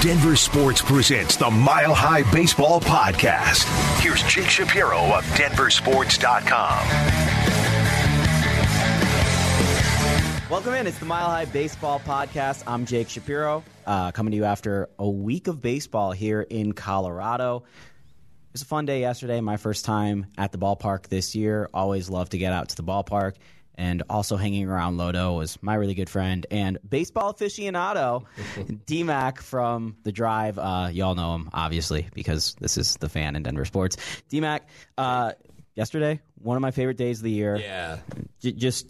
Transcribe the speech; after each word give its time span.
Denver 0.00 0.36
Sports 0.36 0.80
presents 0.80 1.36
the 1.36 1.50
Mile 1.50 1.92
High 1.92 2.22
Baseball 2.30 2.80
Podcast. 2.80 3.64
Here's 4.00 4.22
Jake 4.22 4.48
Shapiro 4.48 4.96
of 5.00 5.24
DenverSports.com. 5.34 6.88
Welcome 10.48 10.74
in. 10.74 10.86
It's 10.86 11.00
the 11.00 11.04
Mile 11.04 11.26
High 11.26 11.46
Baseball 11.46 11.98
Podcast. 11.98 12.62
I'm 12.68 12.86
Jake 12.86 13.08
Shapiro, 13.08 13.64
uh, 13.86 14.12
coming 14.12 14.30
to 14.30 14.36
you 14.36 14.44
after 14.44 14.88
a 15.00 15.08
week 15.10 15.48
of 15.48 15.60
baseball 15.60 16.12
here 16.12 16.42
in 16.42 16.74
Colorado. 16.74 17.64
It 17.66 18.52
was 18.52 18.62
a 18.62 18.66
fun 18.66 18.86
day 18.86 19.00
yesterday. 19.00 19.40
My 19.40 19.56
first 19.56 19.84
time 19.84 20.26
at 20.38 20.52
the 20.52 20.58
ballpark 20.58 21.08
this 21.08 21.34
year. 21.34 21.68
Always 21.74 22.08
love 22.08 22.28
to 22.30 22.38
get 22.38 22.52
out 22.52 22.68
to 22.68 22.76
the 22.76 22.84
ballpark. 22.84 23.34
And 23.78 24.02
also 24.10 24.36
hanging 24.36 24.68
around 24.68 24.96
Lodo 24.96 25.36
was 25.38 25.56
my 25.62 25.76
really 25.76 25.94
good 25.94 26.10
friend 26.10 26.44
and 26.50 26.78
baseball 26.86 27.32
aficionado, 27.32 28.24
DMAC 28.86 29.38
from 29.38 29.96
The 30.02 30.10
Drive. 30.10 30.58
Uh, 30.58 30.88
y'all 30.92 31.14
know 31.14 31.36
him, 31.36 31.48
obviously, 31.54 32.08
because 32.12 32.56
this 32.60 32.76
is 32.76 32.96
the 32.96 33.08
fan 33.08 33.36
in 33.36 33.44
Denver 33.44 33.64
sports. 33.64 33.96
DMAC, 34.32 34.62
uh, 34.98 35.32
yesterday, 35.76 36.20
one 36.42 36.56
of 36.56 36.60
my 36.60 36.72
favorite 36.72 36.96
days 36.96 37.18
of 37.18 37.22
the 37.22 37.30
year. 37.30 37.54
Yeah. 37.54 37.98
J- 38.40 38.52
just 38.52 38.88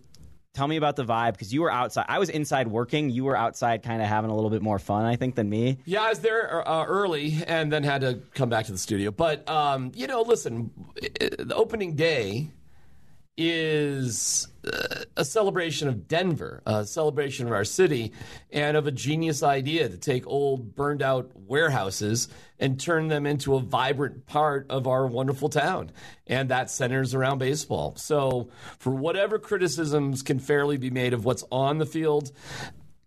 tell 0.54 0.66
me 0.66 0.76
about 0.76 0.96
the 0.96 1.04
vibe 1.04 1.32
because 1.32 1.52
you 1.52 1.60
were 1.60 1.70
outside. 1.70 2.06
I 2.08 2.18
was 2.18 2.30
inside 2.30 2.66
working. 2.66 3.10
You 3.10 3.24
were 3.24 3.36
outside, 3.36 3.82
kind 3.82 4.00
of 4.00 4.08
having 4.08 4.30
a 4.30 4.34
little 4.34 4.50
bit 4.50 4.62
more 4.62 4.78
fun, 4.78 5.04
I 5.04 5.16
think, 5.16 5.34
than 5.34 5.50
me. 5.50 5.78
Yeah, 5.84 6.02
I 6.02 6.08
was 6.08 6.20
there 6.20 6.66
uh, 6.66 6.84
early 6.86 7.38
and 7.46 7.70
then 7.70 7.84
had 7.84 8.00
to 8.00 8.20
come 8.34 8.48
back 8.48 8.66
to 8.66 8.72
the 8.72 8.78
studio. 8.78 9.10
But, 9.10 9.48
um, 9.48 9.92
you 9.94 10.06
know, 10.06 10.22
listen, 10.22 10.70
the 10.96 11.52
opening 11.54 11.94
day 11.94 12.48
is 13.38 14.48
uh, 14.66 15.04
a 15.16 15.24
celebration 15.24 15.88
of 15.88 16.08
Denver, 16.08 16.60
a 16.66 16.84
celebration 16.84 17.46
of 17.46 17.52
our 17.52 17.64
city, 17.64 18.12
and 18.50 18.76
of 18.76 18.88
a 18.88 18.90
genius 18.90 19.44
idea 19.44 19.88
to 19.88 19.96
take 19.96 20.26
old, 20.26 20.74
burned 20.74 21.02
out 21.02 21.30
warehouses 21.34 22.28
and 22.58 22.80
turn 22.80 23.06
them 23.06 23.26
into 23.26 23.54
a 23.54 23.60
vibrant 23.60 24.26
part 24.26 24.66
of 24.68 24.88
our 24.88 25.06
wonderful 25.06 25.48
town. 25.48 25.92
And 26.26 26.48
that 26.48 26.68
centers 26.68 27.14
around 27.14 27.38
baseball. 27.38 27.94
So, 27.96 28.50
for 28.80 28.92
whatever 28.92 29.38
criticisms 29.38 30.22
can 30.22 30.40
fairly 30.40 30.76
be 30.76 30.90
made 30.90 31.14
of 31.14 31.24
what's 31.24 31.44
on 31.52 31.78
the 31.78 31.86
field, 31.86 32.32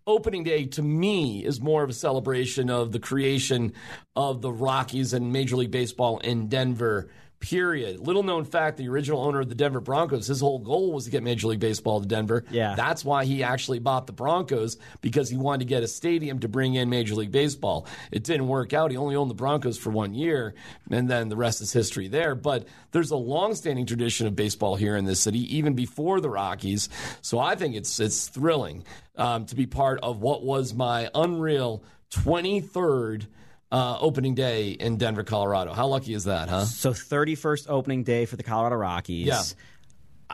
opening 0.08 0.46
day 0.46 0.66
to 0.66 0.82
me 0.82 1.44
is 1.44 1.60
more 1.60 1.84
of 1.84 1.90
a 1.90 1.94
celebration 1.94 2.70
of 2.70 2.94
the 2.94 3.00
creation 3.00 3.74
of 4.16 4.42
the 4.42 4.52
Rockies 4.52 5.14
and 5.14 5.34
Major 5.34 5.58
League 5.58 5.72
Baseball 5.72 6.20
in 6.20 6.48
Denver. 6.48 7.10
Period. 7.42 8.00
Little 8.00 8.22
known 8.24 8.46
fact: 8.46 8.78
the 8.78 8.88
original 8.88 9.22
owner 9.22 9.42
of 9.42 9.50
the 9.50 9.56
Denver 9.56 9.82
Broncos, 9.82 10.28
his 10.28 10.40
whole 10.40 10.60
goal 10.60 10.94
was 10.94 11.06
to 11.06 11.12
get 11.12 11.24
Major 11.24 11.48
League 11.48 11.60
Baseball 11.60 12.00
to 12.00 12.08
Denver. 12.08 12.46
Yeah, 12.52 12.76
that's 12.76 13.04
why 13.04 13.26
he 13.26 13.44
actually 13.44 13.80
bought 13.80 14.06
the 14.06 14.14
Broncos 14.14 14.78
because 15.02 15.28
he 15.30 15.38
wanted 15.38 15.60
to 15.60 15.66
get 15.66 15.82
a 15.82 15.88
stadium 15.88 16.40
to 16.40 16.48
bring 16.48 16.76
in 16.76 16.90
Major 16.90 17.16
League 17.16 17.32
Baseball. 17.32 17.88
It 18.12 18.24
didn't 18.24 18.48
work 18.48 18.74
out. 18.74 18.92
He 18.92 18.98
only 18.98 19.16
owned 19.16 19.32
the 19.32 19.36
Broncos 19.36 19.78
for 19.78 19.90
one 19.90 20.14
year, 20.14 20.54
and 20.90 21.10
then 21.10 21.30
the 21.30 21.36
rest 21.36 21.62
is 21.62 21.74
history 21.74 22.08
there. 22.08 22.36
But 22.36 22.68
there's 22.92 23.12
a 23.12 23.18
long-standing 23.18 23.88
tradition 23.88 24.28
of 24.28 24.36
baseball 24.36 24.76
here 24.76 24.96
in 24.96 25.06
this 25.06 25.20
city, 25.20 25.58
even 25.58 25.74
before 25.74 26.22
the 26.22 26.30
Rockies. 26.30 26.90
So 27.22 27.40
I 27.40 27.56
think 27.56 27.76
it's 27.76 28.00
it's 28.00 28.28
thrilling 28.28 28.84
um, 29.18 29.46
to 29.48 29.56
be 29.56 29.66
part 29.66 30.00
of 30.04 30.22
what 30.22 30.44
was 30.44 30.74
my 30.74 31.10
unreal 31.16 31.84
23rd 32.12 33.26
uh, 33.72 33.98
opening 34.00 34.36
day 34.36 34.72
in 34.72 34.98
Denver, 34.98 35.24
Colorado. 35.24 35.74
How 35.74 35.88
lucky 35.88 36.14
is 36.14 36.26
that, 36.26 36.50
huh? 36.50 36.66
So 36.66 36.92
31st 36.92 37.68
opening 37.70 38.04
day 38.04 38.26
for 38.26 38.36
the 38.36 38.44
Colorado 38.44 38.76
Rockies. 38.76 39.28
Yeah. 39.28 39.42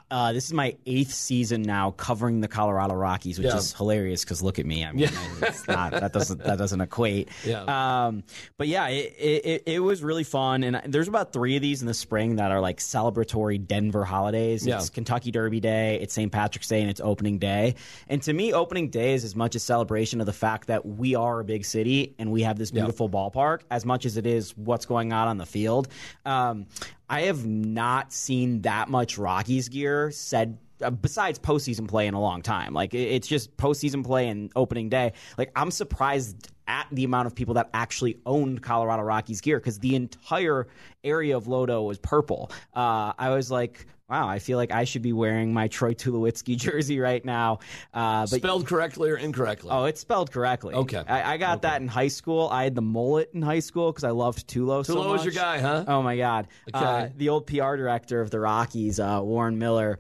Uh, 0.10 0.32
this 0.32 0.46
is 0.46 0.54
my 0.54 0.74
eighth 0.86 1.12
season 1.12 1.62
now 1.62 1.92
covering 1.92 2.40
the 2.40 2.48
Colorado 2.48 2.94
Rockies, 2.96 3.38
which 3.40 3.48
Yeah. 3.48 3.58
is 3.58 3.74
hilarious 3.74 4.24
because 4.24 4.42
look 4.42 4.58
at 4.58 4.66
me. 4.66 4.86
I 4.86 4.92
mean, 4.94 5.00
Yeah. 5.00 5.10
it's 5.42 5.68
not 5.68 5.92
that 5.92 6.14
doesn't 6.14 6.42
that 6.44 6.58
doesn't 6.58 6.80
equate. 6.80 7.28
Yeah. 7.46 7.64
Um, 8.08 8.24
but 8.58 8.68
yeah, 8.70 8.88
it, 8.88 9.16
it, 9.20 9.64
it- 9.66 9.80
was 9.80 10.04
really 10.04 10.24
fun, 10.24 10.64
and 10.64 10.82
there's 10.92 11.08
about 11.08 11.32
three 11.34 11.56
of 11.56 11.62
these 11.62 11.82
in 11.82 11.88
the 11.88 11.94
spring 11.94 12.38
that 12.38 12.52
are 12.52 12.60
like 12.60 12.78
celebratory 12.78 13.66
Denver 13.66 14.04
holidays. 14.06 14.66
Yeah. 14.66 14.78
It's 14.78 14.90
Kentucky 14.90 15.32
Derby 15.32 15.60
Day, 15.60 16.00
it's 16.02 16.14
St. 16.14 16.32
Patrick's 16.32 16.68
Day, 16.68 16.82
and 16.82 16.90
it's 16.90 17.00
Opening 17.02 17.38
Day. 17.38 17.76
And 18.10 18.22
to 18.24 18.34
me, 18.34 18.54
Opening 18.54 18.90
Day 18.90 19.14
is 19.14 19.24
as 19.24 19.36
much 19.36 19.56
a 19.56 19.60
celebration 19.60 20.20
of 20.20 20.26
the 20.26 20.34
fact 20.34 20.68
that 20.68 20.86
we 20.86 21.16
are 21.16 21.40
a 21.40 21.44
big 21.44 21.64
city 21.66 22.16
and 22.20 22.32
we 22.32 22.42
have 22.44 22.58
this 22.58 22.72
Yeah. 22.72 22.82
beautiful 22.84 23.10
ballpark 23.10 23.62
as 23.72 23.86
much 23.86 24.06
as 24.06 24.18
it 24.18 24.26
is 24.26 24.56
what's 24.58 24.86
going 24.86 25.14
on 25.14 25.28
on 25.28 25.38
the 25.38 25.46
field. 25.46 25.88
Um, 26.26 26.66
I 27.10 27.22
have 27.22 27.46
not 27.46 28.12
seen 28.12 28.62
that 28.64 28.90
much 28.90 29.18
Rockies 29.18 29.70
gear 29.70 30.12
said. 30.12 30.58
Uh, 30.80 30.92
besides 30.92 31.40
postseason 31.40 31.88
play 31.88 32.06
in 32.06 32.14
a 32.14 32.22
long 32.22 32.44
time, 32.44 32.72
like 32.72 32.94
it- 32.94 33.00
it's 33.00 33.28
just 33.28 33.58
postseason 33.58 34.06
play 34.06 34.28
and 34.28 34.52
opening 34.56 34.90
day. 34.90 35.14
Like 35.36 35.52
I'm 35.56 35.72
surprised 35.72 36.52
at 36.68 36.86
the 36.92 37.04
amount 37.04 37.26
of 37.26 37.34
people 37.34 37.56
that 37.56 37.72
actually 37.74 38.20
owned 38.28 38.62
Colorado 38.62 39.02
Rockies 39.02 39.42
gear 39.42 39.58
because 39.60 39.80
the 39.80 39.96
entire 39.96 40.68
area 41.04 41.36
of 41.36 41.46
Lodo 41.46 41.84
was 41.88 41.98
purple. 41.98 42.52
Uh, 42.76 43.12
I 43.18 43.32
was 43.32 43.50
like, 43.50 43.88
wow, 44.10 44.28
I 44.28 44.40
feel 44.40 44.58
like 44.58 44.72
I 44.72 44.86
should 44.86 45.02
be 45.02 45.14
wearing 45.14 45.54
my 45.54 45.68
Troy 45.68 45.94
Tulowitzki 45.94 46.56
jersey 46.58 47.00
right 47.00 47.24
now. 47.24 47.60
Uh, 47.94 48.22
but 48.22 48.40
Spelled 48.40 48.66
correctly 48.66 49.10
or 49.10 49.18
incorrectly? 49.18 49.70
Oh, 49.72 49.86
it's 49.86 50.02
spelled 50.02 50.32
correctly. 50.32 50.74
Okay. 50.76 51.04
I, 51.08 51.34
I 51.34 51.38
got 51.38 51.62
that 51.64 51.82
in 51.82 51.88
high 51.88 52.08
school. 52.08 52.48
I 52.50 52.64
had 52.64 52.76
the 52.76 52.82
mullet 52.82 53.32
in 53.34 53.42
high 53.42 53.60
school 53.60 53.92
because 53.92 54.04
I 54.04 54.12
loved 54.12 54.48
Tulo 54.48 54.86
so 54.86 54.96
Tulo 54.96 55.12
was 55.12 55.26
your 55.26 55.34
guy, 55.34 55.60
huh? 55.60 55.84
Oh 55.88 56.02
my 56.02 56.18
god. 56.18 56.48
Okay. 56.74 56.86
Uh, 56.86 57.10
the 57.18 57.30
old 57.30 57.48
PR 57.48 57.76
director 57.76 58.22
of 58.22 58.32
the 58.32 58.40
Rockies, 58.40 59.00
uh, 59.00 59.20
Warren 59.22 59.60
Miller, 59.60 60.00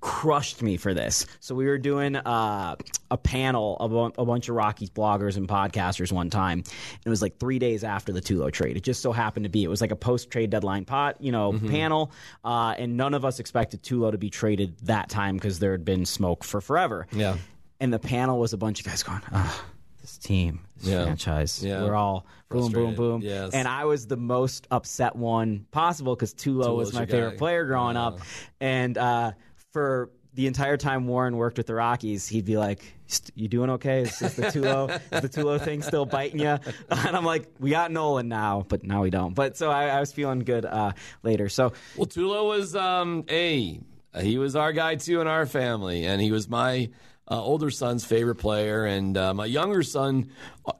crushed 0.00 0.62
me 0.62 0.76
for 0.76 0.94
this. 0.94 1.26
So 1.40 1.54
we 1.54 1.66
were 1.66 1.78
doing 1.78 2.16
uh, 2.16 2.76
a 3.10 3.16
panel 3.18 3.76
of 3.80 3.92
a, 3.92 4.20
a 4.22 4.24
bunch 4.24 4.48
of 4.48 4.54
Rockies 4.54 4.90
bloggers 4.90 5.36
and 5.36 5.46
podcasters 5.48 6.10
one 6.10 6.30
time. 6.30 6.60
And 6.60 7.02
It 7.04 7.10
was 7.10 7.20
like 7.22 7.38
three 7.38 7.58
days 7.58 7.84
after 7.84 8.12
the 8.12 8.20
Tulo 8.22 8.50
trade. 8.50 8.76
It 8.76 8.82
just 8.82 9.02
so 9.02 9.12
happened 9.12 9.44
to 9.44 9.50
be. 9.50 9.62
It 9.64 9.68
was 9.68 9.80
like 9.80 9.90
a 9.90 9.96
post 9.96 10.30
trade 10.30 10.50
deadline 10.50 10.84
pot, 10.84 11.16
you 11.20 11.32
know, 11.32 11.52
Mm-hmm. 11.52 11.68
panel, 11.70 12.12
uh, 12.44 12.74
and 12.78 12.96
none 12.96 13.12
of 13.14 13.24
us 13.24 13.40
expected 13.40 13.82
Tulo 13.82 14.10
to 14.12 14.18
be 14.18 14.30
traded 14.30 14.76
that 14.84 15.08
time 15.10 15.34
because 15.36 15.58
there 15.58 15.72
had 15.72 15.84
been 15.84 16.06
smoke 16.06 16.44
for 16.44 16.60
forever. 16.60 17.06
Yeah. 17.12 17.36
And 17.80 17.92
the 17.92 17.98
panel 17.98 18.38
was 18.38 18.52
a 18.52 18.56
bunch 18.58 18.80
of 18.80 18.86
guys 18.86 19.02
going, 19.02 19.20
ah. 19.32 19.64
This 20.00 20.16
team, 20.16 20.60
this 20.78 20.88
Yeah. 20.88 21.04
franchise, 21.04 21.62
Yeah. 21.62 21.82
we're 21.82 21.94
all 21.94 22.24
boom, 22.48 22.72
boom, 22.72 22.94
boom. 22.94 23.20
Yes. 23.20 23.52
And 23.52 23.68
I 23.68 23.84
was 23.84 24.06
the 24.06 24.16
most 24.16 24.66
upset 24.70 25.14
one 25.14 25.66
possible 25.72 26.14
because 26.16 26.32
Tulo 26.32 26.74
was 26.74 26.94
my 26.94 27.04
favorite 27.04 27.32
guy. 27.32 27.36
player 27.36 27.66
growing 27.66 27.98
up. 27.98 28.20
And 28.60 28.96
uh, 28.96 29.32
for 29.72 30.10
the 30.34 30.46
entire 30.46 30.76
time 30.76 31.06
Warren 31.06 31.36
worked 31.36 31.56
with 31.56 31.66
the 31.66 31.74
Rockies, 31.74 32.28
he'd 32.28 32.44
be 32.44 32.56
like, 32.56 32.94
"You 33.34 33.48
doing 33.48 33.70
okay? 33.70 34.02
Is, 34.02 34.22
is 34.22 34.36
the 34.36 34.42
Tulo 34.44 34.88
is 35.12 35.22
the 35.22 35.28
Tulo 35.28 35.60
thing 35.60 35.82
still 35.82 36.06
biting 36.06 36.40
you?" 36.40 36.58
And 36.90 37.16
I'm 37.16 37.24
like, 37.24 37.50
"We 37.58 37.70
got 37.70 37.90
Nolan 37.90 38.28
now, 38.28 38.64
but 38.68 38.84
now 38.84 39.02
we 39.02 39.10
don't." 39.10 39.34
But 39.34 39.56
so 39.56 39.70
I, 39.70 39.86
I 39.86 40.00
was 40.00 40.12
feeling 40.12 40.40
good 40.40 40.64
uh, 40.64 40.92
later. 41.22 41.48
So 41.48 41.72
Well, 41.96 42.06
Tulo 42.06 42.46
was 42.46 42.76
um, 42.76 43.24
a 43.28 43.80
he 44.20 44.38
was 44.38 44.56
our 44.56 44.72
guy 44.72 44.96
too 44.96 45.20
in 45.20 45.26
our 45.26 45.46
family, 45.46 46.04
and 46.04 46.20
he 46.20 46.30
was 46.32 46.48
my 46.48 46.90
uh, 47.28 47.42
older 47.42 47.70
son's 47.70 48.04
favorite 48.04 48.36
player, 48.36 48.84
and 48.84 49.16
uh, 49.16 49.34
my 49.34 49.46
younger 49.46 49.82
son 49.82 50.30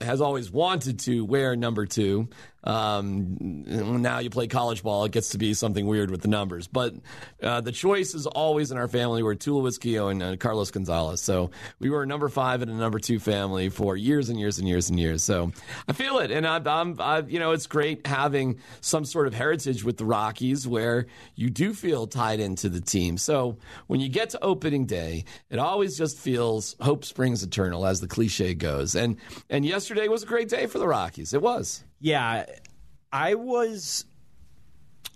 has 0.00 0.20
always 0.20 0.50
wanted 0.50 1.00
to 1.00 1.24
wear 1.24 1.56
number 1.56 1.86
two. 1.86 2.28
Um, 2.62 3.38
now 4.02 4.18
you 4.18 4.28
play 4.28 4.46
college 4.46 4.82
ball, 4.82 5.06
it 5.06 5.12
gets 5.12 5.30
to 5.30 5.38
be 5.38 5.54
something 5.54 5.86
weird 5.86 6.10
with 6.10 6.20
the 6.20 6.28
numbers, 6.28 6.66
but 6.66 6.94
uh, 7.42 7.62
the 7.62 7.72
choice 7.72 8.14
is 8.14 8.26
always 8.26 8.70
in 8.70 8.76
our 8.76 8.86
family 8.86 9.22
were 9.22 9.34
Tulowitzki 9.34 10.10
and 10.10 10.22
uh, 10.22 10.36
Carlos 10.36 10.70
Gonzalez. 10.70 11.22
So 11.22 11.52
we 11.78 11.88
were 11.88 12.02
a 12.02 12.06
number 12.06 12.28
five 12.28 12.60
and 12.60 12.70
a 12.70 12.74
number 12.74 12.98
two 12.98 13.18
family 13.18 13.70
for 13.70 13.96
years 13.96 14.28
and 14.28 14.38
years 14.38 14.58
and 14.58 14.68
years 14.68 14.90
and 14.90 15.00
years. 15.00 15.24
So 15.24 15.52
I 15.88 15.94
feel 15.94 16.18
it, 16.18 16.30
and 16.30 16.46
I'm, 16.46 16.68
I'm 16.68 17.00
I, 17.00 17.20
you 17.20 17.38
know, 17.38 17.52
it's 17.52 17.66
great 17.66 18.06
having 18.06 18.58
some 18.82 19.06
sort 19.06 19.26
of 19.26 19.32
heritage 19.32 19.82
with 19.82 19.96
the 19.96 20.04
Rockies 20.04 20.68
where 20.68 21.06
you 21.36 21.48
do 21.48 21.72
feel 21.72 22.06
tied 22.06 22.40
into 22.40 22.68
the 22.68 22.82
team. 22.82 23.16
So 23.16 23.56
when 23.86 24.00
you 24.00 24.10
get 24.10 24.28
to 24.30 24.44
opening 24.44 24.84
day, 24.84 25.24
it 25.48 25.58
always 25.58 25.96
just 25.96 26.18
feels 26.18 26.76
hope 26.78 27.06
springs 27.06 27.42
eternal, 27.42 27.86
as 27.86 28.02
the 28.02 28.08
cliche 28.08 28.52
goes. 28.52 28.94
And 28.94 29.16
and 29.48 29.64
yesterday 29.80 30.08
was 30.08 30.22
a 30.22 30.26
great 30.26 30.50
day 30.50 30.66
for 30.66 30.78
the 30.78 30.86
Rockies. 30.86 31.32
It 31.32 31.40
was. 31.40 31.82
Yeah, 32.00 32.44
I 33.10 33.34
was 33.34 34.04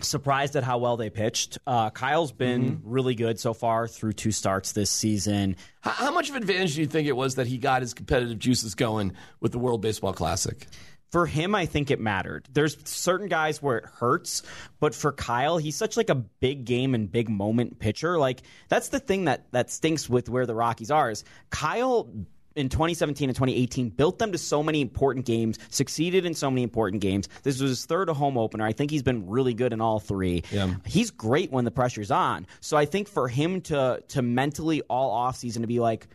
surprised 0.01 0.55
at 0.55 0.63
how 0.63 0.79
well 0.79 0.97
they 0.97 1.11
pitched. 1.11 1.59
Uh, 1.67 1.91
Kyle's 1.91 2.31
been 2.31 2.81
really 2.83 3.13
good 3.13 3.39
so 3.39 3.53
far 3.53 3.87
through 3.87 4.13
two 4.13 4.31
starts 4.31 4.71
this 4.71 4.89
season. 4.89 5.55
How, 5.81 5.91
how 5.91 6.11
much 6.11 6.29
of 6.29 6.35
an 6.35 6.41
advantage 6.41 6.73
do 6.75 6.81
you 6.81 6.87
think 6.87 7.07
it 7.07 7.15
was 7.15 7.35
that 7.35 7.45
he 7.45 7.59
got 7.59 7.83
his 7.83 7.93
competitive 7.93 8.39
juices 8.39 8.73
going 8.73 9.13
with 9.39 9.51
the 9.51 9.59
World 9.59 9.81
Baseball 9.81 10.13
Classic? 10.13 10.65
For 11.11 11.27
him, 11.27 11.53
I 11.53 11.67
think 11.67 11.91
it 11.91 11.99
mattered. 11.99 12.47
There's 12.51 12.75
certain 12.89 13.27
guys 13.27 13.61
where 13.61 13.77
it 13.77 13.85
hurts, 13.85 14.41
but 14.79 14.95
for 14.95 15.13
Kyle, 15.13 15.57
he's 15.57 15.75
such 15.75 15.95
like 15.95 16.09
a 16.09 16.15
big 16.15 16.65
game 16.65 16.95
and 16.95 17.09
big 17.09 17.29
moment 17.29 17.77
pitcher. 17.77 18.17
Like 18.17 18.41
that's 18.67 18.89
the 18.89 18.99
thing 18.99 19.25
that 19.25 19.49
that 19.51 19.69
stinks 19.69 20.09
with 20.09 20.27
where 20.27 20.47
the 20.47 20.55
Rockies 20.55 20.89
are 20.89 21.11
is 21.11 21.23
Kyle 21.51 22.09
in 22.55 22.69
2017 22.69 23.29
and 23.29 23.35
2018 23.35 23.89
built 23.89 24.19
them 24.19 24.31
to 24.31 24.37
so 24.37 24.63
many 24.63 24.81
important 24.81 25.25
games, 25.25 25.59
succeeded 25.69 26.25
in 26.25 26.33
so 26.33 26.49
many 26.49 26.63
important 26.63 27.01
games. 27.01 27.27
This 27.43 27.61
was 27.61 27.71
his 27.71 27.85
third 27.85 28.09
home 28.09 28.37
opener. 28.37 28.65
I 28.65 28.71
think 28.71 28.91
he's 28.91 29.03
been 29.03 29.27
really 29.27 29.53
good 29.53 29.73
in 29.73 29.81
all 29.81 29.99
three. 29.99 30.43
Yeah. 30.51 30.75
He's 30.85 31.11
great 31.11 31.51
when 31.51 31.65
the 31.65 31.71
pressure's 31.71 32.11
on. 32.11 32.47
So 32.61 32.77
I 32.77 32.85
think 32.85 33.07
for 33.07 33.27
him 33.27 33.61
to 33.61 34.03
to 34.09 34.21
mentally 34.21 34.81
all 34.83 35.15
offseason 35.27 35.61
to 35.61 35.67
be 35.67 35.79
like 35.79 36.07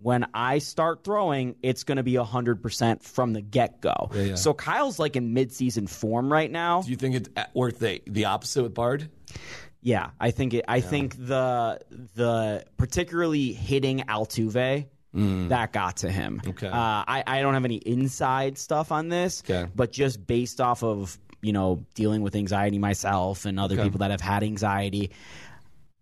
when 0.00 0.26
I 0.32 0.58
start 0.58 1.02
throwing, 1.02 1.56
it's 1.62 1.82
going 1.82 1.96
to 1.96 2.04
be 2.04 2.12
100% 2.12 3.02
from 3.02 3.32
the 3.32 3.40
get 3.40 3.80
go. 3.80 4.10
yeah. 4.14 4.36
So 4.36 4.54
Kyle's 4.54 4.98
like 5.00 5.16
in 5.16 5.34
midseason 5.34 5.88
form 5.88 6.32
right 6.32 6.50
now. 6.50 6.82
Do 6.82 6.90
you 6.90 6.96
think 6.96 7.16
it's 7.16 7.28
worth 7.54 7.80
the 7.80 8.00
the 8.06 8.26
opposite 8.26 8.62
with 8.62 8.74
Bard? 8.74 9.10
Yeah, 9.80 10.10
I 10.20 10.32
think 10.32 10.54
it, 10.54 10.64
I 10.68 10.80
think 10.80 11.14
the 11.16 11.80
the 12.14 12.64
particularly 12.76 13.52
hitting 13.52 14.00
Altuve 14.00 14.86
that 15.48 15.72
got 15.72 15.98
to 15.98 16.10
him. 16.10 16.40
Mm. 16.44 16.48
Okay. 16.50 16.68
Uh, 16.68 16.72
I 16.72 17.24
I 17.26 17.40
don't 17.42 17.54
have 17.54 17.64
any 17.64 17.76
inside 17.76 18.58
stuff 18.58 18.92
on 18.92 19.08
this, 19.08 19.42
Okay. 19.48 19.68
but 19.74 19.92
just 19.92 20.26
based 20.26 20.60
off 20.60 20.82
of 20.82 21.18
you 21.42 21.52
know 21.52 21.84
dealing 21.94 22.22
with 22.22 22.34
anxiety 22.36 22.78
myself 22.78 23.44
and 23.44 23.58
other 23.60 23.76
people 23.82 23.98
that 23.98 24.10
have 24.10 24.20
had 24.20 24.42
anxiety, 24.42 25.10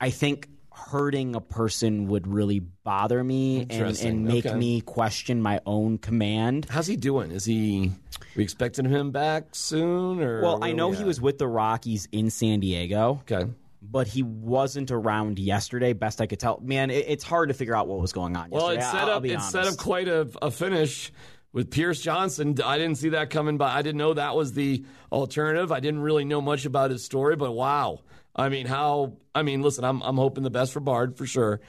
I 0.01 0.11
think 0.11 0.49
hurting 0.73 1.35
a 1.35 1.41
person 1.41 2.07
would 2.09 2.27
really 2.27 2.61
bother 2.61 3.25
me 3.25 3.67
and, 3.71 3.99
and 3.99 4.25
make 4.27 4.45
Okay. 4.45 4.55
me 4.55 4.83
question 4.83 5.41
my 5.41 5.59
own 5.65 5.97
command. 5.97 6.67
How's 6.69 6.87
he 6.87 6.97
doing? 6.97 7.31
Is 7.31 7.47
he? 7.47 7.93
We 8.37 8.43
expecting 8.43 8.85
him 8.85 9.11
back 9.11 9.45
soon? 9.55 10.21
Or 10.23 10.43
Well, 10.43 10.63
I 10.63 10.73
know 10.73 10.89
we 10.89 10.97
he 10.99 11.05
was 11.05 11.19
with 11.19 11.39
the 11.39 11.49
Rockies 11.49 12.09
in 12.13 12.29
San 12.29 12.61
Diego. 12.61 13.23
okay. 13.31 13.51
But 13.91 14.07
he 14.07 14.23
wasn't 14.23 14.91
around 14.91 15.39
yesterday. 15.39 15.93
Best 15.93 16.21
I 16.21 16.27
could 16.27 16.41
tell. 16.41 16.61
Man, 16.63 16.91
it, 16.91 17.05
it's 17.09 17.25
hard 17.25 17.49
to 17.49 17.55
figure 17.55 17.77
out 17.77 17.89
what 17.89 18.01
was 18.01 18.13
going 18.13 18.37
on. 18.37 18.51
Well, 18.51 18.73
yesterday. 18.73 18.87
it 18.87 18.91
set 18.91 19.01
I'll, 19.03 19.11
I'll 19.11 19.17
up 19.17 19.25
it 19.25 19.35
honest. 19.35 19.51
set 19.51 19.67
up 19.67 19.77
quite 19.77 20.09
a, 20.09 20.29
a 20.43 20.51
finish 20.51 21.13
with 21.53 21.71
Pierce 21.71 22.01
Johnson. 22.01 22.55
I 22.65 22.79
didn't 22.79 22.99
see 22.99 23.11
that 23.11 23.31
coming 23.31 23.57
by. 23.57 23.75
I 23.75 23.83
didn't 23.83 23.99
know 23.99 24.15
that 24.15 24.37
was 24.37 24.53
the 24.53 24.85
alternative. 25.11 25.73
I 25.73 25.81
didn't 25.81 26.01
really 26.01 26.25
know 26.25 26.41
much 26.41 26.67
about 26.67 26.91
his 26.91 27.05
story, 27.05 27.37
but 27.37 27.53
wow. 27.53 28.01
I 28.35 28.49
mean, 28.51 28.67
how? 28.67 29.15
I 29.35 29.43
mean, 29.43 29.63
listen, 29.63 29.85
I'm 29.85 30.03
I'm 30.03 30.17
hoping 30.17 30.45
the 30.45 30.51
best 30.51 30.73
for 30.73 30.81
Bard 30.81 31.17
for 31.17 31.27
sure. 31.27 31.61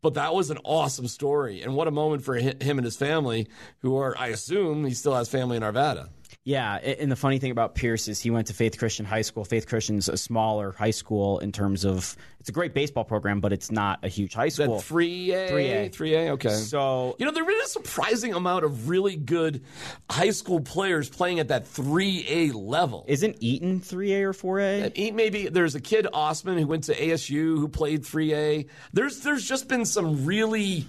But 0.00 0.14
that 0.14 0.32
was 0.32 0.50
an 0.50 0.58
awesome 0.64 1.08
story, 1.08 1.62
and 1.62 1.74
what 1.74 1.88
a 1.88 1.90
moment 1.90 2.22
for 2.22 2.36
him 2.36 2.54
and 2.60 2.84
his 2.84 2.96
family, 2.96 3.48
who 3.80 3.96
are, 3.96 4.16
I 4.16 4.28
assume, 4.28 4.84
he 4.84 4.94
still 4.94 5.14
has 5.14 5.28
family 5.28 5.56
in 5.56 5.64
Arvada. 5.64 6.08
Yeah, 6.44 6.76
and 6.76 7.10
the 7.10 7.16
funny 7.16 7.38
thing 7.38 7.50
about 7.50 7.74
Pierce 7.74 8.08
is 8.08 8.20
he 8.20 8.30
went 8.30 8.46
to 8.48 8.54
Faith 8.54 8.78
Christian 8.78 9.04
High 9.04 9.22
School. 9.22 9.44
Faith 9.44 9.66
Christian's 9.66 10.08
a 10.08 10.16
smaller 10.16 10.72
high 10.72 10.90
school 10.90 11.38
in 11.40 11.52
terms 11.52 11.84
of 11.84 12.16
it's 12.40 12.48
a 12.48 12.52
great 12.52 12.72
baseball 12.74 13.04
program, 13.04 13.40
but 13.40 13.52
it's 13.52 13.70
not 13.70 13.98
a 14.04 14.08
huge 14.08 14.34
high 14.34 14.48
school. 14.48 14.80
three 14.80 15.32
A? 15.32 15.50
3A. 15.50 15.92
Three 15.92 16.14
A. 16.14 16.32
Okay. 16.32 16.50
So 16.50 17.16
You 17.18 17.26
know, 17.26 17.32
there 17.32 17.48
is 17.50 17.66
a 17.66 17.68
surprising 17.68 18.34
amount 18.34 18.64
of 18.64 18.88
really 18.88 19.16
good 19.16 19.62
high 20.10 20.30
school 20.30 20.60
players 20.60 21.08
playing 21.10 21.40
at 21.40 21.48
that 21.48 21.64
3A 21.66 22.52
level. 22.54 23.04
isn't 23.08 23.36
Eaton 23.40 23.80
three 23.80 24.12
A 24.14 24.22
or 24.24 24.32
four 24.32 24.60
A? 24.60 24.90
He- 24.94 25.10
Maybe 25.10 25.48
there's 25.48 25.74
a 25.74 25.80
kid 25.80 26.06
Osman 26.12 26.58
who 26.58 26.66
went 26.66 26.84
to 26.84 26.94
ASU 26.94 27.58
who 27.58 27.68
played 27.68 28.02
3A. 28.02 28.66
There's 28.92 29.20
there's 29.20 29.46
just 29.46 29.68
been 29.68 29.84
some 29.84 30.24
really 30.24 30.86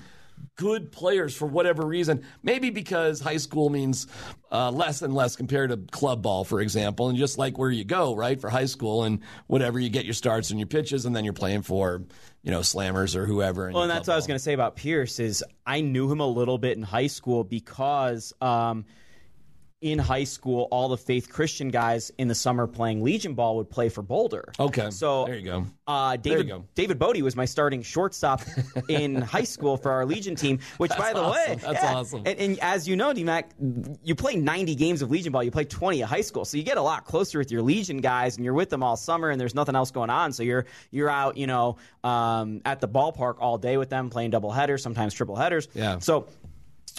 good 0.59 0.91
players 0.91 1.33
for 1.33 1.45
whatever 1.45 1.85
reason. 1.85 2.21
Maybe 2.43 2.69
because 2.69 3.21
high 3.21 3.37
school 3.37 3.69
means 3.69 4.07
uh, 4.51 4.69
less 4.71 5.01
and 5.01 5.15
less 5.15 5.37
compared 5.37 5.69
to 5.69 5.77
club 5.77 6.21
ball, 6.21 6.43
for 6.43 6.59
example, 6.59 7.07
and 7.07 7.17
just 7.17 7.37
like 7.37 7.57
where 7.57 7.71
you 7.71 7.85
go, 7.85 8.13
right, 8.13 8.39
for 8.39 8.49
high 8.49 8.65
school 8.65 9.05
and 9.05 9.21
whatever 9.47 9.79
you 9.79 9.89
get 9.89 10.03
your 10.03 10.13
starts 10.13 10.49
and 10.49 10.59
your 10.59 10.67
pitches, 10.67 11.05
and 11.05 11.15
then 11.15 11.23
you're 11.23 11.33
playing 11.33 11.61
for 11.61 12.03
you 12.43 12.51
know 12.51 12.59
slammers 12.59 13.15
or 13.15 13.25
whoever. 13.25 13.71
Well, 13.71 13.83
and 13.83 13.89
that's 13.89 14.09
what 14.09 14.15
I 14.15 14.17
was 14.17 14.27
going 14.27 14.35
to 14.35 14.43
say 14.43 14.51
about 14.51 14.75
Pierce 14.75 15.21
is 15.21 15.45
I 15.65 15.79
knew 15.79 16.11
him 16.11 16.19
a 16.19 16.27
little 16.27 16.57
bit 16.57 16.75
in 16.75 16.83
high 16.83 17.07
school 17.07 17.45
because 17.45 18.33
um, 18.41 18.83
in 19.81 19.97
high 19.97 20.25
school, 20.25 20.67
all 20.71 20.89
the 20.89 20.97
Faith 20.97 21.29
Christian 21.29 21.69
guys 21.69 22.11
in 22.17 22.27
the 22.27 22.35
summer 22.35 22.67
playing 22.67 23.01
Legion 23.01 23.33
ball 23.33 23.55
would 23.57 23.69
play 23.69 23.87
for 23.87 24.01
Boulder. 24.01 24.51
Okay, 24.59 24.89
so 24.91 25.25
there 25.25 25.35
you 25.35 25.45
go. 25.45 25.65
Uh, 25.87 26.17
David 26.17 26.47
go. 26.49 26.65
David 26.75 26.99
Bodie 26.99 27.21
was 27.21 27.35
my 27.35 27.45
starting 27.45 27.81
shortstop 27.81 28.41
in 28.89 29.15
high 29.21 29.43
school 29.43 29.77
for 29.77 29.91
our 29.91 30.05
Legion 30.05 30.35
team. 30.35 30.59
Which, 30.77 30.91
by 30.97 31.13
the 31.13 31.23
way. 31.23 31.57
That's 31.61 31.81
yeah, 31.81 31.95
awesome. 31.95 32.23
And, 32.25 32.39
and 32.39 32.59
as 32.59 32.87
you 32.87 32.97
know, 32.97 33.13
DMAC, 33.13 33.99
you 34.03 34.15
play 34.15 34.35
90 34.35 34.75
games 34.75 35.01
of 35.01 35.11
Legion 35.11 35.31
ball. 35.31 35.43
You 35.43 35.51
play 35.51 35.65
20 35.65 36.03
at 36.03 36.09
high 36.09 36.21
school, 36.21 36.43
so 36.43 36.57
you 36.57 36.63
get 36.63 36.77
a 36.77 36.81
lot 36.81 37.05
closer 37.05 37.39
with 37.39 37.49
your 37.49 37.61
Legion 37.61 38.01
guys, 38.01 38.35
and 38.35 38.43
you're 38.43 38.53
with 38.53 38.69
them 38.69 38.83
all 38.83 38.97
summer, 38.97 39.29
and 39.29 39.39
there's 39.39 39.55
nothing 39.55 39.75
else 39.75 39.91
going 39.91 40.09
on. 40.09 40.33
So 40.33 40.43
you're 40.43 40.65
you're 40.91 41.09
out, 41.09 41.37
you 41.37 41.47
know, 41.47 41.77
um, 42.03 42.61
at 42.65 42.81
the 42.81 42.87
ballpark 42.87 43.35
all 43.39 43.57
day 43.57 43.77
with 43.77 43.89
them, 43.89 44.09
playing 44.09 44.31
double 44.31 44.51
headers, 44.51 44.83
sometimes 44.83 45.13
triple 45.13 45.37
headers. 45.37 45.69
Yeah. 45.73 45.99
So. 45.99 46.27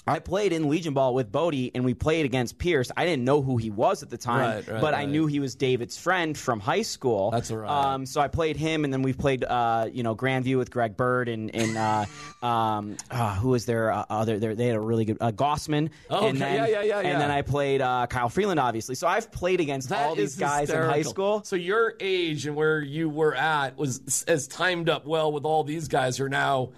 I 0.07 0.19
played 0.19 0.53
in 0.53 0.69
Legion 0.69 0.95
Ball 0.95 1.15
with 1.15 1.31
Bodie, 1.31 1.71
and 1.75 1.85
we 1.85 1.95
played 1.95 2.25
against 2.25 2.59
Pierce. 2.59 2.91
I 2.97 3.05
didn't 3.05 3.25
know 3.25 3.43
who 3.43 3.59
he 3.59 3.71
was 3.71 4.03
at 4.03 4.11
the 4.11 4.17
time, 4.17 4.41
Right, 4.41 4.69
right, 4.69 4.81
but 4.81 4.95
I 4.95 5.05
knew 5.05 5.27
he 5.27 5.41
was 5.41 5.55
David's 5.55 5.99
friend 5.99 6.37
from 6.37 6.59
high 6.59 6.83
school. 6.83 7.31
That's 7.31 7.51
all 7.51 7.59
right. 7.59 7.71
Um, 7.71 8.07
so 8.07 8.21
I 8.21 8.29
played 8.29 8.57
him, 8.57 8.85
and 8.85 8.93
then 8.93 9.03
we 9.03 9.13
played, 9.13 9.45
uh, 9.45 9.89
you 9.93 10.03
know, 10.03 10.17
Grandview 10.17 10.59
with 10.59 10.71
Greg 10.71 10.97
Bird 10.97 11.29
and, 11.29 11.55
and 11.55 11.77
uh, 11.77 12.07
um, 12.47 12.97
uh, 13.11 13.35
who 13.37 13.51
was 13.51 13.67
their 13.67 13.93
uh, 13.93 14.05
other? 14.09 14.39
Their, 14.39 14.55
they 14.55 14.67
had 14.67 14.77
a 14.77 14.81
really 14.81 15.05
good 15.05 15.19
uh, 15.21 15.33
Gausman. 15.33 15.91
Oh, 16.09 16.27
and 16.27 16.37
okay. 16.37 16.39
then, 16.39 16.55
Yeah, 16.55 16.67
yeah, 16.67 16.83
yeah, 16.83 17.01
yeah. 17.01 17.09
And 17.09 17.21
then 17.21 17.31
I 17.31 17.43
played 17.43 17.81
uh, 17.81 18.07
Kyle 18.09 18.29
Freeland, 18.29 18.59
obviously. 18.59 18.95
So 18.95 19.07
I've 19.07 19.31
played 19.31 19.61
against 19.61 19.91
That 19.91 20.07
all 20.07 20.15
these 20.15 20.37
guys 20.37 20.71
in 20.71 20.79
high 20.79 21.03
school. 21.03 21.43
So 21.45 21.57
your 21.57 21.95
age 22.01 22.47
and 22.47 22.57
where 22.57 22.81
you 22.81 23.09
were 23.09 23.35
at 23.35 23.77
was 23.77 24.25
as 24.27 24.49
timed 24.49 24.89
up 24.89 25.07
well 25.07 25.31
with 25.31 25.45
all 25.45 25.63
these 25.63 25.89
guys 25.89 26.17
who 26.17 26.25
are 26.25 26.29
now 26.29 26.71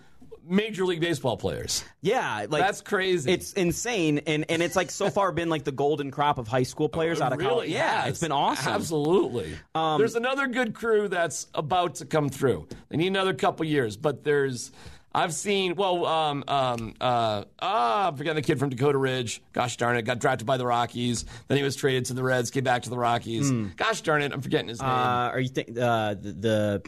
major 0.47 0.85
league 0.85 1.01
baseball 1.01 1.37
players. 1.37 1.85
Yeah, 2.01 2.47
like 2.49 2.63
That's 2.63 2.81
crazy. 2.81 3.33
It's 3.33 3.53
insane, 3.53 4.21
and 4.27 4.45
and 4.49 4.63
it's 4.63 4.77
like 4.77 4.91
so 4.91 5.11
far 5.11 5.33
been 5.33 5.49
like 5.49 5.65
the 5.65 5.73
golden 5.73 6.11
crop 6.11 6.39
of 6.39 6.49
high 6.49 6.63
school 6.63 6.89
players 6.89 7.21
It 7.21 7.25
out 7.25 7.33
of 7.33 7.39
really 7.39 7.51
college. 7.51 7.71
Yeah, 7.71 8.03
has. 8.03 8.11
it's 8.11 8.21
been 8.21 8.33
awesome. 8.33 8.73
Absolutely. 8.73 9.57
there's 9.75 10.15
another 10.15 10.47
good 10.47 10.75
crew 10.75 11.09
that's 11.09 11.47
about 11.55 11.97
to 11.97 12.07
come 12.07 12.29
through. 12.29 12.67
They 12.89 12.97
need 12.97 13.09
another 13.09 13.35
couple 13.35 13.67
years, 13.67 13.97
but 13.97 14.25
there's. 14.25 14.73
I've 15.15 15.35
seen 15.35 15.75
well, 15.75 16.07
um, 16.07 16.43
um, 16.49 16.95
uh, 16.99 17.45
ah, 17.61 18.09
I'm 18.09 18.17
forgetting 18.17 18.37
the 18.37 18.47
kid 18.47 18.59
from 18.59 18.71
Dakota 18.71 18.97
Ridge. 18.97 19.43
Gosh 19.53 19.77
darn 19.77 19.97
it, 19.97 20.03
got 20.03 20.21
drafted 20.21 20.47
by 20.47 20.57
the 20.57 20.65
Rockies. 20.65 21.27
Then 21.49 21.59
he 21.59 21.63
was 21.63 21.77
traded 21.77 22.07
to 22.07 22.15
the 22.15 22.23
Reds, 22.23 22.51
came 22.51 22.65
back 22.65 22.85
to 22.85 22.91
the 22.91 22.97
Rockies. 22.97 23.51
Gosh 23.77 24.01
darn 24.01 24.23
it, 24.23 24.33
I'm 24.33 24.41
forgetting 24.41 24.69
his 24.69 24.81
name. 24.81 24.89
Uh, 24.89 25.29
are 25.29 25.41
you 25.41 25.49
think 25.49 25.79
uh, 25.79 26.15
the, 26.15 26.33
the 26.33 26.83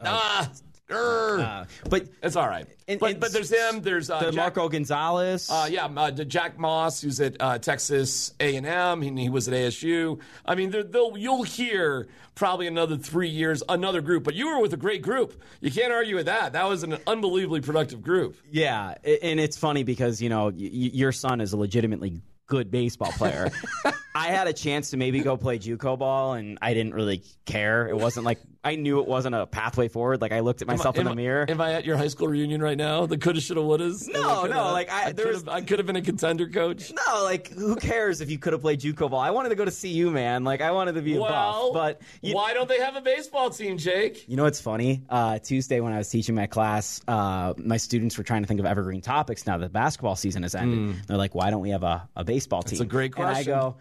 ah, 0.00 0.50
grr. 0.50 0.62
Uh, 0.90 1.64
but 1.90 2.06
it's 2.22 2.36
all 2.36 2.48
right. 2.48 2.66
and- 2.88 3.00
but 3.00 3.10
and 3.12 3.20
but 3.20 3.32
there's 3.32 3.50
him. 3.52 3.82
There's 3.82 4.08
uh, 4.10 4.20
the 4.20 4.24
Jack- 4.26 4.34
Marco 4.34 4.68
Gonzalez? 4.68 5.48
Uh, 5.50 5.68
yeah, 5.70 5.86
uh, 5.86 6.10
Jack 6.10 6.58
Moss, 6.58 7.00
who's 7.00 7.20
at 7.20 7.36
uh, 7.40 7.58
Texas 7.58 8.32
A&M, 8.40 9.02
he, 9.02 9.10
he 9.22 9.28
was 9.28 9.48
at 9.48 9.54
ASU. 9.54 10.20
I 10.44 10.54
mean, 10.54 10.70
they'll, 10.70 11.16
you'll 11.16 11.42
hear 11.42 12.06
probably 12.34 12.66
another 12.66 12.96
three 12.96 13.28
years, 13.30 13.62
another 13.68 14.00
group. 14.00 14.22
But 14.24 14.34
you 14.34 14.48
were 14.48 14.60
with 14.60 14.72
a 14.74 14.76
great 14.76 15.02
group. 15.02 15.40
You 15.60 15.70
can't 15.70 15.92
argue 15.92 16.14
with 16.16 16.26
that. 16.26 16.52
That 16.52 16.68
was 16.68 16.82
an 16.82 16.98
unbelievably 17.06 17.62
productive 17.62 18.02
group. 18.02 18.36
Yeah, 18.50 18.94
and 19.22 19.40
it's 19.40 19.56
funny 19.56 19.82
because 19.82 20.22
you 20.22 20.28
know 20.28 20.46
y- 20.46 20.52
your 20.56 21.12
son 21.12 21.40
is 21.40 21.52
a 21.52 21.56
legitimately 21.56 22.20
good 22.46 22.70
baseball 22.70 23.12
player. 23.12 23.50
I 24.14 24.28
had 24.28 24.46
a 24.46 24.52
chance 24.52 24.90
to 24.90 24.96
maybe 24.96 25.20
go 25.20 25.36
play 25.36 25.58
JUCO 25.58 25.98
ball, 25.98 26.34
and 26.34 26.58
I 26.62 26.72
didn't 26.72 26.94
really 26.94 27.22
care. 27.44 27.86
It 27.88 27.96
wasn't 27.96 28.24
like 28.24 28.38
I 28.64 28.74
knew 28.76 28.98
it 29.00 29.06
wasn't 29.06 29.34
a 29.34 29.46
pathway 29.46 29.88
forward. 29.88 30.22
Like 30.22 30.32
I 30.32 30.40
looked 30.40 30.62
at 30.62 30.68
myself 30.68 30.96
in 30.96 31.02
am, 31.02 31.10
the 31.10 31.14
mirror. 31.14 31.44
Am 31.48 31.60
I 31.60 31.74
at 31.74 31.84
your 31.84 31.96
high 31.98 32.08
school 32.08 32.26
reunion 32.26 32.62
right 32.62 32.78
now? 32.78 33.04
The 33.06 33.18
coulda, 33.18 33.40
shoulda, 33.42 33.60
wouldas. 33.60 34.08
No, 34.08 34.46
no, 34.46 34.72
like, 34.72 34.90
I- 34.90 35.08
I 35.08 35.12
there 35.12 35.26
could 35.26 35.34
was- 35.34 35.42
have, 35.44 35.48
I 35.50 35.60
could 35.60 35.78
have 35.78 35.86
been 35.86 35.96
a 35.96 36.02
contender 36.02 36.48
coach. 36.48 36.90
no, 36.92 37.22
like 37.24 37.48
who 37.48 37.76
cares 37.76 38.20
if 38.22 38.30
you 38.30 38.38
could 38.38 38.54
have 38.54 38.62
played 38.62 38.80
JUCO 38.80 39.10
ball? 39.10 39.20
I 39.20 39.30
wanted 39.30 39.50
to 39.50 39.54
go 39.54 39.66
to 39.66 39.70
CU, 39.70 40.10
man. 40.10 40.42
Like 40.44 40.62
I 40.62 40.70
wanted 40.70 40.94
to 40.94 41.02
be 41.02 41.16
a 41.16 41.20
Well, 41.20 41.72
buff, 41.72 41.74
but 41.74 42.02
you, 42.22 42.34
why 42.34 42.54
don't 42.54 42.68
they 42.68 42.78
have 42.80 42.96
a 42.96 43.02
baseball 43.02 43.50
team, 43.50 43.76
Jake? 43.76 44.26
You 44.28 44.36
know 44.36 44.44
what's 44.44 44.60
funny? 44.62 45.02
Uh, 45.10 45.38
Tuesday 45.40 45.80
when 45.80 45.92
I 45.92 45.98
was 45.98 46.08
teaching 46.08 46.34
my 46.34 46.46
class, 46.46 47.02
uh, 47.06 47.52
my 47.58 47.76
students 47.76 48.16
were 48.16 48.24
trying 48.24 48.42
to 48.42 48.48
think 48.48 48.60
of 48.60 48.66
evergreen 48.66 49.02
topics 49.02 49.46
now 49.46 49.58
that 49.58 49.72
basketball 49.74 50.16
season 50.16 50.42
has 50.42 50.54
ended. 50.54 50.96
They're 51.06 51.18
like, 51.18 51.34
"Why 51.34 51.50
don't 51.50 51.60
we 51.60 51.70
have 51.70 51.82
a, 51.82 52.08
a 52.16 52.24
baseball 52.24 52.35
team?" 52.44 52.78
Hmm. 52.78 52.82
a 52.82 52.86
great 52.86 53.12
And 53.16 53.26
I 53.26 53.42
go, 53.42 53.76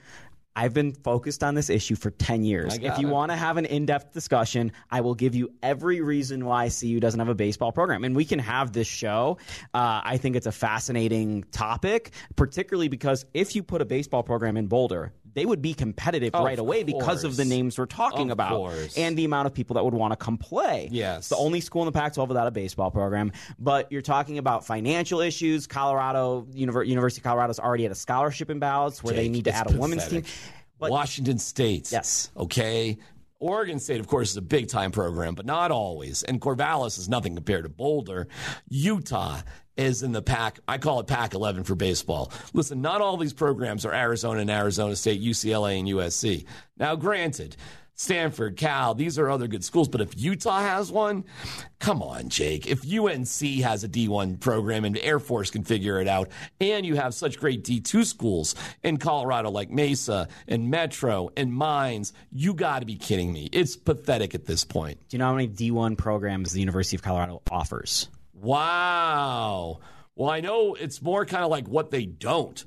I've 0.55 0.73
been 0.73 0.93
focused 0.93 1.43
on 1.43 1.53
this 1.53 1.69
issue 1.69 1.95
for 1.95 2.11
10 2.11 2.43
years. 2.43 2.77
If 2.77 2.97
you 2.97 3.09
want 3.09 3.31
to 3.31 3.35
have 3.35 3.57
an 3.57 3.65
in 3.65 3.85
depth 3.85 4.13
discussion, 4.13 4.71
I 4.89 5.01
will 5.01 5.15
give 5.15 5.35
you 5.35 5.51
every 5.61 5.99
reason 5.99 6.45
why 6.45 6.69
CU 6.69 6.99
doesn't 7.01 7.19
have 7.19 7.27
a 7.27 7.35
baseball 7.35 7.73
program. 7.73 8.05
And 8.05 8.15
we 8.15 8.23
can 8.23 8.39
have 8.39 8.71
this 8.71 8.87
show. 8.87 9.37
Uh, 9.73 10.01
I 10.03 10.17
think 10.17 10.37
it's 10.37 10.47
a 10.47 10.53
fascinating 10.53 11.43
topic, 11.51 12.11
particularly 12.37 12.87
because 12.87 13.25
if 13.33 13.53
you 13.55 13.63
put 13.63 13.81
a 13.81 13.85
baseball 13.85 14.23
program 14.23 14.55
in 14.55 14.67
Boulder, 14.67 15.11
they 15.35 15.45
would 15.45 15.61
be 15.61 15.73
competitive 15.73 16.33
right 16.33 16.57
away 16.57 16.83
because 16.83 17.23
of 17.23 17.35
the 17.37 17.45
names 17.45 17.77
we're 17.77 17.85
talking 17.85 18.27
Of 18.27 18.31
about 18.31 18.51
course. 18.51 18.97
and 18.97 19.17
the 19.17 19.25
amount 19.25 19.45
of 19.47 19.53
people 19.53 19.75
that 19.75 19.83
would 19.83 19.93
want 19.93 20.11
to 20.13 20.17
come 20.17 20.37
play. 20.37 20.89
Yes. 20.91 21.19
It's 21.19 21.29
the 21.29 21.35
only 21.35 21.61
school 21.61 21.81
in 21.83 21.85
the 21.85 21.91
Pac 21.91 22.13
12 22.13 22.29
without 22.29 22.47
a 22.47 22.51
baseball 22.51 22.89
program. 22.89 23.31
But 23.59 23.91
you're 23.91 24.01
talking 24.01 24.37
about 24.37 24.65
financial 24.65 25.19
issues. 25.19 25.67
Colorado, 25.67 26.47
University 26.53 27.19
of 27.19 27.23
Colorado's 27.23 27.59
already 27.59 27.85
at 27.85 27.91
a 27.91 27.95
scholarship 27.95 28.49
imbalance 28.49 29.03
where 29.03 29.13
they 29.13 29.27
need 29.29 29.45
to 29.45 29.51
add 29.51 29.71
a 29.71 29.77
women's 29.77 30.07
team. 30.07 30.23
But- 30.79 30.89
Washington 30.89 31.37
State. 31.37 31.91
Yes. 31.91 32.31
Okay. 32.35 32.97
Oregon 33.39 33.79
State, 33.79 33.99
of 33.99 34.07
course, 34.07 34.31
is 34.31 34.37
a 34.37 34.41
big 34.41 34.69
time 34.69 34.91
program, 34.91 35.35
but 35.35 35.45
not 35.45 35.69
always. 35.69 36.23
And 36.23 36.39
Corvallis 36.39 36.97
is 36.97 37.09
nothing 37.09 37.35
compared 37.35 37.63
to 37.63 37.69
Boulder. 37.69 38.27
Utah 38.69 39.39
is 39.77 40.03
in 40.03 40.11
the 40.11 40.21
pack. 40.21 40.59
I 40.67 40.77
call 40.77 40.99
it 40.99 41.07
pack 41.07 41.33
11 41.33 41.63
for 41.63 41.75
baseball. 41.75 42.31
Listen, 42.53 42.81
not 42.81 43.01
all 43.01 43.17
these 43.17 43.33
programs 43.33 43.85
are 43.85 43.93
Arizona 43.93 44.41
and 44.41 44.49
Arizona 44.49 44.95
State, 44.95 45.21
UCLA 45.21 45.79
and 45.79 45.87
USC. 45.87 46.45
Now, 46.77 46.95
granted, 46.95 47.55
Stanford, 47.95 48.57
Cal, 48.57 48.93
these 48.93 49.17
are 49.17 49.29
other 49.29 49.47
good 49.47 49.63
schools. 49.63 49.87
But 49.87 50.01
if 50.01 50.19
Utah 50.19 50.59
has 50.59 50.91
one, 50.91 51.23
come 51.79 52.03
on, 52.03 52.27
Jake. 52.29 52.67
If 52.67 52.83
UNC 52.83 53.63
has 53.63 53.83
a 53.83 53.89
D1 53.89 54.39
program 54.39 54.83
and 54.83 54.97
Air 54.97 55.19
Force 55.19 55.49
can 55.49 55.63
figure 55.63 55.99
it 56.01 56.07
out, 56.07 56.29
and 56.59 56.85
you 56.85 56.95
have 56.95 57.13
such 57.13 57.39
great 57.39 57.63
D2 57.63 58.05
schools 58.05 58.55
in 58.83 58.97
Colorado 58.97 59.49
like 59.49 59.71
Mesa 59.71 60.27
and 60.47 60.69
Metro 60.69 61.29
and 61.37 61.53
Mines, 61.53 62.11
you 62.31 62.53
got 62.53 62.79
to 62.79 62.85
be 62.85 62.95
kidding 62.95 63.31
me. 63.31 63.49
It's 63.53 63.77
pathetic 63.77 64.35
at 64.35 64.45
this 64.45 64.65
point. 64.65 64.99
Do 65.07 65.15
you 65.15 65.19
know 65.19 65.27
how 65.27 65.35
many 65.35 65.47
D1 65.47 65.97
programs 65.97 66.51
the 66.51 66.59
University 66.59 66.97
of 66.97 67.01
Colorado 67.01 67.41
offers? 67.49 68.09
Wow. 68.35 69.79
Well, 70.15 70.29
I 70.29 70.39
know 70.39 70.75
it's 70.75 71.01
more 71.01 71.25
kind 71.25 71.43
of 71.43 71.49
like 71.49 71.67
what 71.67 71.91
they 71.91 72.05
don't. 72.05 72.63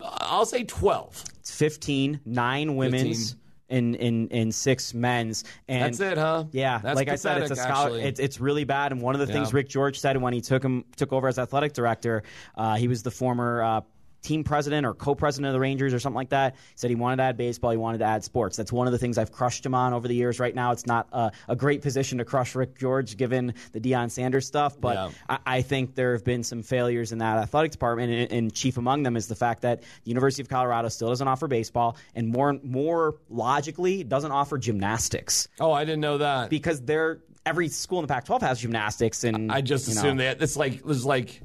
I'll 0.00 0.46
say 0.46 0.64
12. 0.64 1.24
It's 1.40 1.56
15, 1.56 2.20
nine 2.24 2.76
women's. 2.76 3.30
15. 3.30 3.38
In, 3.68 3.94
in, 3.94 4.28
in 4.28 4.52
six 4.52 4.92
men's 4.92 5.44
and 5.66 5.94
That's 5.94 6.00
it, 6.00 6.18
huh? 6.18 6.44
Yeah, 6.52 6.78
That's 6.82 6.94
like 6.94 7.08
I 7.08 7.14
said, 7.14 7.40
it's 7.40 7.52
a 7.52 7.54
pathetic, 7.54 7.74
scholar. 7.74 7.98
It's, 7.98 8.20
it's 8.20 8.38
really 8.38 8.64
bad. 8.64 8.92
And 8.92 9.00
one 9.00 9.14
of 9.14 9.26
the 9.26 9.26
things 9.26 9.54
Rick 9.54 9.70
George 9.70 9.98
said 9.98 10.14
when 10.20 10.34
he 10.34 10.42
took 10.42 10.62
him 10.62 10.84
took 10.94 11.10
over 11.10 11.26
as 11.26 11.38
athletic 11.38 11.72
director, 11.72 12.22
uh, 12.54 12.74
he 12.74 12.86
was 12.86 13.02
the 13.02 13.10
former 13.10 13.62
uh, 13.62 13.80
team 14.22 14.44
president 14.44 14.86
or 14.86 14.94
co-president 14.94 15.48
of 15.48 15.52
the 15.52 15.60
Rangers 15.60 15.92
or 15.92 15.98
something 15.98 16.16
like 16.16 16.30
that. 16.30 16.54
He 16.54 16.60
said 16.76 16.90
he 16.90 16.96
wanted 16.96 17.16
to 17.16 17.24
add 17.24 17.36
baseball, 17.36 17.70
he 17.72 17.76
wanted 17.76 17.98
to 17.98 18.04
add 18.04 18.22
sports. 18.24 18.56
That's 18.56 18.72
one 18.72 18.86
of 18.86 18.92
the 18.92 18.98
things 18.98 19.18
I've 19.18 19.32
crushed 19.32 19.66
him 19.66 19.74
on 19.74 19.92
over 19.92 20.06
the 20.08 20.14
years. 20.14 20.38
Right 20.40 20.54
now, 20.54 20.72
it's 20.72 20.86
not 20.86 21.08
a, 21.12 21.32
a 21.48 21.56
great 21.56 21.82
position 21.82 22.18
to 22.18 22.24
crush 22.24 22.54
Rick 22.54 22.78
George 22.78 23.16
given 23.16 23.54
the 23.72 23.80
Deion 23.80 24.10
Sanders 24.10 24.46
stuff, 24.46 24.80
but 24.80 24.94
Yeah. 24.94 25.10
I, 25.28 25.38
I 25.46 25.62
think 25.62 25.94
there 25.94 26.12
have 26.12 26.24
been 26.24 26.42
some 26.44 26.62
failures 26.62 27.12
in 27.12 27.18
that 27.18 27.38
athletic 27.38 27.72
department, 27.72 28.12
and, 28.12 28.32
and 28.32 28.54
chief 28.54 28.76
among 28.78 29.02
them 29.02 29.16
is 29.16 29.26
the 29.26 29.34
fact 29.34 29.62
that 29.62 29.82
the 29.82 30.10
University 30.10 30.42
of 30.42 30.48
Colorado 30.48 30.88
still 30.88 31.08
doesn't 31.08 31.26
offer 31.28 31.48
baseball, 31.48 31.96
and 32.14 32.28
more 32.28 32.58
more 32.62 33.16
logically 33.28 34.04
doesn't 34.04 34.30
offer 34.32 34.56
gymnastics 34.58 35.48
Oh, 35.60 35.72
I 35.72 35.84
didn't 35.84 36.00
know 36.00 36.18
that. 36.18 36.50
because 36.50 36.80
they're 36.82 37.20
every 37.44 37.66
school 37.68 37.98
in 37.98 38.04
the 38.06 38.12
Pac-12 38.12 38.40
has 38.42 38.60
gymnastics, 38.60 39.24
and 39.24 39.50
I 39.50 39.60
just 39.62 39.88
you 39.88 39.94
know, 39.94 40.00
assumed 40.00 40.20
that 40.20 40.40
it's 40.40 40.56
like 40.56 40.82
there's 40.84 41.04
like 41.04 41.42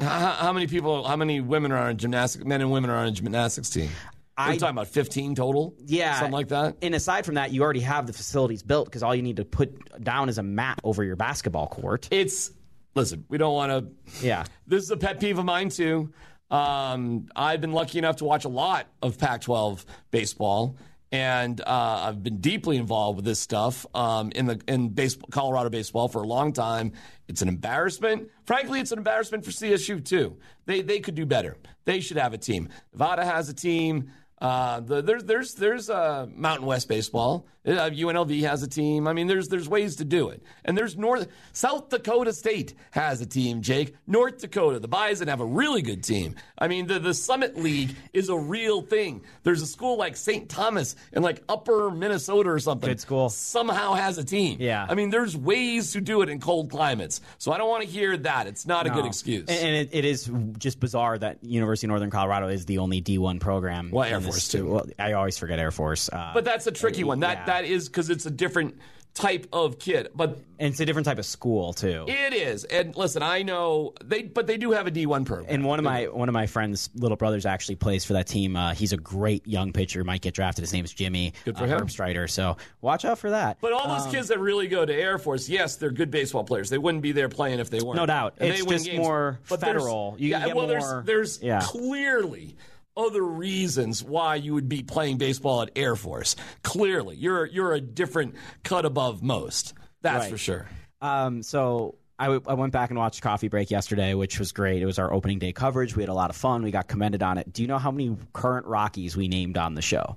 how, 0.00 0.30
how 0.30 0.52
many 0.52 0.66
people, 0.66 1.04
how 1.04 1.16
many 1.16 1.40
women 1.40 1.72
are 1.72 1.78
on 1.88 1.96
gymnastics, 1.96 2.44
men 2.44 2.60
and 2.60 2.70
women 2.70 2.90
are 2.90 2.96
on 2.96 3.06
a 3.06 3.10
gymnastics 3.10 3.70
team? 3.70 3.90
I- 4.38 4.52
we 4.52 4.58
talking 4.58 4.74
about 4.76 4.88
15 4.88 5.34
total? 5.34 5.74
Yeah, 5.84 6.18
something 6.18 6.32
like 6.32 6.48
that. 6.48 6.76
And 6.82 6.94
aside 6.94 7.24
from 7.24 7.36
that, 7.36 7.52
you 7.52 7.62
already 7.62 7.80
have 7.80 8.06
the 8.06 8.12
facilities 8.12 8.62
built 8.62 8.86
because 8.86 9.02
all 9.02 9.14
you 9.14 9.22
need 9.22 9.36
to 9.36 9.44
put 9.46 10.02
down 10.02 10.28
is 10.28 10.36
a 10.38 10.42
mat 10.42 10.78
over 10.84 11.02
your 11.02 11.16
basketball 11.16 11.68
court. 11.68 12.08
It's 12.10 12.50
listen, 12.94 13.24
we 13.28 13.38
don't 13.38 13.54
want 13.54 13.72
to. 13.72 14.24
Yeah. 14.26 14.44
This 14.66 14.82
is 14.82 14.90
a 14.90 14.96
pet 14.96 15.20
peeve 15.20 15.38
of 15.38 15.44
mine 15.44 15.70
too. 15.70 16.12
Um, 16.50 17.28
I've 17.34 17.60
been 17.60 17.72
lucky 17.72 17.98
enough 17.98 18.16
to 18.16 18.24
watch 18.24 18.44
a 18.44 18.48
lot 18.48 18.86
of 19.02 19.18
Pac-12 19.18 19.84
baseball, 20.10 20.76
and 21.12 21.60
uh, 21.60 21.64
I've 21.66 22.22
been 22.22 22.38
deeply 22.38 22.76
involved 22.76 23.16
with 23.16 23.24
this 23.24 23.38
stuff 23.38 23.86
um, 23.94 24.32
in 24.34 24.46
the 24.46 24.60
in 24.66 24.88
baseball, 24.90 25.28
Colorado 25.30 25.70
baseball 25.70 26.08
for 26.08 26.22
a 26.22 26.26
long 26.26 26.52
time. 26.52 26.92
It's 27.28 27.42
an 27.42 27.48
embarrassment. 27.48 28.30
Frankly, 28.44 28.80
it's 28.80 28.92
an 28.92 28.98
embarrassment 28.98 29.44
for 29.44 29.50
CSU 29.50 30.04
too. 30.04 30.36
They 30.66 30.82
they 30.82 31.00
could 31.00 31.14
do 31.14 31.26
better. 31.26 31.56
They 31.84 32.00
should 32.00 32.16
have 32.16 32.34
a 32.34 32.38
team. 32.38 32.68
Nevada 32.92 33.24
has 33.24 33.48
a 33.48 33.54
team. 33.54 34.10
Uh, 34.40 34.80
the, 34.80 35.02
there's 35.02 35.24
there's 35.24 35.54
there's 35.54 35.90
uh, 35.90 36.26
Mountain 36.34 36.66
West 36.66 36.88
baseball. 36.88 37.46
Uh, 37.66 37.90
UNLV 37.90 38.40
has 38.42 38.62
a 38.62 38.68
team. 38.68 39.08
I 39.08 39.12
mean, 39.12 39.26
there's 39.26 39.48
there's 39.48 39.68
ways 39.68 39.96
to 39.96 40.04
do 40.04 40.28
it. 40.28 40.42
And 40.64 40.76
there's 40.76 40.96
North 40.96 41.28
South 41.52 41.88
Dakota 41.88 42.32
State 42.32 42.74
has 42.92 43.20
a 43.20 43.26
team. 43.26 43.62
Jake 43.62 43.94
North 44.06 44.38
Dakota, 44.38 44.78
the 44.78 44.88
Bison 44.88 45.28
have 45.28 45.40
a 45.40 45.46
really 45.46 45.82
good 45.82 46.04
team. 46.04 46.36
I 46.58 46.68
mean, 46.68 46.86
the 46.86 46.98
the 46.98 47.14
Summit 47.14 47.56
League 47.56 47.94
is 48.12 48.28
a 48.28 48.36
real 48.36 48.82
thing. 48.82 49.22
There's 49.42 49.62
a 49.62 49.66
school 49.66 49.96
like 49.96 50.16
St. 50.16 50.48
Thomas 50.48 50.96
in 51.12 51.22
like 51.22 51.42
Upper 51.48 51.90
Minnesota 51.90 52.50
or 52.50 52.58
something. 52.58 52.88
Good 52.88 53.00
school. 53.00 53.28
Somehow 53.30 53.94
has 53.94 54.18
a 54.18 54.24
team. 54.24 54.58
Yeah. 54.60 54.86
I 54.88 54.94
mean, 54.94 55.10
there's 55.10 55.36
ways 55.36 55.92
to 55.92 56.00
do 56.00 56.22
it 56.22 56.28
in 56.28 56.40
cold 56.40 56.70
climates. 56.70 57.20
So 57.38 57.52
I 57.52 57.58
don't 57.58 57.68
want 57.68 57.82
to 57.82 57.88
hear 57.88 58.16
that. 58.18 58.46
It's 58.46 58.66
not 58.66 58.86
a 58.86 58.90
good 58.90 59.06
excuse. 59.06 59.48
And, 59.48 59.58
and 59.58 59.76
it, 59.76 59.90
it 59.92 60.04
is 60.04 60.30
just 60.58 60.80
bizarre 60.80 61.18
that 61.18 61.42
University 61.42 61.86
of 61.86 61.90
Northern 61.90 62.10
Colorado 62.10 62.48
is 62.48 62.66
the 62.66 62.78
only 62.78 63.02
D1 63.02 63.40
program. 63.40 63.90
Well, 63.90 64.04
Air 64.04 64.20
Force, 64.20 64.48
too. 64.48 64.66
Well, 64.66 64.86
I 64.98 65.12
always 65.12 65.38
forget 65.38 65.58
Air 65.58 65.70
Force. 65.70 66.08
Uh, 66.12 66.30
but 66.34 66.44
that's 66.44 66.66
a 66.66 66.72
tricky 66.72 67.04
one. 67.04 67.20
That 67.20 67.38
yeah. 67.38 67.44
that 67.46 67.55
is 67.64 67.88
because 67.88 68.10
it's 68.10 68.26
a 68.26 68.30
different 68.30 68.76
type 69.14 69.46
of 69.50 69.78
kid. 69.78 70.08
But 70.14 70.38
and 70.58 70.68
it's 70.68 70.80
a 70.80 70.84
different 70.84 71.06
type 71.06 71.18
of 71.18 71.24
school 71.24 71.72
too. 71.72 72.04
It 72.06 72.34
is, 72.34 72.64
and 72.64 72.94
listen, 72.94 73.22
I 73.22 73.42
know 73.42 73.94
they, 74.04 74.22
but 74.24 74.46
they 74.46 74.58
do 74.58 74.72
have 74.72 74.86
a 74.86 74.90
D 74.90 75.06
one 75.06 75.24
program. 75.24 75.46
and 75.48 75.64
one 75.64 75.78
of 75.78 75.84
my 75.86 76.04
one 76.08 76.28
of 76.28 76.32
my 76.34 76.46
friends' 76.46 76.90
little 76.94 77.16
brothers 77.16 77.46
actually 77.46 77.76
plays 77.76 78.04
for 78.04 78.12
that 78.12 78.26
team. 78.26 78.56
Uh, 78.56 78.74
he's 78.74 78.92
a 78.92 78.96
great 78.98 79.46
young 79.46 79.72
pitcher. 79.72 80.04
Might 80.04 80.20
get 80.20 80.34
drafted. 80.34 80.62
His 80.64 80.72
name 80.74 80.84
is 80.84 80.92
Jimmy. 80.92 81.32
Good 81.46 81.56
for 81.56 81.64
uh, 81.64 81.66
him. 81.68 81.88
Strider. 81.88 82.28
So 82.28 82.58
watch 82.82 83.06
out 83.06 83.18
for 83.18 83.30
that. 83.30 83.56
but 83.62 83.72
all 83.72 83.90
Um, 83.90 83.98
those 83.98 84.12
kids 84.12 84.28
that 84.28 84.38
really 84.38 84.68
go 84.68 84.84
to 84.84 84.94
Air 84.94 85.16
Force, 85.18 85.48
yes, 85.48 85.76
they're 85.76 85.90
good 85.90 86.10
baseball 86.10 86.44
players. 86.44 86.68
They 86.68 86.78
wouldn't 86.78 87.02
be 87.02 87.12
there 87.12 87.28
playing 87.30 87.58
if 87.58 87.70
they 87.70 87.80
weren't. 87.80 87.96
No 87.96 88.04
doubt. 88.06 88.34
And 88.38 88.50
It's 88.50 88.64
they 88.64 88.70
just 88.70 88.84
games. 88.86 88.98
more 88.98 89.40
But 89.48 89.60
federal. 89.62 90.16
You 90.18 90.30
yeah, 90.30 90.46
well, 90.48 90.54
more- 90.54 90.66
there's 90.66 91.04
there's 91.06 91.42
yeah. 91.42 91.60
clearly 91.62 92.56
other 92.96 93.22
reasons 93.22 94.02
why 94.02 94.36
you 94.36 94.54
would 94.54 94.68
be 94.68 94.82
playing 94.82 95.18
baseball 95.18 95.62
at 95.62 95.70
Air 95.76 95.96
Force. 95.96 96.36
Clearly, 96.62 97.16
you're 97.16 97.46
you're 97.46 97.72
a 97.74 97.80
different 97.80 98.34
cut 98.64 98.84
above 98.84 99.22
most. 99.22 99.74
That's 100.02 100.24
Right. 100.24 100.30
for 100.30 100.38
sure. 100.38 100.66
Um, 101.02 101.42
so 101.42 101.96
I, 102.18 102.24
w- 102.26 102.42
I 102.46 102.54
went 102.54 102.72
back 102.72 102.90
and 102.90 102.98
watched 102.98 103.20
Coffee 103.20 103.48
Break 103.48 103.70
yesterday, 103.70 104.14
which 104.14 104.38
was 104.38 104.52
great. 104.52 104.80
It 104.82 104.86
was 104.86 104.98
our 104.98 105.12
opening 105.12 105.38
day 105.38 105.52
coverage. 105.52 105.94
We 105.94 106.02
had 106.02 106.08
a 106.08 106.14
lot 106.14 106.30
of 106.30 106.36
fun. 106.36 106.62
We 106.62 106.70
got 106.70 106.88
commended 106.88 107.22
on 107.22 107.36
it. 107.38 107.52
Do 107.52 107.60
you 107.62 107.68
know 107.68 107.78
how 107.78 107.90
many 107.90 108.16
current 108.32 108.66
Rockies 108.66 109.16
we 109.16 109.28
named 109.28 109.58
on 109.58 109.74
the 109.74 109.82
show? 109.82 110.16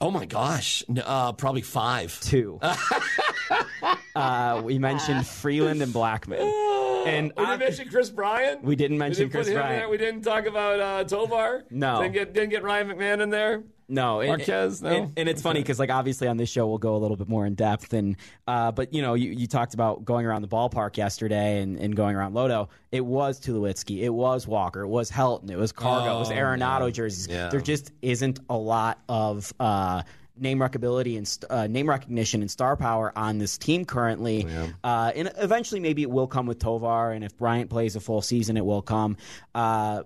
Oh 0.00 0.10
my 0.10 0.26
gosh, 0.26 0.82
uh, 1.04 1.32
probably 1.34 1.62
five. 1.62 2.18
Two. 2.20 2.58
uh, 4.16 4.60
we 4.64 4.78
mentioned 4.78 5.26
Freeland 5.26 5.82
and 5.82 5.92
Blackmon. 5.94 6.40
And 7.06 7.32
we 7.36 7.44
didn't 7.44 7.58
mention 7.58 7.88
Chris 7.88 8.10
Bryan. 8.10 8.58
We 8.62 8.76
didn't 8.76 8.98
mention 8.98 9.28
didn't 9.28 9.32
Kris 9.32 9.50
Bryant. 9.50 9.90
We 9.90 9.96
didn't 9.98 10.22
talk 10.22 10.46
about 10.46 10.80
uh, 10.80 11.04
Tovar. 11.04 11.64
No. 11.70 12.00
didn't 12.02 12.14
get 12.14 12.34
didn't 12.34 12.50
get 12.50 12.62
Ryan 12.62 12.88
McMahon 12.88 13.20
in 13.22 13.30
there. 13.30 13.62
No, 13.86 14.20
and, 14.20 14.28
Marquez, 14.28 14.80
no? 14.80 14.88
and, 14.88 15.12
and 15.18 15.28
it's 15.28 15.42
funny 15.42 15.60
because 15.60 15.78
like 15.78 15.90
obviously 15.90 16.26
on 16.26 16.38
this 16.38 16.48
show 16.48 16.66
we'll 16.66 16.78
go 16.78 16.96
a 16.96 16.98
little 16.98 17.18
bit 17.18 17.28
more 17.28 17.44
in 17.44 17.54
depth, 17.54 17.92
and 17.92 18.16
uh, 18.48 18.72
but 18.72 18.94
you 18.94 19.02
know 19.02 19.12
you, 19.12 19.30
you 19.30 19.46
talked 19.46 19.74
about 19.74 20.06
going 20.06 20.24
around 20.24 20.40
the 20.40 20.48
ballpark 20.48 20.96
yesterday 20.96 21.60
and, 21.60 21.78
and 21.78 21.94
going 21.94 22.16
around 22.16 22.32
Lodo. 22.32 22.68
It 22.92 23.04
was 23.04 23.38
Tulowitzki, 23.38 24.02
it 24.02 24.08
was 24.08 24.46
Walker, 24.46 24.80
it 24.82 24.88
was 24.88 25.10
Helton, 25.10 25.50
it 25.50 25.58
was 25.58 25.70
Cargo, 25.70 26.16
it 26.16 26.18
was 26.18 26.30
Oh, 26.30 26.34
Arenado 26.34 26.86
yeah. 26.86 26.90
jerseys. 26.92 27.28
Yeah. 27.28 27.48
There 27.50 27.60
just 27.60 27.92
isn't 28.00 28.40
a 28.48 28.56
lot 28.56 29.00
of. 29.08 29.52
Uh, 29.60 30.02
Name 30.36 30.58
recognability 30.58 31.16
and 31.16 31.44
uh, 31.48 31.68
name 31.68 31.88
recognition 31.88 32.40
and 32.40 32.50
star 32.50 32.76
power 32.76 33.12
on 33.14 33.38
this 33.38 33.56
team 33.56 33.84
currently, 33.84 34.44
uh, 34.82 35.12
and 35.14 35.32
eventually 35.38 35.78
maybe 35.80 36.02
it 36.02 36.10
will 36.10 36.26
come 36.26 36.46
with 36.46 36.58
Tovar. 36.58 37.12
And 37.12 37.22
if 37.22 37.38
Bryant 37.38 37.70
plays 37.70 37.94
a 37.94 38.00
full 38.00 38.20
season, 38.20 38.56
it 38.56 38.64
will 38.66 38.82
come. 38.82 39.16
Uh, 39.54 40.02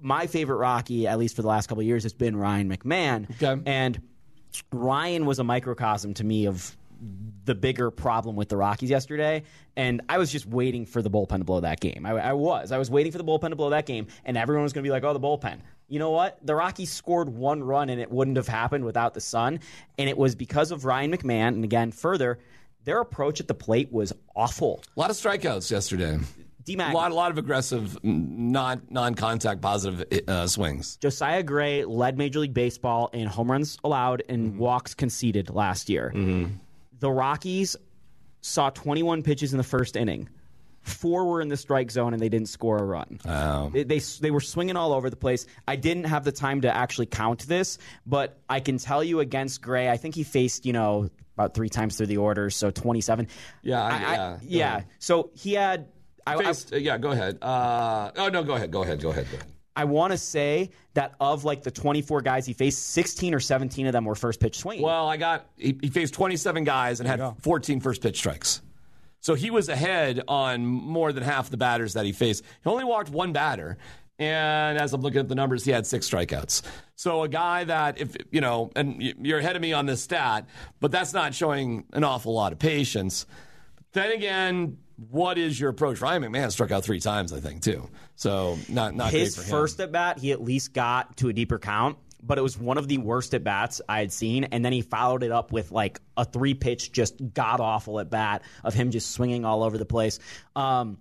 my 0.00 0.26
favorite 0.28 0.56
Rocky, 0.56 1.06
at 1.06 1.18
least 1.18 1.36
for 1.36 1.42
the 1.42 1.48
last 1.48 1.66
couple 1.66 1.80
of 1.80 1.86
years, 1.86 2.04
has 2.04 2.14
been 2.14 2.36
Ryan 2.36 2.74
McMahon. 2.74 3.30
Okay. 3.42 3.60
And 3.66 4.00
Ryan 4.72 5.26
was 5.26 5.38
a 5.38 5.44
microcosm 5.44 6.14
to 6.14 6.24
me 6.24 6.46
of 6.46 6.74
the 7.44 7.54
bigger 7.54 7.90
problem 7.90 8.36
with 8.36 8.48
the 8.48 8.56
Rockies 8.56 8.88
yesterday. 8.88 9.42
And 9.76 10.00
I 10.08 10.16
was 10.16 10.32
just 10.32 10.46
waiting 10.46 10.86
for 10.86 11.02
the 11.02 11.10
bullpen 11.10 11.38
to 11.38 11.44
blow 11.44 11.60
that 11.60 11.80
game. 11.80 12.06
I, 12.06 12.12
I 12.12 12.32
was. 12.32 12.72
I 12.72 12.78
was 12.78 12.90
waiting 12.90 13.12
for 13.12 13.18
the 13.18 13.24
bullpen 13.24 13.50
to 13.50 13.56
blow 13.56 13.70
that 13.70 13.84
game, 13.84 14.06
and 14.24 14.38
everyone 14.38 14.62
was 14.62 14.72
going 14.72 14.82
to 14.82 14.88
be 14.88 14.92
like, 14.92 15.04
oh, 15.04 15.12
the 15.12 15.20
bullpen. 15.20 15.60
You 15.88 15.98
know 15.98 16.10
what? 16.10 16.38
The 16.44 16.54
Rockies 16.54 16.92
scored 16.92 17.28
one 17.28 17.62
run, 17.62 17.90
and 17.90 18.00
it 18.00 18.10
wouldn't 18.10 18.36
have 18.36 18.48
happened 18.48 18.84
without 18.84 19.14
the 19.14 19.20
sun. 19.20 19.60
And 19.98 20.08
it 20.08 20.18
was 20.18 20.34
because 20.34 20.70
of 20.70 20.84
Ryan 20.84 21.12
McMahon. 21.12 21.48
And 21.48 21.64
again, 21.64 21.92
further, 21.92 22.38
their 22.84 23.00
approach 23.00 23.40
at 23.40 23.48
the 23.48 23.54
plate 23.54 23.92
was 23.92 24.12
awful. 24.34 24.82
A 24.96 25.00
lot 25.00 25.10
of 25.10 25.16
strikeouts 25.16 25.70
yesterday. 25.70 26.18
D-Mac. 26.64 26.92
A 26.92 26.96
lot, 26.96 27.12
a 27.12 27.14
lot 27.14 27.30
of 27.30 27.38
aggressive, 27.38 27.96
non 28.02 28.82
non 28.90 29.14
contact 29.14 29.60
positive 29.60 30.04
uh, 30.28 30.48
swings. 30.48 30.96
Josiah 30.96 31.44
Gray 31.44 31.84
led 31.84 32.18
Major 32.18 32.40
League 32.40 32.54
Baseball 32.54 33.08
in 33.12 33.28
home 33.28 33.52
runs 33.52 33.78
allowed 33.84 34.24
and 34.28 34.58
walks 34.58 34.92
conceded 34.92 35.48
last 35.50 35.88
year. 35.88 36.12
The 36.98 37.10
Rockies 37.10 37.76
saw 38.40 38.70
21 38.70 39.22
pitches 39.22 39.52
in 39.52 39.58
the 39.58 39.64
first 39.64 39.94
inning. 39.96 40.28
Four 40.86 41.26
were 41.26 41.40
in 41.40 41.48
the 41.48 41.56
strike 41.56 41.90
zone 41.90 42.12
and 42.14 42.22
they 42.22 42.28
didn't 42.28 42.48
score 42.48 42.78
a 42.78 42.84
run. 42.84 43.18
Wow. 43.24 43.70
They, 43.72 43.82
they 43.84 43.98
they 43.98 44.30
were 44.30 44.40
swinging 44.40 44.76
all 44.76 44.92
over 44.92 45.10
the 45.10 45.16
place. 45.16 45.46
I 45.66 45.76
didn't 45.76 46.04
have 46.04 46.24
the 46.24 46.32
time 46.32 46.60
to 46.62 46.74
actually 46.74 47.06
count 47.06 47.46
this, 47.48 47.78
but 48.06 48.38
I 48.48 48.60
can 48.60 48.78
tell 48.78 49.02
you 49.04 49.20
against 49.20 49.60
Gray, 49.62 49.88
I 49.90 49.96
think 49.96 50.14
he 50.14 50.22
faced 50.22 50.64
you 50.64 50.72
know 50.72 51.10
about 51.34 51.54
three 51.54 51.68
times 51.68 51.96
through 51.96 52.06
the 52.06 52.16
orders, 52.18 52.56
so 52.56 52.70
27. 52.70 53.28
Yeah, 53.62 53.82
I- 53.82 53.88
I- 53.90 53.94
I- 53.94 53.96
yeah, 53.96 54.38
yeah. 54.78 54.82
So 55.00 55.30
he 55.34 55.52
had. 55.54 55.88
I, 56.26 56.34
I, 56.36 56.44
Faced- 56.44 56.72
uh, 56.72 56.76
yeah, 56.76 56.98
go 56.98 57.10
ahead. 57.10 57.38
Uh, 57.42 58.10
oh 58.16 58.28
no, 58.28 58.42
go 58.42 58.54
ahead. 58.54 58.70
Go 58.70 58.82
ahead. 58.82 59.00
Go 59.00 59.10
ahead. 59.10 59.26
Go 59.30 59.36
ahead. 59.36 59.48
I 59.78 59.84
want 59.84 60.12
to 60.12 60.18
say 60.18 60.70
that 60.94 61.14
of 61.20 61.44
like 61.44 61.62
the 61.62 61.70
24 61.70 62.22
guys 62.22 62.46
he 62.46 62.54
faced, 62.54 62.82
16 62.92 63.34
or 63.34 63.40
17 63.40 63.86
of 63.86 63.92
them 63.92 64.06
were 64.06 64.14
first 64.14 64.40
pitch 64.40 64.56
swinging. 64.58 64.82
Well, 64.84 65.06
I 65.06 65.18
got 65.18 65.50
he, 65.58 65.76
he 65.82 65.90
faced 65.90 66.14
27 66.14 66.64
guys 66.64 66.98
and 67.00 67.06
had 67.08 67.34
14 67.42 67.80
first 67.80 68.00
pitch 68.00 68.16
strikes. 68.16 68.62
So 69.26 69.34
he 69.34 69.50
was 69.50 69.68
ahead 69.68 70.22
on 70.28 70.64
more 70.64 71.12
than 71.12 71.24
half 71.24 71.50
the 71.50 71.56
batters 71.56 71.94
that 71.94 72.06
he 72.06 72.12
faced. 72.12 72.44
He 72.62 72.70
only 72.70 72.84
walked 72.84 73.10
one 73.10 73.32
batter, 73.32 73.76
And 74.20 74.78
as 74.78 74.92
I'm 74.92 75.00
looking 75.00 75.18
at 75.18 75.26
the 75.26 75.34
numbers, 75.34 75.64
he 75.64 75.72
had 75.72 75.84
six 75.84 76.08
strikeouts. 76.08 76.62
So 76.94 77.24
a 77.24 77.28
guy 77.28 77.64
that, 77.64 78.00
if 78.00 78.16
you 78.30 78.40
know, 78.40 78.70
and 78.76 79.02
you're 79.02 79.40
ahead 79.40 79.56
of 79.56 79.62
me 79.62 79.72
on 79.72 79.84
this 79.84 80.00
stat, 80.00 80.46
but 80.78 80.92
that's 80.92 81.12
not 81.12 81.34
showing 81.34 81.86
an 81.92 82.04
awful 82.04 82.34
lot 82.34 82.52
of 82.52 82.60
patience. 82.60 83.26
Then 83.94 84.12
again, 84.12 84.78
what 85.10 85.38
is 85.38 85.58
your 85.58 85.70
approach? 85.70 86.00
Ryan 86.00 86.22
McMahon 86.22 86.52
struck 86.52 86.70
out 86.70 86.84
three 86.84 87.00
times, 87.00 87.32
I 87.32 87.40
think, 87.40 87.62
too. 87.62 87.90
So 88.14 88.56
not 88.68 88.94
not 88.94 89.10
his 89.10 89.34
great 89.34 89.44
for 89.44 89.50
him. 89.50 89.60
first 89.60 89.80
at 89.80 89.90
bat. 89.90 90.20
He 90.20 90.30
at 90.30 90.40
least 90.40 90.72
got 90.72 91.16
to 91.16 91.28
a 91.30 91.32
deeper 91.32 91.58
count, 91.58 91.98
but 92.26 92.38
it 92.38 92.42
was 92.42 92.58
one 92.58 92.78
of 92.78 92.88
the 92.88 92.98
worst 92.98 93.34
at 93.34 93.44
bats 93.44 93.80
I 93.88 94.00
had 94.00 94.12
seen. 94.12 94.44
And 94.44 94.64
then 94.64 94.72
he 94.72 94.82
followed 94.82 95.22
it 95.22 95.30
up 95.30 95.52
with 95.52 95.70
like 95.70 96.00
a 96.16 96.24
three 96.24 96.54
pitch, 96.54 96.92
just 96.92 97.14
god 97.34 97.60
awful 97.60 98.00
at 98.00 98.10
bat 98.10 98.42
of 98.64 98.74
him 98.74 98.90
just 98.90 99.12
swinging 99.12 99.44
all 99.44 99.62
over 99.62 99.78
the 99.78 99.84
place. 99.84 100.18
Um, 100.54 100.98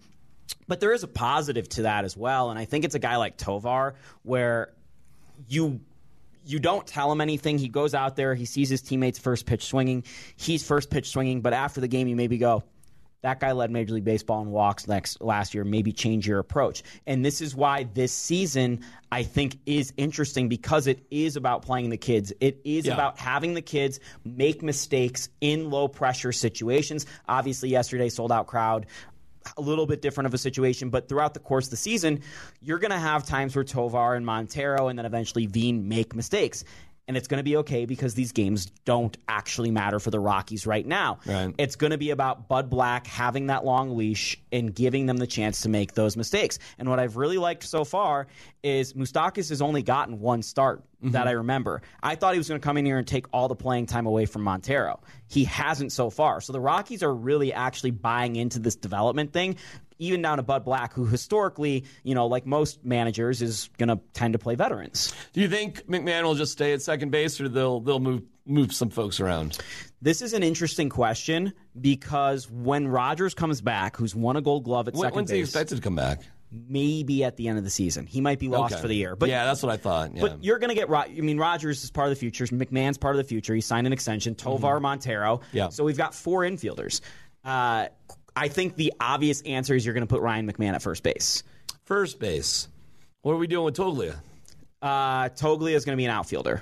but 0.67 0.79
there 0.79 0.93
is 0.93 1.03
a 1.03 1.07
positive 1.07 1.67
to 1.69 1.83
that 1.83 2.05
as 2.05 2.15
well, 2.15 2.49
and 2.49 2.59
I 2.59 2.65
think 2.65 2.85
it's 2.85 2.95
a 2.95 2.99
guy 2.99 3.17
like 3.17 3.37
Tovar 3.37 3.95
where 4.23 4.73
you 5.47 5.81
you 6.45 6.59
don't 6.59 6.85
tell 6.85 7.11
him 7.11 7.21
anything. 7.21 7.57
He 7.57 7.67
goes 7.67 7.95
out 7.95 8.15
there, 8.15 8.35
he 8.35 8.45
sees 8.45 8.69
his 8.69 8.81
teammates 8.81 9.17
first 9.17 9.45
pitch 9.45 9.65
swinging, 9.65 10.03
he's 10.35 10.65
first 10.65 10.89
pitch 10.89 11.09
swinging, 11.09 11.41
but 11.41 11.53
after 11.53 11.81
the 11.81 11.87
game, 11.87 12.07
you 12.07 12.15
maybe 12.15 12.37
go, 12.37 12.63
that 13.25 13.39
guy 13.39 13.53
led 13.53 13.71
Major 13.71 13.95
League 13.95 14.03
Baseball 14.03 14.43
in 14.43 14.51
walks 14.51 14.87
next 14.87 15.19
last 15.19 15.55
year. 15.55 15.63
Maybe 15.63 15.91
change 15.91 16.27
your 16.27 16.37
approach. 16.37 16.83
And 17.07 17.25
this 17.25 17.41
is 17.41 17.55
why 17.55 17.87
this 17.95 18.13
season 18.13 18.81
I 19.11 19.23
think 19.23 19.57
is 19.65 19.91
interesting 19.97 20.47
because 20.47 20.85
it 20.85 21.03
is 21.09 21.35
about 21.35 21.63
playing 21.63 21.89
the 21.89 21.97
kids. 21.97 22.31
It 22.39 22.61
is 22.63 22.85
Yeah. 22.85 22.93
about 22.93 23.17
having 23.17 23.55
the 23.55 23.63
kids 23.63 23.99
make 24.23 24.61
mistakes 24.61 25.29
in 25.41 25.71
low 25.71 25.87
pressure 25.87 26.31
situations. 26.31 27.07
Obviously, 27.27 27.69
yesterday 27.69 28.09
sold 28.09 28.31
out 28.31 28.45
crowd. 28.45 28.85
A 29.57 29.61
little 29.61 29.87
bit 29.87 30.03
different 30.03 30.27
of 30.27 30.33
a 30.35 30.37
situation, 30.37 30.91
but 30.91 31.09
throughout 31.09 31.33
the 31.33 31.39
course 31.39 31.65
of 31.65 31.71
the 31.71 31.77
season, 31.77 32.19
you're 32.61 32.79
going 32.79 32.91
to 32.91 32.97
have 32.99 33.25
times 33.25 33.55
where 33.55 33.63
Tovar 33.63 34.13
and 34.13 34.23
Montero 34.23 34.87
and 34.87 34.99
then 34.99 35.05
eventually 35.07 35.47
Veen 35.47 35.87
make 35.87 36.13
mistakes. 36.15 36.63
And 37.07 37.15
it's 37.15 37.27
going 37.27 37.37
to 37.37 37.43
be 37.43 37.57
okay 37.57 37.85
because 37.85 38.15
these 38.15 38.31
games 38.31 38.65
don't 38.83 39.15
actually 39.27 39.69
matter 39.69 39.99
for 39.99 40.09
the 40.09 40.19
Rockies 40.19 40.65
right 40.65 40.85
now. 40.85 41.19
Right. 41.25 41.53
It's 41.59 41.75
going 41.75 41.91
to 41.91 41.99
be 41.99 42.09
about 42.09 42.47
Bud 42.47 42.69
Black 42.69 43.05
having 43.05 43.47
that 43.47 43.63
long 43.63 43.95
leash 43.95 44.41
and 44.51 44.73
giving 44.73 45.05
them 45.05 45.17
the 45.17 45.27
chance 45.27 45.61
to 45.61 45.69
make 45.69 45.93
those 45.93 46.17
mistakes. 46.17 46.57
And 46.79 46.89
what 46.89 46.99
I've 46.99 47.15
really 47.15 47.37
liked 47.37 47.63
so 47.63 47.83
far 47.83 48.25
is 48.63 48.93
Moustakas 48.93 49.49
has 49.49 49.61
only 49.61 49.83
gotten 49.83 50.19
one 50.19 50.41
start 50.41 50.83
mm-hmm. 51.05 51.11
that 51.11 51.27
I 51.27 51.31
remember. 51.31 51.83
I 52.01 52.15
thought 52.15 52.33
he 52.33 52.39
was 52.39 52.47
going 52.47 52.59
to 52.59 52.65
come 52.65 52.77
in 52.77 52.85
here 52.85 52.97
and 52.97 53.07
take 53.07 53.27
all 53.31 53.47
the 53.47 53.55
playing 53.55 53.85
time 53.85 54.07
away 54.07 54.25
from 54.25 54.41
Montero. 54.41 54.99
He 55.27 55.43
hasn't 55.43 55.91
so 55.91 56.09
far. 56.09 56.41
So 56.41 56.53
the 56.53 56.59
Rockies 56.59 57.03
are 57.03 57.13
really 57.13 57.53
actually 57.53 57.91
buying 57.91 58.35
into 58.35 58.57
this 58.57 58.75
development 58.75 59.31
thing. 59.31 59.57
Even 59.97 60.21
down 60.21 60.37
to 60.37 60.43
Bud 60.43 60.65
Black, 60.65 60.93
who 60.93 61.05
historically, 61.05 61.85
you 62.03 62.15
know, 62.15 62.27
like 62.27 62.45
most 62.45 62.83
managers, 62.83 63.41
is 63.41 63.69
going 63.77 63.89
to 63.89 63.99
tend 64.13 64.33
to 64.33 64.39
play 64.39 64.55
veterans. 64.55 65.13
Do 65.33 65.41
you 65.41 65.47
think 65.49 65.85
McMahon 65.87 66.23
will 66.23 66.35
just 66.35 66.51
stay 66.51 66.73
at 66.73 66.81
second 66.81 67.11
base, 67.11 67.39
or 67.39 67.47
they'll 67.47 67.79
they'll 67.79 67.99
move 67.99 68.23
move 68.45 68.73
some 68.73 68.89
folks 68.89 69.19
around? 69.19 69.57
This 70.01 70.21
is 70.21 70.33
an 70.33 70.43
interesting 70.43 70.89
question 70.89 71.53
because 71.79 72.49
when 72.51 72.87
Rodgers 72.87 73.33
comes 73.33 73.61
back, 73.61 73.95
who's 73.97 74.13
won 74.13 74.35
a 74.35 74.41
Gold 74.41 74.65
Glove 74.65 74.87
at 74.87 74.93
When, 74.95 75.01
second 75.03 75.15
when's 75.15 75.29
he 75.31 75.37
base, 75.39 75.47
expected 75.49 75.75
to 75.77 75.81
come 75.81 75.95
back? 75.95 76.21
maybe 76.69 77.23
at 77.23 77.35
the 77.35 77.47
end 77.49 77.57
of 77.57 77.63
the 77.65 77.69
season, 77.69 78.05
he 78.05 78.21
might 78.21 78.39
be 78.39 78.47
lost 78.47 78.73
Okay. 78.75 78.81
for 78.81 78.87
the 78.87 78.95
year. 78.95 79.15
But 79.15 79.27
yeah, 79.29 79.43
that's 79.45 79.61
what 79.61 79.71
I 79.73 79.77
thought. 79.77 80.15
Yeah. 80.15 80.21
But 80.21 80.43
you're 80.43 80.59
going 80.59 80.69
to 80.69 80.75
get. 80.75 80.89
I 80.89 81.07
mean, 81.09 81.37
Rodgers 81.37 81.83
is 81.83 81.91
part 81.91 82.07
of 82.07 82.11
the 82.11 82.19
future. 82.19 82.45
McMahon's 82.47 82.97
part 82.97 83.15
of 83.15 83.17
the 83.17 83.27
future. 83.27 83.53
He 83.55 83.61
signed 83.61 83.87
an 83.87 83.93
extension. 83.93 84.35
Tovar, 84.35 84.79
Montero. 84.79 85.37
Mm-hmm. 85.37 85.57
Yeah. 85.57 85.69
So 85.69 85.83
we've 85.83 85.97
got 85.97 86.13
four 86.15 86.41
infielders. 86.41 87.01
Uh, 87.43 87.87
I 88.35 88.47
think 88.47 88.75
the 88.75 88.93
obvious 88.99 89.41
answer 89.41 89.75
is 89.75 89.85
you're 89.85 89.93
going 89.93 90.05
to 90.05 90.13
put 90.13 90.21
Ryan 90.21 90.51
McMahon 90.51 90.73
at 90.73 90.81
first 90.81 91.03
base. 91.03 91.43
First 91.85 92.19
base. 92.19 92.67
What 93.21 93.33
are 93.33 93.37
we 93.37 93.47
doing 93.47 93.65
with 93.65 93.75
Toglia? 93.75 94.15
Uh, 94.81 95.29
Toglia 95.29 95.73
is 95.75 95.85
going 95.85 95.95
to 95.95 95.97
be 95.97 96.05
an 96.05 96.11
outfielder. 96.11 96.61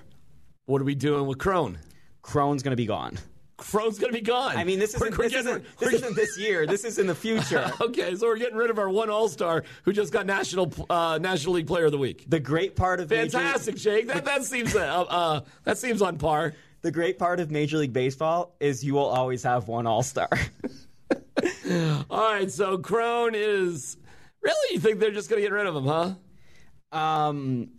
What 0.66 0.82
are 0.82 0.86
we 0.86 0.96
doing 0.96 1.26
with 1.28 1.40
Cron? 1.40 1.78
Cron's 2.22 2.64
going 2.64 2.72
to 2.72 2.78
be 2.78 2.86
gone. 2.86 3.18
Cron's 3.58 4.00
going 4.00 4.12
to 4.12 4.18
be 4.18 4.24
gone. 4.24 4.56
I 4.58 4.64
mean, 4.64 4.80
this 4.80 4.94
isn't, 4.96 5.18
we're 5.18 5.24
this, 5.30 5.32
getting- 5.34 5.48
isn't, 5.50 5.78
this 5.80 5.94
isn't 5.94 6.16
this 6.16 6.38
year. 6.38 6.66
This 6.66 6.84
is 6.86 7.00
in 7.00 7.08
the 7.08 7.16
future. 7.16 7.72
Okay, 7.82 8.16
so 8.16 8.28
we're 8.28 8.38
getting 8.38 8.58
rid 8.58 8.70
of 8.70 8.80
our 8.80 8.90
one 8.90 9.10
All 9.10 9.28
Star 9.30 9.64
who 9.84 9.94
just 9.94 10.12
got 10.14 10.26
National 10.26 10.72
uh, 10.90 11.18
National 11.22 11.56
League 11.56 11.68
Player 11.68 11.86
of 11.86 11.92
the 11.92 11.98
Week. 11.98 12.24
The 12.28 12.40
great 12.40 12.76
part 12.76 13.00
of 13.00 13.10
Major- 13.10 13.38
Fantastic, 13.40 13.76
Jake. 13.76 14.08
That 14.08 14.26
that 14.26 14.44
seems 14.44 14.76
uh, 14.76 14.80
uh, 15.08 15.42
that 15.66 15.78
seems 15.78 16.02
on 16.02 16.18
par. 16.18 16.54
the 16.82 16.92
great 16.92 17.18
part 17.20 17.40
of 17.40 17.52
Major 17.52 17.78
League 17.78 17.94
Baseball 17.94 18.56
is 18.60 18.84
you 18.84 18.94
will 18.96 19.06
always 19.06 19.44
have 19.44 19.68
one 19.68 19.86
All 19.88 20.04
Star. 20.04 20.30
All 22.10 22.34
right, 22.34 22.52
so 22.52 22.78
Cron 22.78 23.34
is 23.36 23.98
really. 24.42 24.74
You 24.74 24.80
think 24.80 25.00
they're 25.00 25.12
just 25.12 25.30
going 25.30 25.42
to 25.42 25.48
get 25.48 25.54
rid 25.54 25.66
of 25.68 25.76
him, 25.76 25.86
huh? 25.86 26.14
Um, 26.98 27.70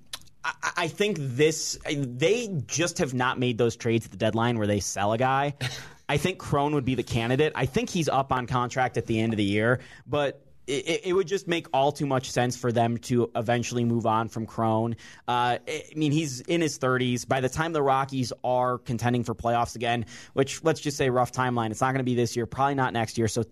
I, 0.45 0.73
I 0.77 0.89
think 0.89 1.19
this 1.21 1.79
they 1.87 2.49
just 2.67 2.99
have 2.99 3.15
not 3.15 3.39
made 3.39 3.59
those 3.59 3.77
trades 3.77 4.07
at 4.07 4.11
the 4.11 4.17
deadline 4.17 4.59
where 4.59 4.67
they 4.67 4.81
sell 4.81 5.13
a 5.13 5.19
guy. 5.19 5.55
I 6.09 6.19
think 6.19 6.39
Cron 6.39 6.75
would 6.75 6.85
be 6.85 6.95
the 6.95 7.03
candidate. 7.03 7.53
I 7.55 7.65
think 7.67 7.89
he's 7.89 8.09
up 8.09 8.31
on 8.31 8.47
contract 8.47 8.99
at 8.99 9.07
the 9.07 9.19
end 9.21 9.33
of 9.33 9.37
the 9.37 9.45
year, 9.45 9.81
but. 10.07 10.41
It, 10.67 11.03
it 11.05 11.13
would 11.13 11.29
just 11.29 11.47
make 11.47 11.67
all 11.73 11.93
too 11.93 12.07
much 12.07 12.31
sense 12.31 12.57
for 12.57 12.73
them 12.73 12.97
to 12.99 13.31
eventually 13.37 13.85
move 13.85 14.07
on 14.07 14.29
from 14.29 14.47
Cron. 14.47 14.97
Uh, 15.29 15.59
I 15.69 15.85
mean, 15.95 16.13
he's 16.13 16.41
in 16.41 16.61
his 16.61 16.79
30s. 16.79 17.29
By 17.29 17.41
the 17.41 17.49
time 17.49 17.73
the 17.73 17.83
Rockies 17.83 18.33
are 18.43 18.79
contending 18.79 19.25
for 19.25 19.35
playoffs 19.35 19.77
again, 19.77 20.07
which 20.33 20.65
let's 20.65 20.81
just 20.81 20.97
say 20.97 21.11
rough 21.11 21.33
timeline, 21.33 21.71
it's 21.71 21.81
not 21.81 21.89
going 21.93 21.99
to 21.99 22.05
be 22.05 22.15
this 22.15 22.35
year, 22.37 22.47
probably 22.47 22.75
not 22.75 22.93
next 22.93 23.19
year. 23.19 23.29
So 23.29 23.45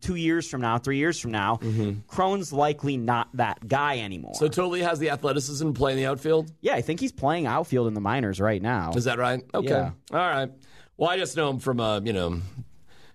two 0.00 0.14
years 0.16 0.48
from 0.48 0.60
now, 0.60 0.78
three 0.78 0.98
years 0.98 1.18
from 1.18 1.30
now, 1.30 1.60
Cron's 2.06 2.52
likely 2.52 2.96
not 2.96 3.28
that 3.34 3.66
guy 3.66 4.00
anymore. 4.00 4.34
So 4.34 4.48
Toglia 4.48 4.82
has 4.82 4.98
the 4.98 5.10
athleticism 5.10 5.66
to 5.66 5.72
play 5.72 5.92
in 5.92 5.98
the 5.98 6.06
outfield. 6.06 6.52
Yeah, 6.60 6.74
I 6.74 6.80
think 6.80 7.00
he's 7.00 7.12
playing 7.12 7.46
outfield 7.46 7.86
in 7.88 7.94
the 7.94 8.00
minors 8.00 8.40
right 8.40 8.60
now. 8.62 8.92
Is 8.94 9.04
that 9.04 9.18
right? 9.18 9.42
Okay. 9.54 9.68
Yeah. 9.68 9.90
All 10.12 10.18
right. 10.18 10.50
Well, 10.96 11.08
I 11.08 11.16
just 11.16 11.36
know 11.36 11.48
him 11.48 11.58
from 11.58 11.80
uh, 11.80 12.00
you 12.00 12.12
know, 12.12 12.40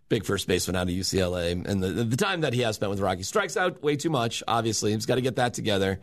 big 0.09 0.25
first 0.25 0.47
baseman 0.47 0.75
out 0.75 0.83
of 0.83 0.93
UCLA, 0.93 1.51
and 1.51 1.81
the 1.81 1.87
the 1.87 2.17
time 2.17 2.41
that 2.41 2.53
he 2.53 2.61
has 2.61 2.75
spent 2.75 2.89
with 2.89 2.99
Rocky 2.99 3.23
strikes 3.23 3.57
out 3.57 3.81
way 3.83 3.95
too 3.95 4.09
much. 4.09 4.43
Obviously, 4.47 4.93
he's 4.93 5.05
got 5.05 5.15
to 5.15 5.21
get 5.21 5.37
that 5.37 5.53
together. 5.53 5.99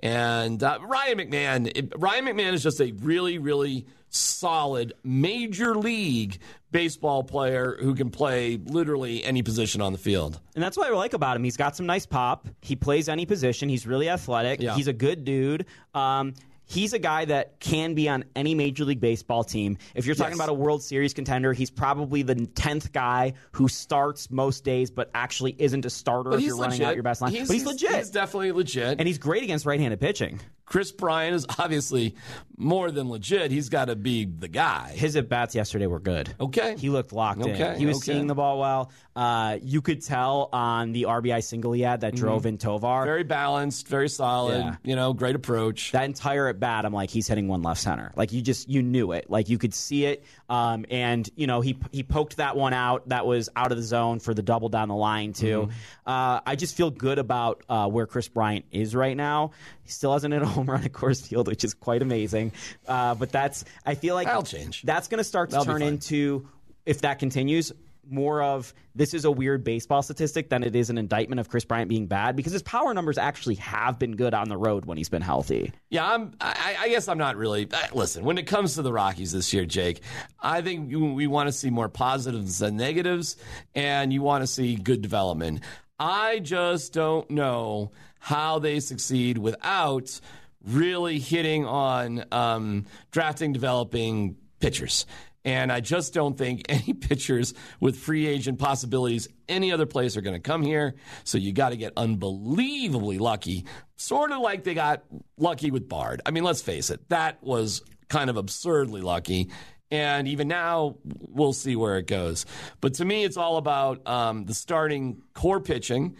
And 0.00 0.60
uh, 0.62 0.78
Ryan 0.82 1.18
McMahon, 1.18 1.72
it, 1.74 1.92
Ryan 1.96 2.24
McMahon 2.24 2.54
is 2.54 2.62
just 2.62 2.80
a 2.80 2.90
really, 2.90 3.38
really 3.38 3.86
solid 4.08 4.92
major 5.04 5.76
league 5.76 6.38
baseball 6.72 7.22
player 7.22 7.76
who 7.80 7.94
can 7.94 8.10
play 8.10 8.58
literally 8.64 9.22
any 9.22 9.42
position 9.42 9.80
on 9.80 9.92
the 9.92 9.98
field. 9.98 10.40
And 10.54 10.62
that's 10.64 10.76
what 10.76 10.88
I 10.88 10.94
like 10.94 11.12
about 11.12 11.36
him. 11.36 11.44
He's 11.44 11.56
got 11.56 11.76
some 11.76 11.86
nice 11.86 12.06
pop. 12.06 12.48
He 12.62 12.74
plays 12.74 13.08
any 13.08 13.26
position. 13.26 13.68
He's 13.68 13.86
really 13.86 14.08
athletic. 14.08 14.60
Yeah. 14.60 14.74
He's 14.74 14.88
a 14.88 14.92
good 14.92 15.24
dude. 15.24 15.66
Um, 15.94 16.34
he's 16.72 16.92
a 16.94 16.98
guy 16.98 17.26
that 17.26 17.60
can 17.60 17.94
be 17.94 18.08
on 18.08 18.24
any 18.34 18.54
Major 18.54 18.84
League 18.84 19.00
Baseball 19.00 19.44
team. 19.44 19.76
If 19.94 20.06
you're 20.06 20.14
talking 20.14 20.32
Yes. 20.32 20.38
about 20.38 20.48
a 20.48 20.54
World 20.54 20.82
Series 20.82 21.12
contender, 21.12 21.52
he's 21.52 21.70
probably 21.70 22.22
the 22.22 22.34
10th 22.34 22.92
guy 22.92 23.34
who 23.52 23.68
starts 23.68 24.30
most 24.30 24.64
days 24.64 24.90
but 24.90 25.10
actually 25.14 25.54
isn't 25.58 25.84
a 25.84 25.90
starter 25.90 26.30
But 26.30 26.38
if 26.40 26.46
you're 26.46 26.56
running 26.56 26.82
out 26.82 26.94
your 26.94 27.02
best 27.02 27.20
line. 27.20 27.32
but 27.32 27.48
he's, 27.48 27.66
legit. 27.66 27.94
He's 27.96 28.10
definitely 28.10 28.52
legit. 28.52 28.98
and 28.98 29.06
he's 29.06 29.18
great 29.18 29.42
against 29.42 29.66
right 29.66 29.78
handed 29.78 30.00
pitching. 30.00 30.40
Kris 30.72 30.90
Bryant 30.90 31.34
is 31.34 31.44
obviously 31.58 32.14
more 32.56 32.90
than 32.90 33.10
legit. 33.10 33.50
He's 33.50 33.68
got 33.68 33.86
to 33.86 33.96
be 33.96 34.24
the 34.24 34.48
guy. 34.48 34.92
His 34.94 35.16
at 35.16 35.28
bats 35.28 35.54
yesterday 35.54 35.86
were 35.86 36.00
good. 36.00 36.34
Okay. 36.40 36.76
He 36.78 36.88
looked 36.88 37.12
locked 37.12 37.42
Okay, 37.42 37.74
in. 37.74 37.78
He 37.78 37.84
was 37.84 37.98
okay. 37.98 38.12
seeing 38.12 38.26
the 38.26 38.34
ball 38.34 38.58
well. 38.58 38.90
Uh, 39.14 39.58
you 39.60 39.82
could 39.82 40.02
tell 40.02 40.48
on 40.50 40.92
the 40.92 41.02
RBI 41.02 41.44
single 41.44 41.72
he 41.72 41.82
had 41.82 42.00
that 42.00 42.14
drove 42.14 42.46
in 42.46 42.56
Tovar. 42.56 42.86
Mm-hmm. 42.86 43.04
Very 43.04 43.22
balanced, 43.24 43.86
very 43.86 44.08
solid. 44.08 44.60
Yeah. 44.60 44.76
You 44.82 44.96
know, 44.96 45.12
great 45.12 45.34
approach. 45.36 45.92
that 45.92 46.04
entire 46.04 46.48
at 46.48 46.58
bat, 46.58 46.86
I'm 46.86 46.94
like, 46.94 47.10
he's 47.10 47.28
hitting 47.28 47.48
one 47.48 47.62
left 47.62 47.80
center. 47.80 48.10
Like 48.16 48.32
you 48.32 48.40
just 48.40 48.70
you 48.70 48.82
knew 48.82 49.12
it. 49.12 49.28
Like 49.28 49.50
you 49.50 49.58
could 49.58 49.74
see 49.74 50.06
it. 50.06 50.24
Um, 50.48 50.86
and 50.90 51.28
you 51.36 51.46
know 51.46 51.60
he 51.60 51.78
he 51.90 52.02
poked 52.02 52.38
that 52.38 52.56
one 52.56 52.72
out. 52.72 53.10
That 53.10 53.26
was 53.26 53.50
out 53.54 53.72
of 53.72 53.76
the 53.76 53.84
zone 53.84 54.20
for 54.20 54.32
the 54.32 54.42
double 54.42 54.70
down 54.70 54.88
the 54.88 54.94
line 54.94 55.34
too. 55.34 55.68
Mm-hmm. 55.68 55.70
Uh, 56.10 56.40
I 56.46 56.56
just 56.56 56.74
feel 56.76 56.90
good 56.90 57.18
about 57.18 57.62
uh, 57.68 57.88
where 57.88 58.06
Kris 58.06 58.28
Bryant 58.28 58.64
is 58.70 58.94
right 58.94 59.16
now. 59.16 59.50
He 59.82 59.90
still 59.90 60.12
hasn't 60.14 60.32
hit 60.32 60.42
a 60.42 60.61
home 60.62 60.70
run 60.74 60.84
at 60.84 60.92
Coors 60.92 61.26
Field, 61.26 61.48
which 61.48 61.64
is 61.64 61.74
quite 61.74 62.02
amazing. 62.02 62.52
Uh, 62.86 63.14
but 63.14 63.30
that's 63.30 63.64
I 63.84 63.94
feel 63.94 64.14
like 64.14 64.26
That'll 64.26 64.42
change. 64.42 64.82
That's 64.82 65.08
going 65.08 65.18
to 65.18 65.24
start 65.24 65.50
to 65.50 65.56
That'll 65.56 65.72
turn 65.72 65.82
into 65.82 66.48
if 66.86 67.02
that 67.02 67.18
continues. 67.18 67.72
More 68.10 68.42
of 68.42 68.74
this 68.96 69.14
is 69.14 69.24
a 69.24 69.30
weird 69.30 69.62
baseball 69.62 70.02
statistic 70.02 70.48
than 70.48 70.64
it 70.64 70.74
is 70.74 70.90
an 70.90 70.98
indictment 70.98 71.38
of 71.38 71.48
Kris 71.48 71.64
Bryant 71.64 71.88
being 71.88 72.06
bad 72.06 72.34
because 72.34 72.52
his 72.52 72.62
power 72.62 72.92
numbers 72.92 73.16
actually 73.16 73.54
have 73.56 73.96
been 73.96 74.16
good 74.16 74.34
on 74.34 74.48
the 74.48 74.56
road 74.56 74.86
when 74.86 74.98
he's 74.98 75.08
been 75.08 75.22
healthy. 75.22 75.72
Yeah, 75.88 76.10
I'm. 76.10 76.32
I, 76.40 76.76
I 76.80 76.88
guess 76.88 77.06
I'm 77.06 77.16
not 77.18 77.36
really. 77.36 77.68
Listen, 77.92 78.24
when 78.24 78.38
it 78.38 78.48
comes 78.48 78.74
to 78.74 78.82
the 78.82 78.92
Rockies 78.92 79.30
this 79.30 79.52
year, 79.52 79.64
Jake, 79.64 80.00
I 80.40 80.62
think 80.62 80.92
we 80.92 81.28
want 81.28 81.46
to 81.46 81.52
see 81.52 81.70
more 81.70 81.88
positives 81.88 82.58
than 82.58 82.76
negatives, 82.76 83.36
and 83.72 84.12
you 84.12 84.20
want 84.20 84.42
to 84.42 84.48
see 84.48 84.74
good 84.74 85.00
development. 85.00 85.60
I 86.00 86.40
just 86.40 86.92
don't 86.92 87.30
know 87.30 87.92
how 88.18 88.58
they 88.58 88.80
succeed 88.80 89.38
without 89.38 90.20
really 90.64 91.18
hitting 91.18 91.66
on 91.66 92.24
um, 92.32 92.86
drafting, 93.10 93.52
developing 93.52 94.36
pitchers. 94.60 95.06
And 95.44 95.72
I 95.72 95.80
just 95.80 96.14
don't 96.14 96.38
think 96.38 96.62
any 96.68 96.92
pitchers 96.92 97.54
with 97.80 97.96
free 97.96 98.26
agent 98.26 98.58
possibilities 98.58 99.28
any 99.48 99.72
other 99.72 99.86
place 99.86 100.16
are 100.16 100.20
going 100.20 100.34
to 100.34 100.40
come 100.40 100.62
here. 100.62 100.94
So 101.24 101.38
you 101.38 101.52
got 101.52 101.70
to 101.70 101.76
get 101.76 101.92
unbelievably 101.96 103.18
lucky. 103.18 103.66
sort 103.96 104.32
of 104.32 104.40
like 104.40 104.64
they 104.64 104.74
got 104.74 105.04
lucky 105.36 105.70
with 105.70 105.88
Bard. 105.88 106.22
I 106.24 106.30
mean, 106.30 106.44
let's 106.44 106.62
face 106.62 106.90
it, 106.90 107.08
that 107.08 107.42
was 107.42 107.82
kind 108.08 108.30
of 108.30 108.36
absurdly 108.36 109.00
lucky. 109.00 109.50
And 109.90 110.26
even 110.26 110.48
now, 110.48 110.96
we'll 111.04 111.52
see 111.52 111.76
where 111.76 111.98
it 111.98 112.06
goes. 112.06 112.46
But 112.80 112.94
to 112.94 113.04
me, 113.04 113.24
it's 113.24 113.36
all 113.36 113.58
about 113.58 114.06
um, 114.08 114.46
the 114.46 114.54
starting 114.54 115.20
core 115.34 115.60
pitching. 115.60 116.16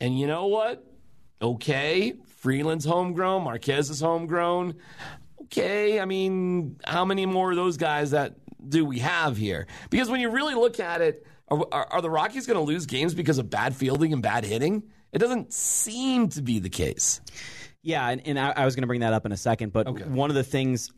And 0.00 0.18
you 0.18 0.26
know 0.26 0.46
what? 0.46 0.84
Okay, 1.40 2.14
Freeland's 2.42 2.84
homegrown, 2.84 3.44
Marquez 3.44 3.88
is 3.88 4.00
homegrown. 4.00 4.74
Okay, 5.44 6.00
I 6.00 6.04
mean, 6.06 6.76
how 6.84 7.04
many 7.04 7.24
more 7.24 7.50
of 7.50 7.56
those 7.56 7.76
guys 7.76 8.10
that 8.10 8.34
do 8.68 8.84
we 8.84 8.98
have 8.98 9.36
here? 9.36 9.68
Because 9.90 10.10
when 10.10 10.20
you 10.20 10.28
really 10.28 10.54
look 10.56 10.80
at 10.80 11.00
it, 11.00 11.24
are, 11.48 11.64
are, 11.70 11.86
are 11.92 12.02
the 12.02 12.10
Rockies 12.10 12.46
going 12.48 12.56
to 12.58 12.62
lose 12.64 12.86
games 12.86 13.14
because 13.14 13.38
of 13.38 13.48
bad 13.48 13.76
fielding 13.76 14.12
and 14.12 14.22
bad 14.22 14.44
hitting? 14.44 14.82
It 15.12 15.18
doesn't 15.18 15.52
seem 15.52 16.30
to 16.30 16.42
be 16.42 16.58
the 16.58 16.68
case. 16.70 17.20
Yeah, 17.80 18.08
and, 18.08 18.20
and 18.26 18.40
I, 18.40 18.50
I 18.56 18.64
was 18.64 18.74
going 18.74 18.82
to 18.82 18.86
bring 18.88 19.00
that 19.00 19.12
up 19.12 19.24
in 19.24 19.30
a 19.30 19.36
second, 19.36 19.72
but 19.72 19.86
Okay. 19.86 20.02
one 20.04 20.28
of 20.30 20.34
the 20.34 20.44
things 20.44 20.90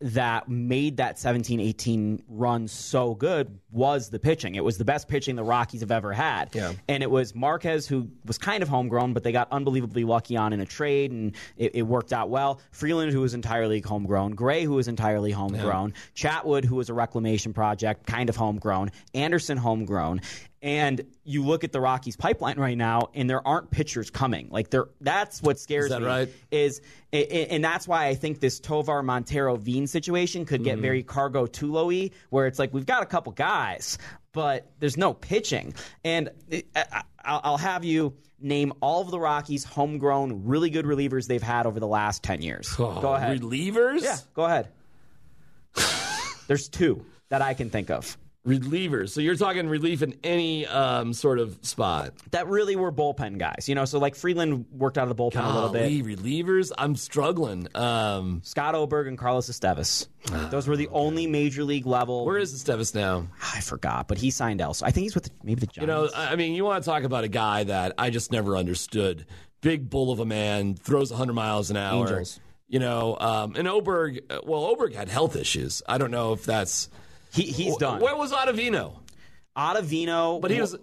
that 0.00 0.48
made 0.48 0.98
that 0.98 1.18
17 1.18 1.58
18 1.58 2.22
run 2.28 2.68
so 2.68 3.14
good 3.14 3.58
was 3.70 4.10
the 4.10 4.18
pitching. 4.18 4.54
It 4.54 4.62
was 4.62 4.78
the 4.78 4.84
best 4.84 5.08
pitching 5.08 5.34
the 5.34 5.42
Rockies 5.42 5.80
have 5.80 5.90
ever 5.90 6.12
had. 6.12 6.54
Yeah. 6.54 6.72
And 6.88 7.02
it 7.02 7.10
was 7.10 7.34
Marquez, 7.34 7.86
who 7.86 8.08
was 8.24 8.38
kind 8.38 8.62
of 8.62 8.68
homegrown, 8.68 9.12
but 9.12 9.24
they 9.24 9.32
got 9.32 9.50
unbelievably 9.50 10.04
lucky 10.04 10.36
on 10.36 10.52
in 10.52 10.60
a 10.60 10.66
trade, 10.66 11.10
and 11.10 11.34
it, 11.56 11.74
it 11.74 11.82
worked 11.82 12.12
out 12.12 12.30
well. 12.30 12.60
Freeland, 12.70 13.12
who 13.12 13.20
was 13.20 13.34
entirely 13.34 13.80
homegrown. 13.80 14.32
Gray, 14.32 14.64
who 14.64 14.74
was 14.74 14.86
entirely 14.86 15.32
homegrown. 15.32 15.94
Chatwood, 16.14 16.64
who 16.64 16.76
was 16.76 16.88
a 16.88 16.94
reclamation 16.94 17.52
project, 17.52 18.06
kind 18.06 18.28
of 18.28 18.36
homegrown. 18.36 18.92
Anderson, 19.14 19.58
homegrown. 19.58 20.20
And 20.60 21.02
you 21.22 21.44
look 21.44 21.62
at 21.62 21.70
the 21.70 21.80
Rockies 21.80 22.16
pipeline 22.16 22.58
right 22.58 22.76
now, 22.76 23.10
and 23.14 23.30
there 23.30 23.46
aren't 23.46 23.70
pitchers 23.70 24.10
coming. 24.10 24.48
Like 24.50 24.70
there, 24.70 24.86
that's 25.00 25.40
what 25.40 25.58
scares 25.60 25.90
that 25.90 26.00
me. 26.00 26.06
right? 26.06 26.28
Is 26.50 26.80
and 27.12 27.62
that's 27.64 27.86
why 27.86 28.06
I 28.08 28.14
think 28.16 28.40
this 28.40 28.58
Tovar 28.58 29.02
Montero 29.04 29.54
Veen 29.56 29.86
situation 29.86 30.44
could 30.44 30.60
Mm-hmm. 30.62 30.64
get 30.64 30.78
very 30.80 31.02
cargo 31.04 31.46
tulo 31.46 32.10
where 32.30 32.46
it's 32.48 32.58
like 32.58 32.74
we've 32.74 32.86
got 32.86 33.04
a 33.04 33.06
couple 33.06 33.30
guys, 33.32 33.98
but 34.32 34.68
there's 34.80 34.96
no 34.96 35.14
pitching. 35.14 35.74
And 36.04 36.30
I- 36.74 37.02
I'll 37.24 37.40
I'll 37.44 37.56
have 37.58 37.84
you 37.84 38.14
name 38.40 38.72
all 38.80 39.00
of 39.02 39.10
the 39.10 39.18
Rockies' 39.20 39.64
homegrown, 39.64 40.44
really 40.44 40.70
good 40.70 40.84
relievers 40.86 41.26
they've 41.28 41.42
had 41.42 41.66
over 41.66 41.78
the 41.78 41.86
last 41.86 42.22
ten 42.24 42.42
years. 42.42 42.72
go 42.74 42.88
ahead. 43.14 43.40
Relievers? 43.40 44.02
Yeah, 44.02 44.16
go 44.34 44.44
ahead. 44.44 44.68
There's 46.46 46.68
two 46.68 47.04
that 47.28 47.42
I 47.42 47.54
can 47.54 47.70
think 47.70 47.90
of. 47.90 48.16
Relievers. 48.48 49.10
So 49.10 49.20
you're 49.20 49.36
talking 49.36 49.68
relief 49.68 50.00
in 50.02 50.14
any 50.24 50.66
um, 50.66 51.12
sort 51.12 51.38
of 51.38 51.58
spot. 51.62 52.14
That 52.30 52.46
really 52.48 52.76
were 52.76 52.90
bullpen 52.90 53.38
guys, 53.38 53.68
you 53.68 53.74
know. 53.74 53.84
So 53.84 53.98
like 53.98 54.14
Freeland 54.14 54.64
worked 54.72 54.96
out 54.96 55.08
of 55.08 55.14
the 55.14 55.22
bullpen 55.22 55.44
a 55.44 55.54
little 55.54 55.68
bit. 55.68 55.90
Relievers. 56.04 56.72
I'm 56.78 56.96
struggling. 56.96 57.68
Um, 57.74 58.40
Scott 58.42 58.74
Oberg 58.74 59.06
and 59.06 59.18
Carlos 59.18 59.50
Estevez. 59.50 60.08
Those 60.50 60.66
were 60.66 60.76
the 60.76 60.88
only 60.88 61.26
major 61.26 61.62
league 61.62 61.86
level. 61.86 62.24
where 62.24 62.38
is 62.38 62.54
Estevez 62.54 62.94
now? 62.94 63.26
I 63.54 63.60
forgot, 63.60 64.08
but 64.08 64.16
he 64.18 64.30
signed 64.30 64.60
elsewhere. 64.60 64.88
I 64.88 64.92
think 64.92 65.04
he's 65.04 65.14
with 65.14 65.24
the, 65.24 65.30
maybe 65.42 65.60
the 65.60 65.66
Giants. 65.66 65.80
You 65.80 65.86
know, 65.86 66.08
I 66.14 66.32
I 66.32 66.36
mean, 66.36 66.54
you 66.54 66.64
want 66.64 66.82
to 66.82 66.88
talk 66.88 67.02
about 67.02 67.24
a 67.24 67.28
guy 67.28 67.64
that 67.64 67.94
I 67.98 68.10
just 68.10 68.32
never 68.32 68.56
understood. 68.56 69.26
Big 69.60 69.90
bull 69.90 70.10
of 70.10 70.20
a 70.20 70.24
man, 70.24 70.74
throws 70.74 71.10
100 71.10 71.32
miles 71.34 71.70
an 71.70 71.76
hour. 71.76 72.06
Angels. 72.08 72.40
You 72.68 72.78
know, 72.78 73.16
um, 73.18 73.54
and 73.56 73.66
Oberg, 73.66 74.20
uh, 74.30 74.40
well, 74.44 74.64
Oberg 74.64 74.94
had 74.94 75.08
health 75.08 75.36
issues. 75.36 75.82
I 75.88 75.98
don't 75.98 76.10
know 76.10 76.32
if 76.32 76.44
that's. 76.44 76.88
He, 77.32 77.42
he's 77.44 77.76
done. 77.76 78.00
Where 78.00 78.16
was 78.16 78.32
Ottavino? 78.32 78.92
Ottavino, 79.58 80.40
But 80.40 80.50
he 80.52 80.60
was. 80.60 80.76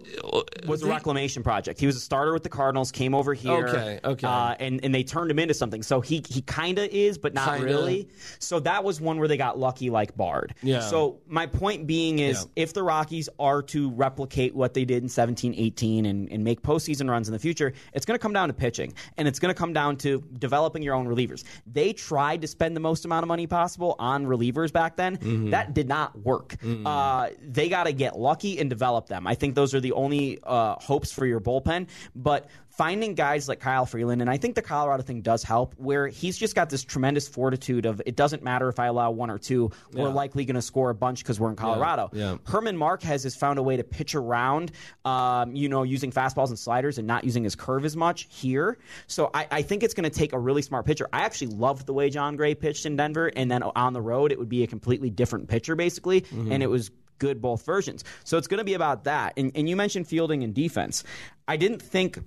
was 0.66 0.82
a 0.82 0.86
reclamation 0.86 1.42
project. 1.42 1.80
He 1.80 1.86
was 1.86 1.96
a 1.96 2.00
starter 2.00 2.32
with 2.32 2.42
the 2.42 2.48
Cardinals, 2.48 2.92
came 2.92 3.14
over 3.14 3.32
here, 3.34 3.68
Okay, 3.68 4.00
okay. 4.04 4.26
uh, 4.26 4.54
and 4.60 4.80
and 4.84 4.94
they 4.94 5.02
turned 5.02 5.30
him 5.30 5.38
into 5.38 5.54
something. 5.54 5.82
So 5.82 6.00
he 6.00 6.22
he 6.28 6.42
kind 6.42 6.78
of 6.78 6.88
is, 6.90 7.16
but 7.18 7.32
not 7.34 7.56
Kinda. 7.56 7.64
really. 7.64 8.08
So 8.38 8.60
that 8.60 8.84
was 8.84 9.00
one 9.00 9.18
where 9.18 9.28
they 9.28 9.36
got 9.38 9.58
lucky, 9.58 9.88
like 9.90 10.16
Bard. 10.16 10.54
Yeah. 10.62 10.80
So 10.80 11.20
my 11.26 11.46
point 11.46 11.86
being 11.86 12.18
is, 12.18 12.42
Yeah. 12.56 12.64
if 12.64 12.74
the 12.74 12.82
Rockies 12.82 13.28
are 13.38 13.62
to 13.62 13.90
replicate 13.90 14.54
what 14.54 14.74
they 14.74 14.84
did 14.84 15.02
in 15.02 15.08
17, 15.08 15.54
18 15.56 16.06
and, 16.06 16.30
and 16.30 16.44
make 16.44 16.60
postseason 16.62 17.08
runs 17.08 17.28
in 17.28 17.32
the 17.32 17.38
future, 17.38 17.72
it's 17.94 18.04
going 18.04 18.18
to 18.18 18.22
come 18.22 18.32
down 18.34 18.48
to 18.48 18.54
pitching, 18.54 18.92
and 19.16 19.26
it's 19.26 19.38
going 19.38 19.52
to 19.54 19.58
come 19.58 19.72
down 19.72 19.96
to 19.98 20.22
developing 20.38 20.82
your 20.82 20.94
own 20.94 21.06
relievers. 21.06 21.44
They 21.66 21.92
tried 21.92 22.42
to 22.42 22.46
spend 22.48 22.76
the 22.76 22.80
most 22.80 23.04
amount 23.06 23.22
of 23.24 23.28
money 23.28 23.46
possible 23.46 23.96
on 23.98 24.26
relievers 24.26 24.72
back 24.72 24.96
then. 24.96 25.16
Mm-hmm. 25.16 25.50
That 25.50 25.72
did 25.74 25.88
not 25.88 26.18
work. 26.24 26.56
Uh, 26.84 27.28
they 27.42 27.68
got 27.68 27.84
to 27.84 27.92
get 27.92 28.18
lucky 28.18 28.58
and 28.58 28.65
develop 28.68 29.06
them. 29.06 29.26
I 29.26 29.34
think 29.34 29.54
those 29.54 29.74
are 29.74 29.80
the 29.80 29.92
only 29.92 30.38
uh, 30.42 30.76
hopes 30.76 31.12
for 31.12 31.26
your 31.26 31.40
bullpen. 31.40 31.88
But 32.14 32.48
finding 32.68 33.14
guys 33.14 33.48
like 33.48 33.58
Kyle 33.58 33.86
Freeland, 33.86 34.20
and 34.20 34.30
I 34.30 34.36
think 34.36 34.54
the 34.54 34.62
Colorado 34.62 35.02
thing 35.02 35.22
does 35.22 35.42
help, 35.42 35.74
where 35.78 36.08
he's 36.08 36.36
just 36.36 36.54
got 36.54 36.68
this 36.68 36.84
tremendous 36.84 37.26
fortitude 37.26 37.86
of 37.86 38.02
it 38.04 38.16
doesn't 38.16 38.42
matter 38.42 38.68
if 38.68 38.78
I 38.78 38.86
allow 38.86 39.10
one 39.10 39.30
or 39.30 39.38
two, 39.38 39.70
we're 39.92 40.10
likely 40.10 40.44
going 40.44 40.56
to 40.56 40.62
score 40.62 40.90
a 40.90 40.94
bunch 40.94 41.22
because 41.22 41.40
we're 41.40 41.48
in 41.50 41.56
Colorado. 41.56 42.10
yeah. 42.12 42.36
Herman 42.44 42.76
Marquez 42.76 43.22
has 43.22 43.34
found 43.34 43.58
a 43.58 43.62
way 43.62 43.76
to 43.78 43.84
pitch 43.84 44.14
around, 44.14 44.72
um, 45.04 45.56
you 45.56 45.68
know, 45.68 45.84
using 45.84 46.12
fastballs 46.12 46.48
and 46.48 46.58
sliders 46.58 46.98
and 46.98 47.06
not 47.06 47.24
using 47.24 47.44
his 47.44 47.54
curve 47.54 47.84
as 47.84 47.96
much 47.96 48.26
here. 48.30 48.76
So 49.06 49.30
I, 49.32 49.46
I 49.50 49.62
think 49.62 49.82
it's 49.82 49.94
going 49.94 50.08
to 50.08 50.16
take 50.16 50.32
a 50.34 50.38
really 50.38 50.62
smart 50.62 50.84
pitcher. 50.84 51.08
I 51.12 51.20
actually 51.20 51.54
loved 51.54 51.86
the 51.86 51.94
way 51.94 52.10
Jon 52.10 52.36
Gray 52.36 52.54
pitched 52.54 52.84
in 52.84 52.96
Denver, 52.96 53.28
and 53.34 53.50
then 53.50 53.62
on 53.62 53.94
the 53.94 54.02
road 54.02 54.32
it 54.32 54.38
would 54.38 54.50
be 54.50 54.62
a 54.62 54.66
completely 54.66 55.08
different 55.08 55.48
pitcher 55.48 55.76
basically, 55.76 56.24
and 56.30 56.62
it 56.62 56.68
was 56.68 56.90
good 57.18 57.40
both 57.40 57.64
versions. 57.64 58.04
So 58.24 58.38
it's 58.38 58.48
going 58.48 58.58
to 58.58 58.64
be 58.64 58.74
about 58.74 59.04
that. 59.04 59.34
And, 59.36 59.52
and 59.54 59.68
you 59.68 59.76
mentioned 59.76 60.06
fielding 60.08 60.42
and 60.42 60.54
defense. 60.54 61.04
I 61.48 61.56
didn't 61.56 61.82
think 61.82 62.18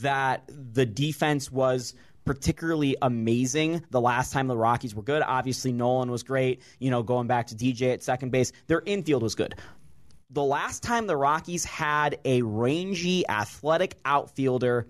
that 0.00 0.42
the 0.48 0.86
defense 0.86 1.50
was 1.50 1.94
particularly 2.24 2.96
amazing 3.00 3.82
the 3.90 4.00
last 4.00 4.32
time 4.32 4.48
the 4.48 4.56
Rockies 4.56 4.94
were 4.94 5.02
good. 5.02 5.22
Obviously, 5.22 5.72
Nolan 5.72 6.10
was 6.10 6.22
great. 6.22 6.60
You 6.78 6.90
know, 6.90 7.02
going 7.02 7.28
back 7.28 7.46
to 7.48 7.54
DJ 7.54 7.94
at 7.94 8.02
second 8.02 8.30
base, 8.30 8.52
their 8.66 8.82
infield 8.84 9.22
was 9.22 9.34
good. 9.34 9.54
The 10.30 10.42
last 10.42 10.82
time 10.82 11.06
the 11.06 11.16
Rockies 11.16 11.64
had 11.64 12.18
a 12.24 12.42
rangy, 12.42 13.26
athletic 13.28 13.96
outfielder 14.04 14.88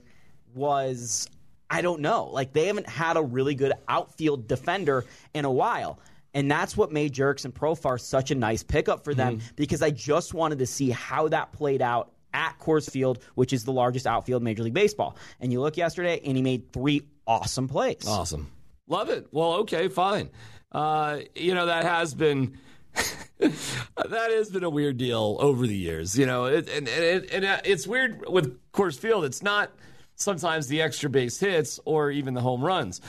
was, 0.55 1.29
I 1.68 1.83
don't 1.83 2.01
know. 2.01 2.31
Like, 2.33 2.55
they 2.55 2.66
haven't 2.66 2.88
had 2.88 3.18
a 3.18 3.22
really 3.22 3.55
good 3.55 3.75
outfield 3.87 4.49
defender 4.49 5.05
in 5.35 5.44
a 5.44 5.51
while. 5.51 6.01
And 6.37 6.51
that's 6.51 6.77
what 6.77 6.92
made 6.92 7.14
Jurickson 7.14 7.51
Profar 7.51 7.99
such 7.99 8.31
a 8.31 8.35
nice 8.35 8.62
pickup 8.62 9.05
for 9.05 9.14
them 9.14 9.40
because 9.57 9.81
I 9.81 9.90
just 9.90 10.35
wanted 10.35 10.59
to 10.59 10.66
see 10.66 10.90
how 10.90 11.29
that 11.29 11.53
played 11.53 11.81
out 11.81 12.12
at 12.35 12.59
Coors 12.59 12.90
Field, 12.90 13.20
which 13.37 13.55
is 13.55 13.64
the 13.64 13.72
largest 13.72 14.07
outfield 14.07 14.42
in 14.42 14.44
Major 14.44 14.62
League 14.62 14.75
Baseball. 14.75 15.16
And 15.40 15.51
you 15.51 15.62
look 15.62 15.79
yesterday, 15.79 16.20
and 16.22 16.37
he 16.37 16.42
made 16.42 16.70
three 16.75 17.09
awesome 17.27 17.68
plays. 17.68 18.07
Awesome. 18.07 18.51
Love 18.87 19.09
it. 19.09 19.29
Well, 19.33 19.55
okay, 19.61 19.88
fine. 19.88 20.29
Uh, 20.70 21.20
you 21.35 21.55
know, 21.55 21.64
that 21.66 21.85
has 21.85 22.12
been. 22.12 22.59
that 23.38 24.31
has 24.31 24.51
been 24.51 24.64
a 24.64 24.70
weird 24.70 24.99
deal 24.99 25.38
over 25.40 25.66
the 25.66 25.77
years, 25.77 26.18
you 26.18 26.27
know, 26.27 26.46
it, 26.46 26.68
and 26.68 26.87
and, 26.88 27.05
it, 27.05 27.31
and 27.31 27.44
uh, 27.44 27.61
it's 27.64 27.87
weird 27.87 28.25
with 28.29 28.59
Coors 28.72 28.99
Field. 28.99 29.25
It's 29.25 29.42
not 29.42 29.70
sometimes 30.17 30.67
the 30.67 30.83
extra 30.83 31.09
base 31.09 31.39
hits 31.39 31.79
or 31.85 32.11
even 32.11 32.35
the 32.35 32.41
home 32.41 32.63
runs. 32.63 33.01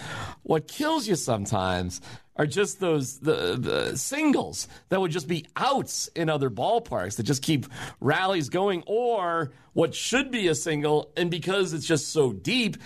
What 0.44 0.68
kills 0.68 1.08
you 1.08 1.16
sometimes 1.16 2.02
are 2.36 2.46
just 2.46 2.80
those 2.80 3.20
the, 3.20 3.58
the 3.58 3.98
singles 3.98 4.68
that 4.90 5.02
would 5.02 5.12
just 5.12 5.28
be 5.28 5.48
outs 5.56 6.08
in 6.16 6.30
other 6.30 6.50
ballparks 6.50 7.16
that 7.16 7.24
just 7.24 7.42
keep 7.42 7.66
rallies 8.00 8.50
going, 8.50 8.84
or 8.86 9.52
what 9.74 9.96
should 9.96 10.32
be 10.32 10.48
a 10.48 10.56
single, 10.56 11.12
and 11.18 11.32
because 11.32 11.74
it's 11.74 11.86
just 11.86 12.10
so 12.10 12.32
deep, 12.32 12.78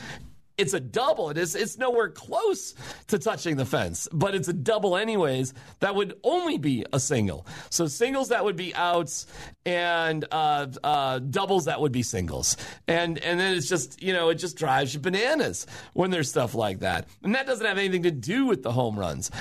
it's 0.61 0.73
a 0.75 0.79
double. 0.79 1.31
It 1.31 1.37
is. 1.39 1.55
It's 1.55 1.77
nowhere 1.79 2.09
close 2.09 2.75
to 3.07 3.17
touching 3.17 3.57
the 3.57 3.65
fence, 3.65 4.07
but 4.13 4.35
it's 4.35 4.47
a 4.47 4.53
double 4.53 4.95
anyways. 4.95 5.55
That 5.79 5.95
would 5.95 6.19
only 6.23 6.59
be 6.59 6.85
a 6.93 6.99
single. 6.99 7.47
So 7.71 7.87
singles 7.87 8.29
that 8.29 8.45
would 8.45 8.55
be 8.55 8.73
outs, 8.75 9.25
and 9.65 10.23
uh, 10.31 10.67
uh, 10.83 11.17
doubles 11.19 11.65
that 11.65 11.81
would 11.81 11.91
be 11.91 12.03
singles. 12.03 12.57
And 12.87 13.17
and 13.17 13.39
then 13.39 13.57
it's 13.57 13.67
just 13.67 14.01
you 14.03 14.13
know 14.13 14.29
it 14.29 14.35
just 14.35 14.55
drives 14.55 14.93
you 14.93 14.99
bananas 14.99 15.65
when 15.93 16.11
there's 16.11 16.29
stuff 16.29 16.53
like 16.53 16.79
that. 16.79 17.07
And 17.23 17.33
that 17.33 17.47
doesn't 17.47 17.65
have 17.65 17.79
anything 17.79 18.03
to 18.03 18.11
do 18.11 18.45
with 18.45 18.61
the 18.61 18.71
home 18.71 18.99
runs. 18.99 19.31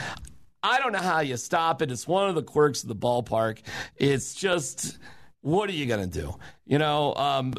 I 0.63 0.79
don't 0.79 0.93
know 0.93 0.99
how 0.99 1.21
you 1.21 1.37
stop 1.37 1.83
it. 1.83 1.91
It's 1.91 2.09
one 2.09 2.31
of 2.31 2.35
the 2.35 2.43
quirks 2.43 2.83
of 2.83 2.89
the 2.89 2.97
ballpark. 2.97 3.61
It's 3.97 4.35
just 4.35 4.99
what 5.43 5.69
are 5.69 5.75
you 5.75 5.85
going 5.87 6.09
to 6.09 6.21
do? 6.21 6.35
You 6.67 6.79
know, 6.79 7.15
um, 7.15 7.53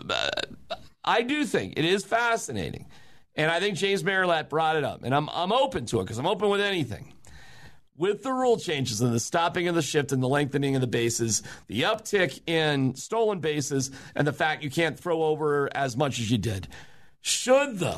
I 1.04 1.24
do 1.24 1.46
think 1.46 1.74
it 1.78 1.86
is 1.86 2.04
fascinating. 2.06 2.88
And 3.36 3.50
I 3.50 3.60
think 3.60 3.78
James 3.78 4.04
Marilat 4.04 4.50
brought 4.50 4.76
it 4.76 4.84
up. 4.84 5.04
And 5.04 5.16
I'm, 5.16 5.30
I'm 5.30 5.52
open 5.52 5.86
to 5.88 6.00
it 6.00 6.04
because 6.04 6.18
I'm 6.18 6.28
open 6.28 6.50
with 6.50 6.62
anything. 6.62 7.14
With 7.98 8.24
the 8.24 8.34
rule 8.34 8.58
changes 8.58 9.02
and 9.02 9.14
the 9.14 9.20
stopping 9.20 9.68
of 9.68 9.76
the 9.76 9.82
shift 9.82 10.12
and 10.12 10.24
the 10.24 10.28
lengthening 10.28 10.76
of 10.76 10.82
the 10.82 10.88
bases, 10.88 11.44
the 11.68 11.84
uptick 11.84 12.42
in 12.48 12.96
stolen 12.96 13.40
bases, 13.40 13.92
and 14.16 14.26
the 14.26 14.34
fact 14.34 14.64
you 14.64 14.72
can't 14.72 15.00
throw 15.00 15.24
over 15.24 15.70
as 15.76 15.96
much 15.96 16.20
as 16.20 16.32
you 16.32 16.38
did, 16.38 16.68
should 17.22 17.80
the 17.80 17.98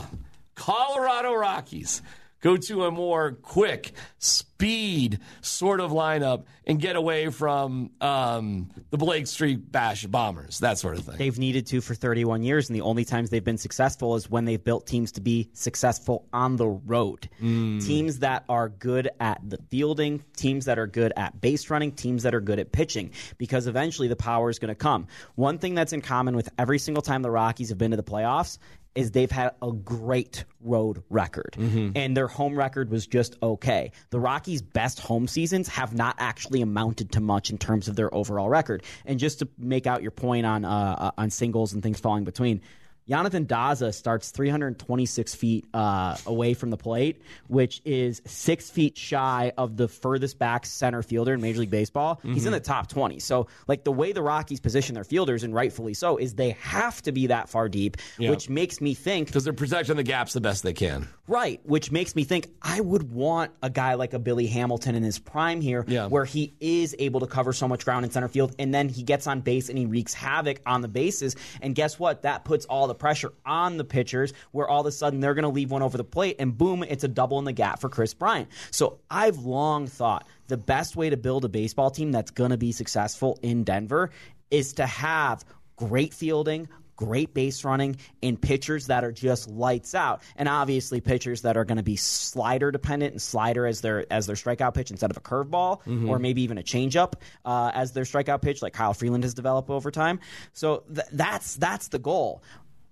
Colorado 0.56 1.34
Rockies 1.34 2.02
go 2.44 2.58
to 2.58 2.84
a 2.84 2.92
more 2.92 3.32
quick 3.32 3.94
speed 4.20 5.20
sort 5.42 5.80
of 5.80 5.92
lineup 5.92 6.44
and 6.68 6.80
get 6.80 6.96
away 6.96 7.30
from 7.30 7.90
um, 8.02 8.70
the 8.92 8.98
Blake 8.98 9.28
Street 9.28 9.72
Bash 9.72 10.06
bombers, 10.06 10.60
that 10.60 10.78
sort 10.78 10.98
of 10.98 11.06
thing. 11.06 11.18
They've 11.18 11.40
needed 11.40 11.68
to 11.68 11.82
for 11.82 11.96
31 11.96 12.44
years, 12.44 12.70
and 12.70 12.76
the 12.76 12.82
only 12.82 13.06
times 13.06 13.30
they've 13.30 13.44
been 13.44 13.58
successful 13.58 14.16
is 14.16 14.30
when 14.30 14.46
they've 14.46 14.64
built 14.64 14.86
teams 14.86 15.14
to 15.14 15.22
be 15.22 15.50
successful 15.54 16.28
on 16.32 16.58
the 16.58 16.68
road. 16.68 17.30
Teams 17.40 18.20
that 18.20 18.44
are 18.50 18.70
good 18.70 19.10
at 19.20 19.42
the 19.48 19.58
fielding, 19.70 20.24
teams 20.36 20.66
that 20.66 20.78
are 20.78 20.88
good 20.88 21.14
at 21.16 21.40
base 21.40 21.70
running, 21.70 21.94
teams 21.94 22.24
that 22.24 22.36
are 22.36 22.42
good 22.42 22.60
at 22.60 22.72
pitching, 22.72 23.12
because 23.38 23.68
eventually 23.68 24.10
the 24.10 24.16
power 24.16 24.50
is 24.50 24.60
going 24.60 24.70
to 24.70 24.76
come. 24.76 25.08
One 25.36 25.58
thing 25.58 25.76
that's 25.76 25.94
in 25.94 26.02
common 26.02 26.36
with 26.36 26.50
every 26.58 26.80
single 26.80 27.02
time 27.02 27.22
the 27.22 27.32
Rockies 27.32 27.70
have 27.70 27.78
been 27.78 27.92
to 27.92 27.98
the 27.98 28.04
playoffs 28.04 28.58
is 28.96 29.12
they've 29.12 29.32
had 29.32 29.56
a 29.62 29.72
great 29.72 30.46
road 30.62 31.04
record 31.10 31.56
and 31.96 32.16
their 32.16 32.28
home 32.28 32.56
record 32.56 32.90
was 32.90 33.08
just 33.08 33.36
okay. 33.42 33.92
The 34.12 34.20
Rockies' 34.20 34.62
best 34.62 35.00
home 35.00 35.28
seasons 35.28 35.68
have 35.70 35.94
not 35.96 36.16
actually 36.20 36.62
amounted 36.62 37.12
to 37.14 37.20
much 37.20 37.50
in 37.50 37.58
terms 37.58 37.88
of 37.88 37.96
their 37.96 38.14
overall 38.14 38.50
record. 38.50 38.84
And 39.06 39.20
just 39.20 39.40
to 39.40 39.48
make 39.58 39.88
out 39.88 40.02
your 40.02 40.12
point 40.12 40.46
on 40.46 40.64
uh, 40.64 40.96
uh, 41.00 41.12
on 41.18 41.30
singles 41.32 41.74
and 41.74 41.82
things 41.82 42.00
falling 42.00 42.24
between, 42.24 42.62
Yonathan 43.10 43.46
Daza 43.48 43.94
starts 43.94 44.32
326 44.32 45.36
feet 45.36 45.66
uh, 45.74 46.16
away 46.26 46.54
from 46.54 46.70
the 46.70 46.78
plate, 46.78 47.22
which 47.48 47.82
is 47.84 48.22
six 48.26 48.70
feet 48.70 48.98
shy 48.98 49.52
of 49.58 49.76
the 49.78 49.88
furthest 49.88 50.40
back 50.40 50.66
center 50.66 51.04
fielder 51.04 51.34
in 51.34 51.42
Major 51.42 51.60
League 51.62 51.70
Baseball. 51.70 52.20
He's 52.24 52.46
in 52.46 52.54
the 52.54 52.60
top 52.60 52.88
20. 52.88 53.20
So, 53.20 53.48
like 53.68 53.84
the 53.84 53.92
way 53.92 54.12
the 54.14 54.22
Rockies 54.22 54.60
position 54.60 54.96
their 54.96 55.04
fielders, 55.04 55.44
and 55.44 55.54
rightfully 55.54 55.94
so, 55.94 56.18
is 56.18 56.36
they 56.36 56.52
have 56.62 57.02
to 57.04 57.12
be 57.12 57.28
that 57.28 57.50
far 57.50 57.68
deep, 57.70 57.98
which 58.18 58.50
makes 58.50 58.80
me 58.80 58.94
think 58.94 59.28
Because 59.28 59.44
they're 59.44 59.54
protecting 59.54 59.96
the 59.98 60.04
gaps 60.04 60.34
the 60.34 60.42
best 60.42 60.64
they 60.64 60.74
can. 60.74 61.08
Right, 61.28 61.62
which 61.66 61.92
makes 61.92 62.16
me 62.16 62.24
think 62.24 62.50
I 62.62 62.80
would 62.82 63.12
want 63.12 63.52
a 63.62 63.70
guy 63.70 63.94
like 63.96 64.14
a 64.14 64.20
Billy 64.20 64.48
Hamilton 64.48 64.96
in 64.96 65.04
his 65.04 65.20
prime 65.20 65.62
here, 65.62 65.86
Yeah. 65.88 66.08
where 66.08 66.26
he 66.26 66.54
is 66.60 66.96
able 67.00 67.20
to 67.22 67.28
cover 67.28 67.54
so 67.54 67.68
much 67.68 67.86
ground 67.86 68.06
in 68.06 68.12
center 68.12 68.28
field, 68.28 68.56
and 68.60 68.74
then 68.74 68.90
he 68.90 69.04
gets 69.04 69.28
on 69.28 69.42
base 69.42 69.70
and 69.70 69.78
he 69.78 69.86
wreaks 69.86 70.14
havoc 70.14 70.62
on 70.66 70.82
the 70.82 70.88
bases. 70.88 71.36
And 71.62 71.76
guess 71.76 71.98
what? 72.00 72.24
That 72.24 72.44
puts 72.46 72.66
all 72.66 72.88
the 72.88 72.93
pressure 72.94 73.34
on 73.46 73.78
the 73.78 73.84
pitchers, 73.84 74.34
where 74.52 74.68
all 74.68 74.82
of 74.82 74.88
a 74.88 74.92
sudden 74.92 75.20
they're 75.20 75.34
going 75.34 75.44
to 75.44 75.50
leave 75.50 75.72
one 75.72 75.82
over 75.82 75.98
the 75.98 76.04
plate, 76.04 76.38
and 76.40 76.58
boom, 76.58 76.84
it's 76.84 77.04
a 77.04 77.08
double 77.08 77.40
in 77.40 77.46
the 77.46 77.54
gap 77.54 77.80
for 77.80 77.90
Kris 77.90 78.14
Bryant. 78.14 78.50
So 78.72 79.00
I've 79.10 79.40
long 79.40 79.88
thought 79.88 80.28
the 80.48 80.58
best 80.58 80.96
way 80.96 81.10
to 81.10 81.18
build 81.18 81.46
a 81.46 81.50
baseball 81.50 81.92
team 81.92 82.12
that's 82.12 82.32
going 82.32 82.52
to 82.52 82.58
be 82.58 82.72
successful 82.72 83.40
in 83.42 83.64
Denver 83.64 84.12
is 84.52 84.74
to 84.74 84.86
have 84.86 85.44
great 85.76 86.14
fielding, 86.14 86.68
great 86.96 87.34
base 87.34 87.64
running 87.64 87.96
and 88.22 88.40
pitchers 88.40 88.88
that 88.88 89.04
are 89.04 89.12
just 89.12 89.50
lights 89.50 89.96
out. 89.96 90.22
And 90.36 90.48
obviously 90.48 91.02
pitchers 91.02 91.42
that 91.42 91.58
are 91.58 91.66
going 91.66 91.78
to 91.78 91.84
be 91.84 91.96
slider 91.96 92.72
dependent 92.72 93.14
and 93.14 93.22
slider 93.22 93.66
as 93.66 93.82
their 93.82 94.06
as 94.12 94.28
their 94.28 94.36
strikeout 94.36 94.76
pitch 94.76 94.92
instead 94.92 95.10
of 95.10 95.18
a 95.18 95.22
curveball 95.22 96.08
or 96.08 96.20
maybe 96.20 96.44
even 96.44 96.60
a 96.60 96.64
changeup 96.64 97.14
uh, 97.46 97.72
as 97.74 97.94
their 97.94 98.04
strikeout 98.04 98.42
pitch 98.44 98.62
like 98.62 98.74
Kyle 98.74 98.94
Freeland 98.94 99.24
has 99.24 99.34
developed 99.34 99.72
over 99.72 99.90
time. 99.90 100.20
So 100.54 100.84
th- 100.94 101.08
that's 101.12 101.56
that's 101.56 101.88
the 101.88 102.00
goal 102.00 102.44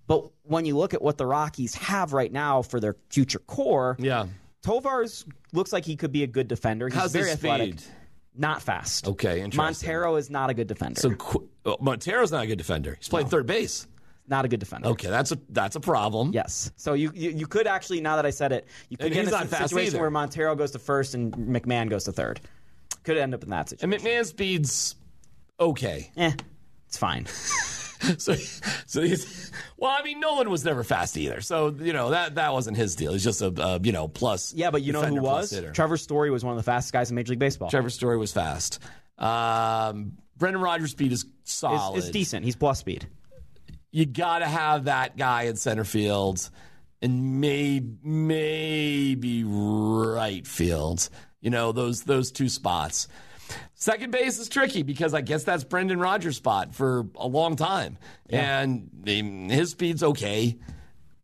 but 0.07 0.29
when 0.43 0.65
you 0.65 0.77
look 0.77 0.93
at 0.93 1.01
what 1.01 1.17
the 1.17 1.25
Rockies 1.25 1.73
have 1.75 2.13
right 2.13 2.31
now 2.31 2.61
for 2.61 2.79
their 2.79 2.95
future 3.09 3.39
core 3.39 3.95
Yeah. 3.99 4.25
Tovar's 4.63 5.25
looks 5.53 5.71
like 5.73 5.85
he 5.85 5.95
could 5.95 6.11
be 6.11 6.23
a 6.23 6.27
good 6.27 6.47
defender 6.47 6.87
he's 6.87 6.95
How's 6.97 7.11
very 7.11 7.25
his 7.25 7.33
athletic 7.35 7.79
speed? 7.79 7.91
not 8.35 8.61
fast 8.61 9.07
Okay, 9.07 9.41
interesting. 9.41 9.57
Montero 9.57 10.15
is 10.17 10.29
not 10.29 10.49
a 10.49 10.53
good 10.53 10.67
defender 10.67 10.99
So 10.99 11.11
qu- 11.15 11.49
oh, 11.65 11.77
Montero's 11.81 12.31
not 12.31 12.43
a 12.43 12.47
good 12.47 12.57
defender. 12.57 12.95
He's 12.99 13.07
playing 13.09 13.27
third 13.27 13.45
base. 13.47 13.87
not 14.27 14.45
a 14.45 14.47
good 14.47 14.59
defender 14.59 14.87
Okay, 14.89 15.09
that's 15.09 15.31
a 15.31 15.39
that's 15.49 15.75
a 15.75 15.79
problem. 15.79 16.31
Yes. 16.33 16.71
So 16.77 16.93
you, 16.93 17.11
you 17.15 17.31
you 17.31 17.47
could 17.47 17.67
actually 17.67 18.01
now 18.01 18.15
that 18.17 18.25
I 18.25 18.29
said 18.29 18.51
it, 18.51 18.67
you 18.89 18.97
could 18.97 19.07
And 19.07 19.15
get 19.15 19.27
in 19.27 19.33
a 19.33 19.67
situation 19.67 19.99
where 19.99 20.09
Montero 20.11 20.55
goes 20.55 20.71
to 20.71 20.79
first 20.79 21.15
and 21.15 21.33
McMahon 21.35 21.89
goes 21.89 22.03
to 22.05 22.11
third. 22.11 22.39
Could 23.03 23.17
end 23.17 23.33
up 23.33 23.43
in 23.43 23.49
that 23.49 23.69
situation. 23.69 23.93
And 23.93 24.01
McMahon 24.03 24.25
speed's 24.25 24.95
okay. 25.59 26.11
eh, 26.17 26.33
it's 26.87 26.97
fine. 26.97 27.25
So, 28.17 28.33
so 28.87 29.01
he's 29.01 29.51
well. 29.77 29.95
I 29.97 30.03
mean, 30.03 30.19
Nolan 30.19 30.49
was 30.49 30.65
never 30.65 30.83
fast 30.83 31.17
either. 31.17 31.39
So 31.41 31.69
you 31.79 31.93
know 31.93 32.09
that 32.09 32.35
that 32.35 32.51
wasn't 32.53 32.77
his 32.77 32.95
deal. 32.95 33.13
He's 33.13 33.23
just 33.23 33.41
a, 33.41 33.47
a 33.61 33.79
you 33.81 33.91
know 33.91 34.07
plus. 34.07 34.53
Yeah, 34.53 34.71
but 34.71 34.81
you 34.81 34.91
know 34.91 35.01
who 35.03 35.21
was? 35.21 35.53
Trevor 35.73 35.97
Story 35.97 36.31
was 36.31 36.43
one 36.43 36.51
of 36.53 36.57
the 36.57 36.63
fastest 36.63 36.93
guys 36.93 37.09
in 37.11 37.15
Major 37.15 37.31
League 37.31 37.39
Baseball. 37.39 37.69
Trevor 37.69 37.89
Story 37.91 38.17
was 38.17 38.31
fast. 38.31 38.79
Um, 39.17 40.13
Brendan 40.37 40.61
Rodgers' 40.61 40.91
speed 40.91 41.11
is 41.11 41.25
It's, 41.43 41.53
solid. 41.53 41.97
it's 41.99 42.09
decent. 42.09 42.43
He's 42.43 42.55
plus 42.55 42.79
speed. 42.79 43.07
You 43.91 44.05
got 44.07 44.39
to 44.39 44.47
have 44.47 44.85
that 44.85 45.15
guy 45.17 45.43
in 45.43 45.55
center 45.57 45.83
field, 45.83 46.49
and 47.01 47.39
maybe 47.39 47.97
maybe 48.03 49.43
right 49.43 50.45
field. 50.45 51.07
You 51.39 51.49
know 51.49 51.71
those 51.71 52.03
those 52.03 52.31
two 52.31 52.49
spots. 52.49 53.07
Second 53.81 54.11
base 54.11 54.37
is 54.37 54.47
tricky 54.47 54.83
because 54.83 55.15
I 55.15 55.21
guess 55.21 55.43
that's 55.43 55.63
Brendan 55.63 55.99
Rodgers' 55.99 56.37
spot 56.37 56.75
for 56.75 57.07
a 57.15 57.25
long 57.25 57.55
time, 57.55 57.97
and 58.29 58.91
um, 59.07 59.49
his 59.49 59.71
speed's 59.71 60.03
okay. 60.03 60.59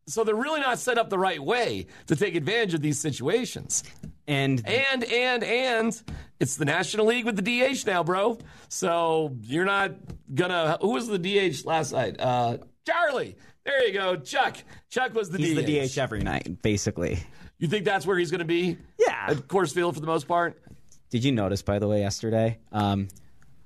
So 0.07 0.23
they're 0.23 0.33
really 0.33 0.61
not 0.61 0.79
set 0.79 0.97
up 0.97 1.11
the 1.11 1.19
right 1.19 1.39
way 1.39 1.85
to 2.07 2.15
take 2.15 2.33
advantage 2.33 2.73
of 2.73 2.81
these 2.81 2.99
situations. 2.99 3.83
And 4.27 4.67
And 4.67 5.03
and 5.03 5.43
and 5.43 6.01
it's 6.39 6.55
the 6.55 6.65
National 6.65 7.05
League 7.05 7.25
with 7.25 7.35
the 7.35 7.43
DH 7.43 7.85
now, 7.85 8.03
bro. 8.03 8.39
So 8.69 9.35
you're 9.43 9.65
not 9.65 9.91
gonna. 10.33 10.79
Who 10.81 10.93
was 10.93 11.07
the 11.07 11.19
DH 11.19 11.63
last 11.63 11.91
night? 11.91 12.19
Uh, 12.19 12.57
Charlie. 12.87 13.35
There 13.65 13.85
you 13.85 13.93
go, 13.93 14.15
Chuck. 14.15 14.57
Chuck 14.89 15.13
was 15.13 15.29
the 15.29 15.37
he's 15.37 15.53
DH. 15.53 15.65
the 15.65 15.87
DH 15.87 15.97
every 15.99 16.21
night, 16.23 16.63
basically. 16.63 17.19
You 17.59 17.67
think 17.67 17.85
that's 17.85 18.07
where 18.07 18.17
he's 18.17 18.31
going 18.31 18.39
to 18.39 18.45
be? 18.45 18.77
Yeah. 18.97 19.27
at 19.29 19.37
Coors 19.47 19.73
Field 19.73 19.95
for 19.95 20.01
the 20.01 20.07
most 20.07 20.27
part. 20.27 20.61
Did 21.09 21.23
you 21.23 21.31
notice, 21.31 21.61
by 21.61 21.79
the 21.79 21.87
way, 21.87 22.01
yesterday? 22.01 22.59
Um, 22.71 23.07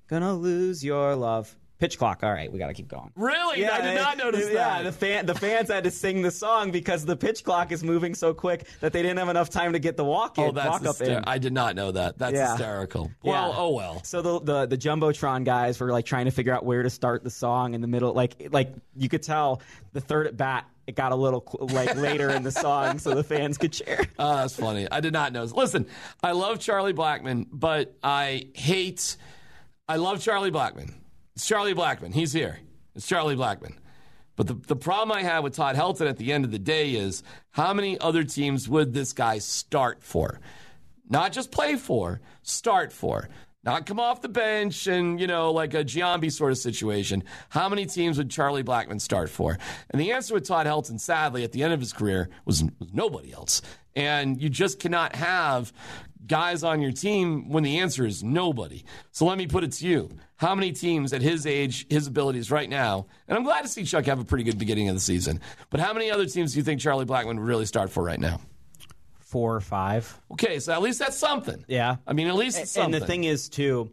gonna 0.08 0.34
lose 0.34 0.84
your 0.84 1.16
love. 1.16 1.56
Pitch 1.82 1.98
clock. 1.98 2.20
All 2.22 2.32
right, 2.32 2.52
we 2.52 2.60
got 2.60 2.68
to 2.68 2.76
keep 2.76 2.88
going. 2.88 3.12
Really? 3.16 3.62
Yeah, 3.62 3.74
I 3.74 3.82
did 3.82 3.96
not 3.96 4.16
notice 4.16 4.46
yeah, 4.48 4.54
that. 4.54 4.84
the 4.84 4.92
fan 4.92 5.26
the 5.26 5.34
fans 5.34 5.68
had 5.68 5.84
to 5.86 5.90
sing 5.90 6.22
the 6.22 6.30
song 6.30 6.70
because 6.70 7.06
the 7.06 7.16
pitch 7.18 7.44
clock 7.44 7.72
is 7.72 7.84
moving 7.84 8.14
so 8.14 8.36
quick 8.36 8.68
that 8.82 8.94
they 8.94 9.02
didn't 9.02 9.18
have 9.18 9.30
enough 9.30 9.50
time 9.50 9.74
to 9.74 9.80
get 9.80 9.98
the 9.98 10.06
walk 10.06 10.38
in, 10.38 10.44
oh, 10.44 10.52
that's 10.52 10.70
walk 10.70 10.86
up 10.86 10.98
hyster- 10.98 11.18
in. 11.18 11.24
I 11.26 11.40
did 11.40 11.54
not 11.54 11.76
know 11.76 11.92
that. 11.92 12.20
That's 12.20 12.36
Yeah. 12.36 12.52
hysterical. 12.52 13.10
Yeah. 13.24 13.32
Well, 13.32 13.56
oh 13.58 13.70
well. 13.72 14.04
So 14.04 14.22
the, 14.22 14.40
the 14.42 14.66
the 14.68 14.78
jumbotron 14.78 15.44
guys 15.44 15.80
were 15.80 15.92
like 15.92 16.06
trying 16.06 16.26
to 16.26 16.32
figure 16.32 16.54
out 16.54 16.64
where 16.64 16.84
to 16.84 16.90
start 16.92 17.24
the 17.24 17.32
song 17.32 17.74
in 17.74 17.82
the 17.82 17.88
middle. 17.88 18.14
Like 18.14 18.50
like 18.52 18.76
you 18.96 19.10
could 19.10 19.24
tell 19.24 19.64
the 19.94 20.02
third 20.02 20.28
at 20.28 20.38
bat 20.38 20.68
it 20.86 20.96
got 20.96 21.12
a 21.12 21.16
little 21.16 21.44
like 21.72 21.96
later 21.96 22.30
in 22.30 22.44
the 22.44 22.52
song 22.52 23.00
so 23.00 23.16
the 23.16 23.24
fans 23.24 23.58
could 23.58 23.74
cheer. 23.74 24.06
Oh, 24.20 24.36
that's 24.38 24.56
funny. 24.56 24.88
I 24.92 25.00
did 25.00 25.14
not 25.14 25.34
know. 25.34 25.46
Listen, 25.46 25.88
I 26.22 26.34
love 26.34 26.60
Charlie 26.60 26.94
Blackmon, 26.94 27.48
but 27.52 27.98
I 28.04 28.50
hate. 28.54 29.18
I 29.88 29.96
love 29.96 30.22
Charlie 30.22 30.52
Blackmon. 30.52 30.94
It's 31.36 31.48
Charlie 31.48 31.74
Blackmon. 31.74 32.14
He's 32.14 32.34
here. 32.34 32.60
It's 32.96 33.08
Charlie 33.08 33.36
Blackmon. 33.36 33.76
But 34.36 34.48
the, 34.48 34.54
the 34.54 34.76
problem 34.76 35.16
I 35.16 35.24
have 35.24 35.44
with 35.44 35.56
Todd 35.56 35.76
Helton 35.76 36.10
at 36.10 36.18
the 36.18 36.32
end 36.34 36.46
of 36.46 36.52
the 36.52 36.60
day 36.60 36.96
is 36.96 37.24
how 37.52 37.74
many 37.74 38.00
other 38.00 38.24
teams 38.24 38.68
would 38.68 38.94
this 38.94 39.14
guy 39.14 39.38
start 39.38 40.04
for? 40.04 40.40
Not 41.10 41.32
just 41.32 41.52
play 41.52 41.76
for, 41.76 42.22
start 42.42 42.92
for. 42.92 43.30
Not 43.64 43.86
come 43.86 44.00
off 44.00 44.22
the 44.22 44.30
bench 44.30 44.88
and, 44.88 45.20
you 45.20 45.28
know, 45.28 45.52
like 45.52 45.76
a 45.76 45.84
Giambi 45.84 46.32
sort 46.32 46.52
of 46.52 46.58
situation. 46.58 47.24
How 47.50 47.70
many 47.70 47.86
teams 47.86 48.18
would 48.18 48.32
Charlie 48.32 48.64
Blackmon 48.64 49.00
start 49.00 49.30
for? 49.30 49.60
And 49.92 50.02
the 50.02 50.14
answer 50.14 50.34
with 50.34 50.48
Todd 50.48 50.66
Helton, 50.66 51.00
sadly, 51.00 51.44
at 51.44 51.52
the 51.52 51.62
end 51.62 51.72
of 51.72 51.80
his 51.80 51.94
career, 51.94 52.30
was, 52.46 52.64
was 52.80 52.92
nobody 52.92 53.32
else. 53.32 53.62
And 53.96 54.42
you 54.42 54.50
just 54.50 54.80
cannot 54.80 55.16
have 55.16 55.74
guys 56.28 56.64
on 56.64 56.82
your 56.82 56.92
team 56.92 57.50
when 57.50 57.64
the 57.64 57.80
answer 57.80 58.06
is 58.06 58.24
nobody. 58.24 58.84
So 59.12 59.26
let 59.26 59.38
me 59.38 59.48
put 59.48 59.64
it 59.64 59.74
to 59.74 59.88
you. 59.88 60.10
How 60.38 60.56
many 60.56 60.72
teams 60.72 61.14
at 61.14 61.22
his 61.22 61.46
age, 61.46 61.86
his 61.90 62.08
abilities 62.08 62.50
right 62.50 62.70
now, 62.70 63.08
and 63.28 63.38
I'm 63.38 63.44
glad 63.44 63.64
to 63.64 63.68
see 63.68 63.84
Chuck 63.84 64.06
have 64.06 64.20
a 64.20 64.24
pretty 64.24 64.44
good 64.44 64.58
beginning 64.58 64.90
of 64.90 64.96
the 64.96 65.02
season, 65.02 65.42
but 65.70 65.80
how 65.80 65.94
many 65.94 66.10
other 66.10 66.26
teams 66.26 66.54
do 66.54 66.60
you 66.60 66.64
think 66.64 66.80
Charlie 66.80 67.06
Blackmon 67.06 67.36
would 67.36 67.40
really 67.40 67.66
start 67.66 67.90
for 67.90 68.04
right 68.04 68.20
now? 68.20 68.40
Four 69.20 69.56
or 69.56 69.62
five. 69.62 70.20
Okay, 70.32 70.60
so 70.60 70.74
at 70.74 70.82
least 70.82 71.00
that's 71.00 71.18
something. 71.18 71.64
Yeah. 71.68 71.98
I 72.08 72.14
mean, 72.14 72.28
at 72.28 72.36
least 72.36 72.60
it's 72.60 72.72
something. 72.72 72.94
And 72.94 73.04
the 73.04 73.08
thing 73.08 73.24
is, 73.24 73.50
too, 73.50 73.92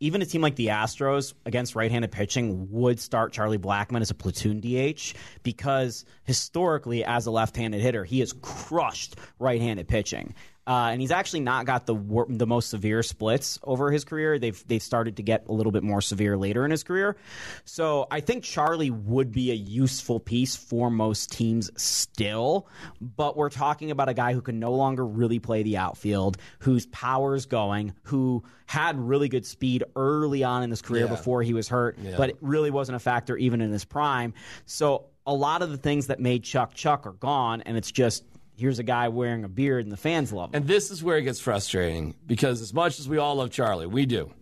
even 0.00 0.22
a 0.22 0.26
team 0.26 0.40
like 0.42 0.56
the 0.56 0.68
Astros 0.68 1.34
against 1.46 1.74
right-handed 1.74 2.10
pitching 2.10 2.68
would 2.70 3.00
start 3.00 3.32
Charlie 3.32 3.58
Blackmon 3.58 4.00
as 4.00 4.10
a 4.10 4.14
platoon 4.14 4.60
DH 4.60 5.14
because 5.42 6.04
historically, 6.24 7.04
as 7.04 7.26
a 7.26 7.30
left-handed 7.30 7.80
hitter, 7.80 8.04
he 8.04 8.20
has 8.20 8.32
crushed 8.42 9.16
right-handed 9.38 9.88
pitching. 9.88 10.34
Uh, 10.66 10.88
and 10.92 11.00
he's 11.00 11.10
actually 11.10 11.40
not 11.40 11.66
got 11.66 11.84
the 11.86 11.94
wor- 11.94 12.26
the 12.28 12.46
most 12.46 12.70
severe 12.70 13.02
splits 13.02 13.58
over 13.64 13.90
his 13.90 14.04
career. 14.04 14.38
They've 14.38 14.64
they've 14.66 14.82
started 14.82 15.16
to 15.18 15.22
get 15.22 15.46
a 15.48 15.52
little 15.52 15.72
bit 15.72 15.82
more 15.82 16.00
severe 16.00 16.36
later 16.38 16.64
in 16.64 16.70
his 16.70 16.82
career. 16.82 17.16
So 17.64 18.06
I 18.10 18.20
think 18.20 18.44
Charlie 18.44 18.90
would 18.90 19.30
be 19.30 19.50
a 19.50 19.54
useful 19.54 20.20
piece 20.20 20.56
for 20.56 20.90
most 20.90 21.30
teams 21.32 21.70
still. 21.76 22.66
But 23.00 23.36
we're 23.36 23.50
talking 23.50 23.90
about 23.90 24.08
a 24.08 24.14
guy 24.14 24.32
who 24.32 24.40
can 24.40 24.58
no 24.58 24.72
longer 24.72 25.04
really 25.06 25.38
play 25.38 25.62
the 25.62 25.76
outfield, 25.76 26.38
whose 26.60 26.86
power's 26.86 27.44
going, 27.46 27.92
who 28.04 28.42
had 28.66 28.98
really 28.98 29.28
good 29.28 29.44
speed 29.44 29.84
early 29.96 30.44
on 30.44 30.62
in 30.62 30.70
his 30.70 30.80
career 30.80 31.04
Yeah. 31.04 31.10
before 31.10 31.42
he 31.42 31.52
was 31.52 31.68
hurt, 31.68 31.98
but 32.16 32.30
it 32.30 32.38
really 32.40 32.70
wasn't 32.70 32.96
a 32.96 33.00
factor 33.00 33.36
even 33.36 33.60
in 33.60 33.70
his 33.70 33.84
prime. 33.84 34.32
So 34.64 35.06
a 35.26 35.34
lot 35.34 35.60
of 35.62 35.70
the 35.70 35.76
things 35.76 36.06
that 36.06 36.20
made 36.20 36.42
Chuck 36.44 36.72
Chuck 36.74 37.06
are 37.06 37.12
gone, 37.12 37.60
and 37.62 37.76
it's 37.76 37.92
just 37.92 38.24
here's 38.56 38.78
a 38.78 38.82
guy 38.82 39.08
wearing 39.08 39.44
a 39.44 39.48
beard 39.48 39.84
and 39.84 39.92
the 39.92 39.96
fans 39.96 40.32
love 40.32 40.50
him. 40.50 40.62
And 40.62 40.68
this 40.68 40.90
is 40.90 41.02
where 41.02 41.16
it 41.16 41.22
gets 41.22 41.40
frustrating 41.40 42.14
because 42.26 42.60
as 42.60 42.72
much 42.72 42.98
as 42.98 43.08
we 43.08 43.18
all 43.18 43.36
love 43.36 43.50
Charlie, 43.50 43.86
we 43.86 44.06
do. 44.06 44.32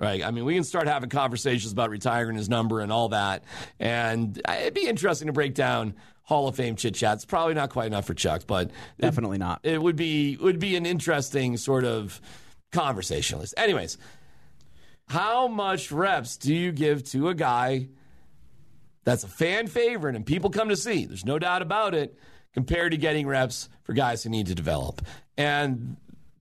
Right. 0.00 0.24
I 0.24 0.30
mean, 0.30 0.44
we 0.44 0.54
can 0.54 0.62
start 0.62 0.86
having 0.86 1.10
conversations 1.10 1.72
about 1.72 1.90
retiring 1.90 2.36
his 2.36 2.48
number 2.48 2.80
and 2.80 2.92
all 2.92 3.08
that. 3.08 3.42
And 3.80 4.40
it'd 4.48 4.74
be 4.74 4.86
interesting 4.86 5.26
to 5.26 5.32
break 5.32 5.54
down 5.54 5.94
Hall 6.22 6.46
of 6.46 6.54
Fame 6.54 6.76
chit 6.76 6.94
chats. 6.94 7.24
Probably 7.24 7.54
not 7.54 7.70
quite 7.70 7.86
enough 7.86 8.06
for 8.06 8.14
Chuck, 8.14 8.42
but 8.46 8.70
Definitely 9.00 9.36
it, 9.36 9.40
not. 9.40 9.60
It 9.64 9.82
would 9.82 9.96
be 9.96 10.36
would 10.36 10.60
be 10.60 10.76
an 10.76 10.86
interesting 10.86 11.56
sort 11.56 11.84
of 11.84 12.20
conversationalist. 12.70 13.54
Anyways, 13.56 13.98
how 15.08 15.48
much 15.48 15.90
reps 15.90 16.36
do 16.36 16.54
you 16.54 16.70
give 16.70 17.02
to 17.10 17.30
a 17.30 17.34
guy 17.34 17.88
that's 19.04 19.24
a 19.24 19.28
fan 19.28 19.66
favorite 19.66 20.14
and 20.14 20.24
people 20.24 20.50
come 20.50 20.68
to 20.68 20.76
see? 20.76 21.06
There's 21.06 21.24
no 21.24 21.38
doubt 21.38 21.62
about 21.62 21.94
it. 21.94 22.16
Compared 22.54 22.92
to 22.92 22.96
getting 22.96 23.26
reps 23.26 23.68
for 23.82 23.92
guys 23.92 24.22
who 24.22 24.30
need 24.30 24.46
to 24.46 24.54
develop, 24.54 25.02
and 25.36 25.96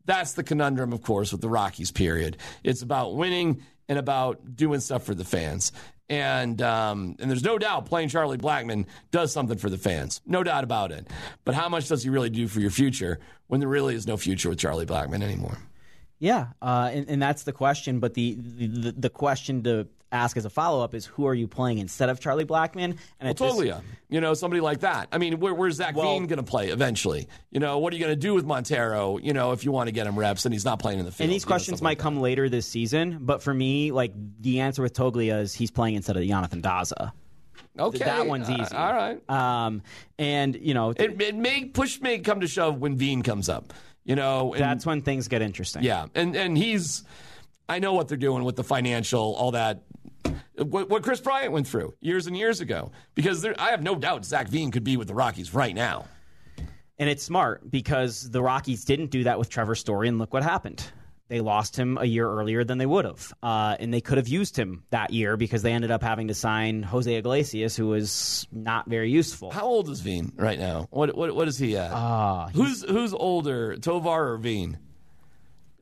that's 0.06 0.34
the 0.34 0.44
conundrum, 0.44 0.94
of 0.94 1.02
course, 1.02 1.32
with 1.32 1.42
the 1.42 1.50
Rockies. 1.50 1.92
Period. 1.92 2.38
It's 2.64 2.82
about 2.82 3.16
winning 3.16 3.62
and 3.88 4.00
about 4.00 4.56
doing 4.56 4.80
stuff 4.80 5.04
for 5.04 5.14
the 5.14 5.26
fans. 5.26 5.72
And 6.10 6.62
um, 6.62 7.18
and 7.20 7.30
there's 7.30 7.44
no 7.44 7.58
doubt 7.58 7.86
playing 7.86 8.08
Charlie 8.08 8.38
Blackmon 8.38 8.86
does 9.12 9.34
something 9.34 9.58
for 9.58 9.70
the 9.70 9.78
fans, 9.78 10.22
no 10.26 10.42
doubt 10.42 10.64
about 10.64 10.94
it. 10.94 11.06
But 11.44 11.54
how 11.54 11.68
much 11.68 11.90
does 11.90 12.02
he 12.02 12.10
really 12.10 12.30
do 12.30 12.48
for 12.48 12.62
your 12.62 12.72
future 12.72 13.20
when 13.48 13.60
there 13.60 13.68
really 13.68 13.94
is 13.94 14.08
no 14.08 14.16
future 14.16 14.50
with 14.50 14.58
Charlie 14.58 14.86
Blackmon 14.86 15.22
anymore? 15.22 15.58
Yeah, 16.20 16.48
uh, 16.62 16.90
and, 16.94 17.10
and 17.10 17.22
that's 17.22 17.44
the 17.44 17.52
question. 17.52 18.00
But 18.00 18.14
the, 18.14 18.36
the 18.40 18.94
the 18.94 19.10
question 19.10 19.64
to 19.64 19.88
ask 20.12 20.38
as 20.38 20.46
a 20.46 20.50
follow 20.50 20.84
up 20.84 20.94
is 20.94 21.06
who 21.06 21.28
are 21.28 21.34
you 21.34 21.48
playing 21.48 21.80
instead 21.80 22.10
of 22.10 22.20
Charlie 22.20 22.46
Blackmon? 22.46 22.98
And 23.20 23.40
well, 23.40 23.54
Toglia, 23.54 23.82
you 24.10 24.22
know, 24.22 24.34
somebody 24.34 24.62
like 24.62 24.82
that. 24.82 25.10
I 25.12 25.18
mean, 25.18 25.40
where, 25.40 25.54
where's 25.54 25.76
Zach 25.76 25.96
well, 25.96 26.14
Veen 26.14 26.28
going 26.28 26.38
to 26.38 26.44
play 26.44 26.70
eventually? 26.70 27.28
You 27.52 27.60
know, 27.60 27.80
what 27.80 27.94
are 27.94 27.96
you 27.96 28.04
going 28.04 28.16
to 28.16 28.20
do 28.20 28.34
with 28.34 28.46
Montero? 28.46 29.18
You 29.18 29.34
know, 29.34 29.52
if 29.52 29.66
you 29.66 29.72
want 29.72 29.88
to 29.88 29.92
get 29.92 30.08
him 30.08 30.18
reps 30.18 30.46
and 30.46 30.54
he's 30.54 30.66
not 30.66 30.80
playing 30.80 31.00
in 31.00 31.06
the 31.06 31.12
field. 31.12 31.26
And 31.26 31.34
these 31.34 31.46
questions 31.46 31.82
might 31.82 31.92
like 31.92 32.00
come 32.00 32.20
later 32.20 32.50
this 32.50 32.66
season, 32.66 33.20
but 33.22 33.44
for 33.44 33.54
me, 33.54 33.92
like 33.92 34.14
the 34.42 34.62
answer 34.62 34.82
with 34.82 34.94
Toglia 34.94 35.42
is 35.42 35.54
he's 35.54 35.72
playing 35.72 35.96
instead 35.96 36.18
of 36.18 36.24
Yonathan 36.24 36.62
Daza. 36.62 37.12
Okay, 37.80 38.00
that 38.00 38.28
one's 38.28 38.50
easy. 38.50 38.62
Uh, 38.62 38.78
all 38.78 38.94
right. 38.94 39.30
Um, 39.30 39.82
and 40.18 40.56
you 40.56 40.74
know, 40.74 40.92
it, 40.92 41.22
it 41.22 41.36
may 41.36 41.66
push 41.66 42.02
may 42.02 42.20
come 42.20 42.40
to 42.40 42.48
shove 42.48 42.80
when 42.80 42.96
Veen 42.96 43.22
comes 43.22 43.50
up. 43.50 43.74
You 44.04 44.16
know, 44.16 44.54
and, 44.54 44.62
that's 44.62 44.86
when 44.86 45.02
things 45.02 45.28
get 45.28 45.42
interesting. 45.42 45.84
Yeah, 45.84 46.08
and 46.16 46.36
and 46.36 46.58
he's. 46.58 47.04
I 47.70 47.80
know 47.80 47.94
what 47.94 48.08
they're 48.08 48.18
doing 48.18 48.46
with 48.46 48.56
the 48.56 48.64
financial, 48.64 49.36
all 49.36 49.52
that 49.52 49.84
what, 50.58 50.90
what 50.90 51.04
Kris 51.04 51.20
Bryant 51.20 51.52
went 51.52 51.68
through 51.68 51.94
years 52.02 52.28
and 52.28 52.38
years 52.38 52.62
ago. 52.62 52.92
Because 53.16 53.42
there, 53.42 53.56
I 53.60 53.72
have 53.72 53.84
no 53.84 53.96
doubt 53.96 54.26
Zach 54.26 54.48
Veen 54.48 54.72
could 54.72 54.84
be 54.84 54.98
with 54.98 55.08
the 55.08 55.16
Rockies 55.16 55.54
right 55.54 55.76
now. 55.76 56.06
And 57.00 57.10
it's 57.10 57.24
smart 57.24 57.70
because 57.70 58.30
the 58.30 58.42
Rockies 58.42 58.84
didn't 58.84 59.12
do 59.12 59.26
that 59.26 59.38
with 59.38 59.50
Trevor 59.50 59.76
Story, 59.76 60.08
and 60.08 60.18
look 60.18 60.34
what 60.34 60.44
happened. 60.44 60.84
They 61.30 61.42
lost 61.42 61.76
him 61.76 61.98
a 62.00 62.06
year 62.06 62.28
earlier 62.28 62.64
than 62.64 62.78
they 62.78 62.86
would 62.86 63.04
have. 63.04 63.34
Uh, 63.44 63.76
and 63.80 63.94
they 63.94 64.00
could 64.00 64.18
have 64.18 64.30
used 64.30 64.58
him 64.58 64.84
that 64.92 65.12
year 65.12 65.36
because 65.36 65.62
they 65.62 65.74
ended 65.74 65.92
up 65.92 66.02
having 66.02 66.30
to 66.30 66.34
sign 66.34 66.84
Jose 66.84 67.14
Iglesias, 67.14 67.76
who 67.76 67.88
was 67.88 68.48
not 68.52 68.88
very 68.88 69.12
useful. 69.12 69.52
How 69.52 69.66
old 69.66 69.90
is 69.90 70.00
Veen 70.00 70.32
right 70.38 70.58
now? 70.58 70.88
What 70.90 71.16
what, 71.18 71.36
what 71.36 71.48
is 71.50 71.58
he 71.58 71.76
at? 71.76 71.92
Uh, 71.92 72.48
who's 72.48 72.82
who's 72.82 73.14
older, 73.14 73.76
Tovar 73.76 74.32
or 74.32 74.38
Veen? 74.38 74.80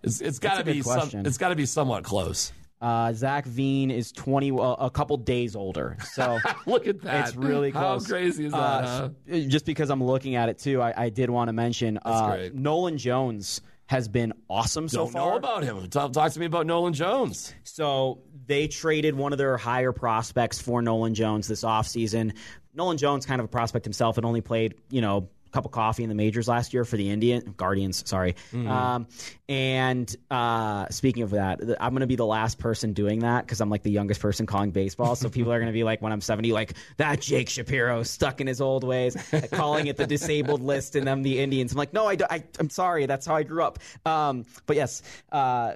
It's, 0.01 0.19
it's 0.19 0.39
got 0.39 0.57
to 0.57 0.63
be 0.63 0.81
some, 0.81 1.09
it's 1.25 1.38
got 1.38 1.49
to 1.49 1.55
be 1.55 1.65
somewhat 1.65 2.03
close. 2.03 2.51
Uh, 2.86 3.12
Zach 3.13 3.48
Veen 3.48 3.89
is 3.89 4.12
20, 4.12 4.52
uh, 4.52 4.58
a 4.58 4.91
couple 4.91 5.17
days 5.17 5.56
older. 5.56 5.98
So 6.12 6.38
look 6.67 6.86
at 6.86 7.02
that. 7.02 7.30
It's 7.30 7.36
really 7.36 7.71
close. 7.71 8.06
How 8.06 8.10
crazy 8.12 8.45
is 8.45 8.52
that? 8.52 8.58
Uh, 8.58 9.10
huh? 9.28 9.39
Just 9.48 9.65
because 9.65 9.89
I'm 9.89 10.04
looking 10.04 10.36
at 10.36 10.50
it 10.50 10.60
too, 10.60 10.84
I, 10.84 11.06
I 11.06 11.10
did 11.10 11.32
want 11.32 11.48
to 11.48 11.54
mention 11.54 11.98
uh, 11.98 12.50
Nolan 12.54 13.00
Jones 13.00 13.62
has 13.88 14.08
been 14.08 14.34
awesome 14.48 14.88
so 14.88 15.00
Don't 15.00 15.13
far. 15.13 15.32
know 15.32 15.38
about 15.38 15.63
him. 15.63 15.89
Talk, 15.89 16.13
talk, 16.13 16.32
to 16.32 16.39
me 16.39 16.45
about 16.45 16.67
Nolan 16.67 16.93
Jones. 16.93 17.56
So 17.63 18.19
they 18.45 18.67
traded 18.67 19.15
one 19.15 19.32
of 19.32 19.39
their 19.39 19.58
higher 19.58 19.91
prospects 19.91 20.62
for 20.62 20.84
Nolan 20.84 21.15
Jones 21.15 21.48
this 21.48 21.63
offseason. 21.63 22.36
Nolan 22.75 22.97
Jones, 22.97 23.25
kind 23.25 23.39
of 23.39 23.45
a 23.45 23.49
prospect 23.49 23.85
himself, 23.85 24.15
had 24.15 24.25
only 24.25 24.41
played, 24.41 24.75
you 24.89 25.01
know, 25.01 25.29
cup 25.55 25.65
of 25.65 25.71
coffee 25.71 26.03
in 26.03 26.09
the 26.09 26.15
majors 26.15 26.49
last 26.49 26.73
year 26.73 26.83
for 26.83 26.97
the 26.97 27.09
Indian 27.09 27.53
Guardians. 27.55 28.07
Sorry. 28.07 28.35
Mm-hmm. 28.51 28.67
Um, 28.67 29.07
and 29.47 30.13
uh, 30.29 30.88
speaking 30.89 31.23
of 31.23 31.31
that, 31.31 31.61
I'm 31.79 31.91
going 31.91 32.01
to 32.01 32.07
be 32.07 32.17
the 32.17 32.25
last 32.25 32.59
person 32.59 32.91
doing 32.91 33.19
that 33.19 33.45
because 33.45 33.61
I'm 33.61 33.69
like 33.69 33.81
the 33.81 33.91
youngest 33.91 34.19
person 34.19 34.45
calling 34.45 34.71
baseball. 34.71 35.15
So 35.15 35.29
people 35.29 35.53
are 35.53 35.57
going 35.57 35.71
to 35.71 35.73
be 35.73 35.85
like, 35.85 36.01
when 36.01 36.11
I'm 36.11 36.19
70, 36.19 36.51
like 36.51 36.73
that 36.97 37.21
Jake 37.21 37.47
Shapiro 37.47 38.03
stuck 38.03 38.41
in 38.41 38.47
his 38.47 38.59
old 38.59 38.83
ways, 38.83 39.15
calling 39.53 39.88
it 39.88 39.95
the 39.95 40.05
disabled 40.05 40.61
list 40.61 40.97
and 40.97 41.07
them 41.07 41.23
the 41.23 41.39
Indians. 41.39 41.71
I'm 41.71 41.77
like, 41.77 41.93
no, 41.93 42.09
I, 42.09 42.17
I 42.29 42.43
am 42.59 42.69
sorry, 42.69 43.05
that's 43.05 43.25
how 43.25 43.35
I 43.35 43.43
grew 43.43 43.63
up. 43.63 43.79
Um, 44.05 44.45
but 44.65 44.75
yes. 44.75 45.01
Uh, 45.31 45.75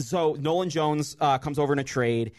so 0.00 0.34
Nolan 0.34 0.70
Jones 0.70 1.16
uh, 1.20 1.38
comes 1.38 1.58
over 1.58 1.72
in 1.72 1.78
a 1.78 1.84
trade 1.84 2.32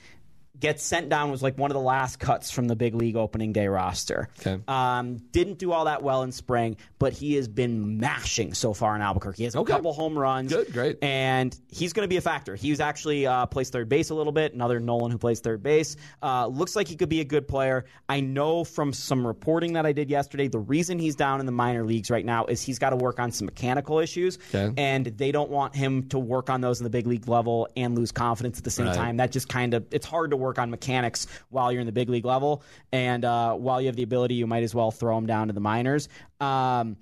gets 0.60 0.84
sent 0.84 1.10
down 1.10 1.32
was 1.32 1.44
like 1.44 1.58
one 1.58 1.72
of 1.72 1.76
the 1.76 1.82
last 1.82 2.20
cuts 2.20 2.52
from 2.52 2.68
the 2.68 2.76
big 2.76 2.96
league 2.96 3.16
opening 3.16 3.54
day 3.54 3.68
roster. 3.68 4.30
Okay. 4.40 4.62
Um, 4.68 5.18
didn't 5.32 5.60
do 5.60 5.72
all 5.72 5.86
that 5.86 6.04
well 6.04 6.24
in 6.24 6.32
spring, 6.32 6.78
but 7.00 7.14
he 7.14 7.36
has 7.36 7.48
been 7.48 8.00
mashing 8.00 8.54
so 8.54 8.74
far 8.74 8.96
in 8.96 9.02
Albuquerque. 9.02 9.38
He 9.38 9.44
has 9.44 9.56
a 9.56 9.64
couple 9.64 9.94
home 9.94 10.18
runs. 10.18 10.52
Good, 10.52 10.74
great. 10.74 11.04
And 11.04 11.58
he's 11.70 11.94
going 11.94 12.06
to 12.06 12.10
be 12.10 12.18
a 12.18 12.22
factor. 12.22 12.56
He's 12.56 12.80
actually 12.80 13.28
uh, 13.28 13.46
plays 13.46 13.70
third 13.70 13.90
base 13.90 14.10
a 14.10 14.16
little 14.16 14.32
bit. 14.32 14.54
Another 14.54 14.80
Nolan 14.80 15.12
who 15.12 15.18
plays 15.18 15.40
third 15.40 15.62
base. 15.62 15.96
Uh, 16.22 16.48
looks 16.48 16.76
like 16.76 16.88
he 16.88 16.96
could 16.96 17.10
be 17.10 17.22
a 17.22 17.26
good 17.26 17.48
player. 17.48 17.86
I 18.10 18.22
know 18.22 18.64
from 18.64 18.94
some 18.94 19.26
reporting 19.26 19.74
that 19.74 19.86
I 19.86 19.92
did 19.92 20.10
yesterday, 20.10 20.48
the 20.48 20.60
reason 20.60 20.98
he's 20.98 21.16
down 21.16 21.40
in 21.40 21.46
the 21.46 21.52
minor 21.52 21.84
leagues 21.84 22.10
right 22.10 22.26
now 22.26 22.46
is 22.46 22.62
he's 22.62 22.80
got 22.80 22.92
to 22.92 22.96
work 22.96 23.20
on 23.20 23.32
some 23.32 23.46
mechanical 23.46 24.00
issues, 24.00 24.40
okay. 24.54 24.74
and 24.78 25.06
they 25.06 25.32
don't 25.32 25.50
want 25.50 25.76
him 25.76 26.08
to 26.10 26.20
work 26.20 26.50
on 26.50 26.62
those 26.62 26.80
in 26.80 26.84
the 26.84 26.90
big 26.90 27.06
league 27.06 27.28
level 27.28 27.68
and 27.76 27.96
lose 27.96 28.12
confidence 28.12 28.58
at 28.58 28.64
the 28.64 28.72
same 28.72 28.88
right. 28.88 28.96
time. 28.96 29.18
That 29.18 29.32
just 29.32 29.50
kind 29.50 29.74
of 29.74 29.86
it's 29.92 30.06
hard 30.06 30.32
to 30.32 30.38
work 30.38 30.47
work 30.48 30.58
on 30.60 30.72
mechanics 30.72 31.28
while 31.50 31.72
you're 31.72 31.82
in 31.82 31.86
the 31.86 31.92
big 31.92 32.10
league 32.10 32.26
level. 32.26 32.64
And 32.92 33.24
uh, 33.24 33.54
while 33.54 33.82
you 33.82 33.88
have 33.88 33.96
the 33.96 34.04
ability, 34.04 34.36
you 34.36 34.48
might 34.48 34.64
as 34.64 34.74
well 34.74 34.92
throw 34.92 35.16
them 35.16 35.26
down 35.26 35.48
to 35.48 35.54
the 35.54 35.60
minors. 35.60 36.10
Um, 36.40 36.98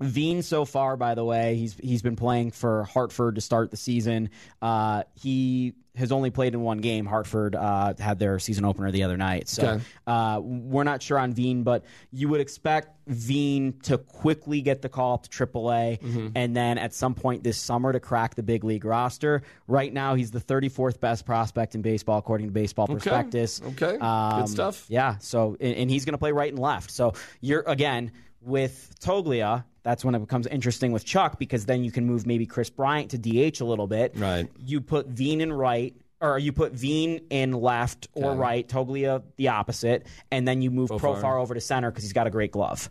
Veen 0.00 0.42
so 0.42 0.64
far, 0.64 0.96
by 0.96 1.14
the 1.14 1.24
way, 1.24 1.56
he's 1.56 1.76
he's 1.82 2.02
been 2.02 2.16
playing 2.16 2.50
for 2.50 2.84
Hartford 2.84 3.36
to 3.36 3.40
start 3.40 3.70
the 3.70 3.76
season. 3.76 4.30
Uh, 4.60 5.04
he 5.14 5.74
has 5.96 6.12
only 6.12 6.30
played 6.30 6.54
in 6.54 6.60
one 6.60 6.78
game. 6.78 7.06
Hartford 7.06 7.56
uh, 7.56 7.94
had 7.98 8.18
their 8.18 8.38
season 8.38 8.64
opener 8.64 8.90
the 8.90 9.02
other 9.02 9.16
night, 9.16 9.48
so 9.48 9.66
okay. 9.66 9.84
uh, 10.06 10.40
we're 10.40 10.84
not 10.84 11.02
sure 11.02 11.18
on 11.18 11.32
Veen, 11.32 11.64
but 11.64 11.84
you 12.12 12.28
would 12.28 12.40
expect 12.40 12.96
Veen 13.08 13.78
to 13.82 13.98
quickly 13.98 14.60
get 14.60 14.82
the 14.82 14.88
call 14.88 15.14
up 15.14 15.26
to 15.26 15.30
AAA, 15.46 16.00
mm-hmm. 16.00 16.28
and 16.34 16.56
then 16.56 16.78
at 16.78 16.94
some 16.94 17.14
point 17.14 17.42
this 17.42 17.58
summer 17.58 17.92
to 17.92 18.00
crack 18.00 18.34
the 18.34 18.42
big 18.42 18.64
league 18.64 18.84
roster. 18.84 19.42
Right 19.66 19.92
now, 19.92 20.14
he's 20.14 20.30
the 20.30 20.40
34th 20.40 21.00
best 21.00 21.26
prospect 21.26 21.74
in 21.74 21.82
baseball 21.82 22.18
according 22.18 22.46
to 22.46 22.52
Baseball 22.52 22.84
okay. 22.84 22.94
Prospectus. 22.94 23.60
Okay, 23.62 23.98
um, 23.98 24.40
good 24.42 24.48
stuff. 24.48 24.86
Yeah, 24.88 25.18
so 25.18 25.56
and, 25.60 25.74
and 25.74 25.90
he's 25.90 26.04
going 26.04 26.14
to 26.14 26.18
play 26.18 26.32
right 26.32 26.50
and 26.50 26.58
left. 26.58 26.90
So 26.90 27.14
you're 27.40 27.64
again 27.66 28.12
with 28.40 28.94
Toglia, 29.00 29.64
that's 29.88 30.04
when 30.04 30.14
it 30.14 30.18
becomes 30.18 30.46
interesting 30.48 30.92
with 30.92 31.06
Chuck 31.06 31.38
because 31.38 31.64
then 31.64 31.82
you 31.82 31.90
can 31.90 32.04
move 32.04 32.26
maybe 32.26 32.44
Kris 32.44 32.68
Bryant 32.68 33.12
to 33.12 33.18
DH 33.18 33.62
a 33.62 33.64
little 33.64 33.86
bit. 33.86 34.12
Right. 34.14 34.46
You 34.58 34.82
put 34.82 35.06
Veen 35.06 35.40
in 35.40 35.50
right, 35.50 35.96
or 36.20 36.38
you 36.38 36.52
put 36.52 36.72
Veen 36.72 37.22
in 37.30 37.52
left 37.52 38.06
or 38.12 38.32
okay. 38.32 38.38
right, 38.38 38.68
Toglia 38.68 39.22
the 39.36 39.48
opposite, 39.48 40.06
and 40.30 40.46
then 40.46 40.60
you 40.60 40.70
move 40.70 40.90
Profar, 40.90 41.22
Profar 41.22 41.40
over 41.40 41.54
to 41.54 41.60
center 41.62 41.90
because 41.90 42.04
he's 42.04 42.12
got 42.12 42.26
a 42.26 42.30
great 42.30 42.52
glove. 42.52 42.90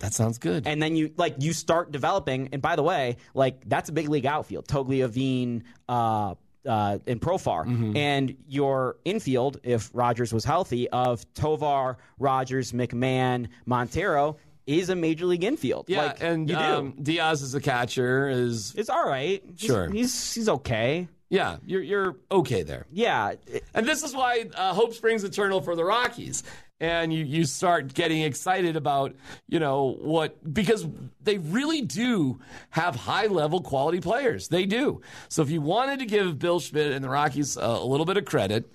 That 0.00 0.12
sounds 0.12 0.38
good. 0.38 0.66
And 0.66 0.82
then 0.82 0.96
you 0.96 1.14
like 1.16 1.36
you 1.38 1.52
start 1.52 1.92
developing. 1.92 2.48
And 2.50 2.60
by 2.60 2.74
the 2.74 2.82
way, 2.82 3.18
like 3.32 3.62
that's 3.68 3.88
a 3.88 3.92
big 3.92 4.08
league 4.08 4.26
outfield. 4.26 4.66
Toglia, 4.66 5.08
Veen, 5.08 5.62
uh, 5.88 6.34
uh, 6.66 6.98
in 7.06 7.20
Profar, 7.20 7.66
mm-hmm. 7.66 7.96
and 7.96 8.36
your 8.48 8.96
infield, 9.04 9.60
if 9.62 9.90
Rodgers 9.94 10.32
was 10.32 10.44
healthy, 10.44 10.88
of 10.88 11.24
Tovar, 11.34 11.98
Rodgers, 12.18 12.72
McMahon, 12.72 13.46
Montero 13.64 14.38
is 14.66 14.88
a 14.88 14.94
major 14.96 15.26
league 15.26 15.44
infield. 15.44 15.86
Yeah, 15.88 16.06
like, 16.06 16.22
and 16.22 16.48
you 16.48 16.56
do. 16.56 16.62
Um, 16.62 16.94
Diaz 17.02 17.42
as 17.42 17.54
a 17.54 17.60
catcher 17.60 18.28
is 18.28 18.74
it's 18.76 18.90
all 18.90 19.06
right. 19.06 19.42
Sure, 19.56 19.88
he's 19.88 20.12
he's, 20.12 20.34
he's 20.34 20.48
okay. 20.48 21.08
Yeah, 21.30 21.56
you're 21.64 21.82
you're 21.82 22.16
okay 22.30 22.62
there. 22.62 22.86
Yeah, 22.90 23.34
and 23.74 23.86
this 23.86 24.02
is 24.02 24.14
why 24.14 24.46
uh, 24.54 24.74
hope 24.74 24.94
springs 24.94 25.24
eternal 25.24 25.60
for 25.60 25.74
the 25.74 25.84
Rockies 25.84 26.42
and 26.82 27.14
you, 27.14 27.24
you 27.24 27.44
start 27.44 27.94
getting 27.94 28.22
excited 28.22 28.74
about, 28.74 29.14
you 29.46 29.60
know, 29.60 29.96
what, 30.00 30.52
because 30.52 30.84
they 31.22 31.38
really 31.38 31.80
do 31.80 32.40
have 32.70 32.96
high 32.96 33.28
level 33.28 33.60
quality 33.62 34.00
players. 34.00 34.48
They 34.48 34.66
do. 34.66 35.00
So 35.28 35.42
if 35.42 35.50
you 35.50 35.62
wanted 35.62 36.00
to 36.00 36.06
give 36.06 36.40
Bill 36.40 36.58
Schmidt 36.58 36.90
and 36.90 37.04
the 37.04 37.08
Rockies 37.08 37.56
a, 37.56 37.60
a 37.60 37.86
little 37.86 38.04
bit 38.04 38.16
of 38.16 38.24
credit, 38.24 38.70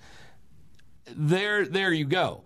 there, 1.14 1.66
there 1.66 1.92
you 1.92 2.06
go. 2.06 2.44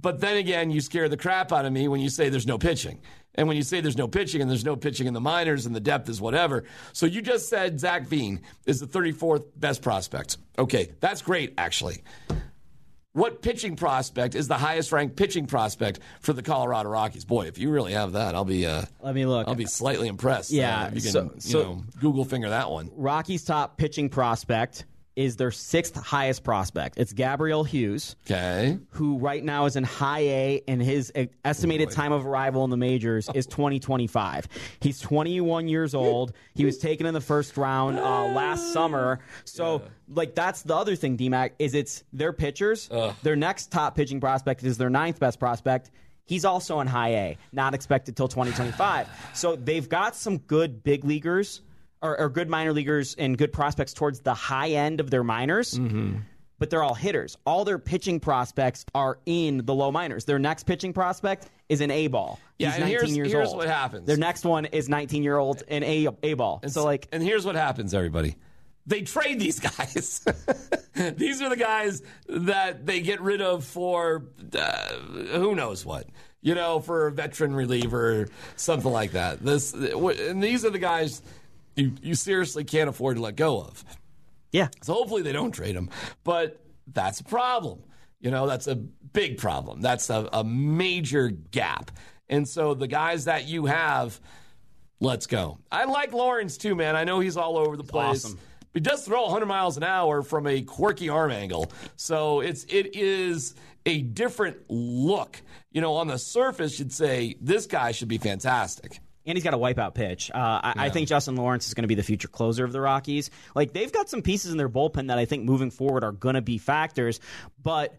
But 0.00 0.20
then 0.20 0.36
again, 0.36 0.70
you 0.70 0.80
scare 0.80 1.08
the 1.08 1.16
crap 1.16 1.52
out 1.52 1.64
of 1.64 1.72
me 1.72 1.88
when 1.88 2.00
you 2.00 2.10
say 2.10 2.28
there's 2.28 2.46
no 2.46 2.58
pitching. 2.58 3.00
And 3.34 3.48
when 3.48 3.56
you 3.56 3.62
say 3.62 3.80
there's 3.80 3.96
no 3.98 4.08
pitching 4.08 4.40
and 4.40 4.50
there's 4.50 4.64
no 4.64 4.76
pitching 4.76 5.06
in 5.06 5.14
the 5.14 5.20
minors 5.20 5.66
and 5.66 5.74
the 5.74 5.80
depth 5.80 6.08
is 6.08 6.20
whatever. 6.20 6.64
So 6.92 7.04
you 7.06 7.20
just 7.22 7.48
said 7.48 7.78
Zach 7.80 8.06
Veen 8.06 8.40
is 8.66 8.80
the 8.80 8.86
34th 8.86 9.44
best 9.56 9.82
prospect. 9.82 10.38
Okay, 10.58 10.92
that's 11.00 11.20
great, 11.22 11.52
actually. 11.58 12.02
what 13.12 13.40
pitching 13.42 13.76
prospect 13.76 14.34
is 14.34 14.48
the 14.48 14.56
highest 14.58 14.92
ranked 14.92 15.16
pitching 15.16 15.46
prospect 15.46 16.00
for 16.20 16.32
the 16.34 16.42
Colorado 16.42 16.88
Rockies? 16.90 17.24
Boy, 17.24 17.46
if 17.46 17.56
you 17.58 17.70
really 17.70 17.92
have 17.92 18.12
that, 18.12 18.34
I'll 18.34 18.44
be 18.44 18.66
uh, 18.66 18.82
Let 19.02 19.14
me 19.14 19.24
look. 19.26 19.48
I'll 19.48 19.54
be 19.54 19.64
slightly 19.66 20.08
impressed. 20.08 20.50
Yeah, 20.50 20.84
uh, 20.84 20.86
you 20.94 21.00
can 21.00 21.10
so- 21.10 21.32
so- 21.38 21.58
you 21.58 21.64
know 21.64 21.84
Google 22.00 22.24
finger 22.26 22.50
that 22.50 22.70
one. 22.70 22.90
Rockies' 22.94 23.44
top 23.44 23.76
pitching 23.78 24.08
prospect 24.10 24.84
is 25.16 25.36
their 25.36 25.50
sixth 25.50 25.96
highest 25.96 26.44
prospect. 26.44 26.98
It's 26.98 27.12
Gabriel 27.12 27.64
Hughes. 27.64 28.14
Okay, 28.26 28.78
who 28.90 29.18
right 29.18 29.42
now 29.42 29.64
is 29.64 29.74
in 29.76 29.82
high 29.84 30.20
A 30.20 30.62
and 30.68 30.80
his 30.80 31.12
estimated 31.44 31.90
time 31.90 32.12
of 32.12 32.26
arrival 32.26 32.62
in 32.64 32.70
the 32.70 32.76
majors 32.76 33.28
is 33.34 33.46
2025. 33.46 34.46
He's 34.80 35.00
21 35.00 35.68
years 35.68 35.94
old. 35.94 36.32
He 36.54 36.64
was 36.64 36.78
taken 36.78 37.06
in 37.06 37.14
the 37.14 37.20
first 37.20 37.56
round 37.56 37.98
uh, 37.98 38.26
last 38.26 38.72
summer. 38.72 39.20
So, 39.44 39.82
like, 40.08 40.34
that's 40.34 40.62
the 40.62 40.76
other 40.76 40.94
thing, 40.94 41.16
DMAC, 41.16 41.52
is 41.58 41.74
it's 41.74 42.04
their 42.12 42.32
pitchers. 42.32 42.88
Their 43.22 43.36
next 43.36 43.72
top 43.72 43.94
pitching 43.96 44.20
prospect 44.20 44.62
is 44.62 44.76
their 44.78 44.90
ninth 44.90 45.18
best 45.18 45.40
prospect. 45.40 45.90
He's 46.24 46.44
also 46.44 46.80
in 46.80 46.88
high 46.88 47.10
A, 47.10 47.38
not 47.52 47.72
expected 47.72 48.16
till 48.16 48.26
2025. 48.28 49.08
So 49.32 49.54
they've 49.56 49.88
got 49.88 50.16
some 50.16 50.38
good 50.38 50.82
big 50.82 51.04
leaguers 51.04 51.62
or, 52.02 52.18
or 52.20 52.28
good 52.28 52.48
minor 52.48 52.72
leaguers 52.72 53.14
and 53.18 53.36
good 53.38 53.52
prospects 53.52 53.92
towards 53.94 54.20
the 54.20 54.34
high 54.34 54.70
end 54.70 55.00
of 55.00 55.10
their 55.10 55.24
minors 55.24 55.74
Mm-hmm. 55.74 56.18
but 56.58 56.70
they're 56.70 56.82
all 56.82 56.94
hitters. 56.94 57.36
All 57.46 57.64
their 57.64 57.78
pitching 57.78 58.18
prospects 58.20 58.84
are 58.94 59.18
in 59.26 59.64
the 59.66 59.74
low 59.74 59.92
minors. 59.92 60.24
Their 60.24 60.38
next 60.38 60.64
pitching 60.64 60.92
prospect 60.92 61.48
is 61.68 61.80
an 61.80 61.90
A 61.90 62.06
ball. 62.06 62.38
Yeah, 62.58 62.68
He's 62.68 62.74
and 62.76 62.84
19 62.84 62.90
here's- 62.98 63.16
years 63.16 63.32
here's 63.32 63.48
old. 63.48 63.56
what 63.58 63.68
happens. 63.68 64.06
Their 64.06 64.16
next 64.16 64.44
one 64.44 64.64
is 64.66 64.88
19 64.88 65.22
year 65.22 65.36
old 65.36 65.62
and 65.68 65.84
A 65.84 66.08
A 66.22 66.34
ball. 66.34 66.60
So 66.68 66.84
like, 66.84 67.08
and 67.12 67.22
here's 67.22 67.44
what 67.44 67.56
happens, 67.56 67.92
everybody. 67.92 68.36
They 68.88 69.02
trade 69.02 69.40
these 69.40 69.58
guys. 69.58 70.24
these 70.94 71.42
are 71.42 71.48
the 71.48 71.56
guys 71.56 72.02
that 72.28 72.86
they 72.86 73.00
get 73.00 73.20
rid 73.20 73.40
of 73.40 73.64
for 73.64 74.24
uh, 74.56 74.88
who 75.38 75.54
knows 75.56 75.84
what. 75.84 76.06
You 76.40 76.54
know, 76.54 76.78
for 76.78 77.08
a 77.08 77.12
veteran 77.12 77.56
reliever, 77.56 78.20
or 78.22 78.28
something 78.54 78.92
like 78.92 79.12
that. 79.12 79.44
This 79.44 79.72
and 79.74 80.40
these 80.40 80.64
are 80.64 80.70
the 80.70 80.78
guys 80.78 81.20
you, 81.76 81.92
you 82.02 82.14
seriously 82.14 82.64
can't 82.64 82.88
afford 82.88 83.16
to 83.16 83.22
let 83.22 83.36
go 83.36 83.60
of. 83.60 83.84
yeah, 84.52 84.68
So 84.82 84.94
hopefully 84.94 85.22
they 85.22 85.32
don't 85.32 85.52
trade 85.52 85.76
him. 85.76 85.90
But 86.24 86.60
that's 86.92 87.20
a 87.20 87.24
problem. 87.24 87.80
You 88.20 88.30
know, 88.30 88.46
that's 88.46 88.66
a 88.66 88.74
big 88.76 89.38
problem. 89.38 89.80
That's 89.80 90.10
a, 90.10 90.28
a 90.32 90.42
major 90.42 91.28
gap. 91.28 91.90
And 92.28 92.48
so 92.48 92.74
the 92.74 92.88
guys 92.88 93.26
that 93.26 93.46
you 93.46 93.66
have, 93.66 94.18
let's 95.00 95.26
go. 95.26 95.58
I 95.70 95.84
like 95.84 96.12
Lawrence 96.12 96.56
too, 96.56 96.74
man. 96.74 96.96
I 96.96 97.04
know 97.04 97.20
he's 97.20 97.36
all 97.36 97.56
over 97.58 97.76
the 97.76 97.84
place. 97.84 98.24
awesome. 98.24 98.38
He 98.74 98.80
does 98.80 99.04
throw 99.04 99.22
100 99.22 99.46
miles 99.46 99.76
an 99.76 99.84
hour 99.84 100.22
from 100.22 100.46
a 100.46 100.60
quirky 100.62 101.08
arm 101.08 101.30
angle. 101.30 101.70
So 101.96 102.40
it's 102.40 102.64
it 102.64 102.94
is 102.94 103.54
a 103.86 104.02
different 104.02 104.58
look. 104.68 105.40
You 105.72 105.80
know, 105.80 105.94
on 105.94 106.08
the 106.08 106.18
surface, 106.18 106.78
you'd 106.78 106.92
say 106.92 107.36
this 107.40 107.66
guy 107.66 107.92
should 107.92 108.08
be 108.08 108.18
fantastic. 108.18 109.00
And 109.26 109.36
he's 109.36 109.44
got 109.44 109.54
a 109.54 109.58
wipeout 109.58 109.94
pitch. 109.94 110.30
Uh, 110.30 110.36
I, 110.38 110.74
I 110.76 110.90
think 110.90 111.08
Justin 111.08 111.36
Lawrence 111.36 111.66
is 111.66 111.74
going 111.74 111.82
to 111.82 111.88
be 111.88 111.94
the 111.94 112.02
future 112.02 112.28
closer 112.28 112.64
of 112.64 112.72
the 112.72 112.80
Rockies. 112.80 113.30
Like 113.54 113.72
they've 113.72 113.92
got 113.92 114.08
some 114.08 114.22
pieces 114.22 114.52
in 114.52 114.58
their 114.58 114.68
bullpen 114.68 115.08
that 115.08 115.18
I 115.18 115.24
think 115.24 115.44
moving 115.44 115.70
forward 115.70 116.04
are 116.04 116.12
going 116.12 116.34
to 116.34 116.42
be 116.42 116.58
factors, 116.58 117.20
but. 117.62 117.94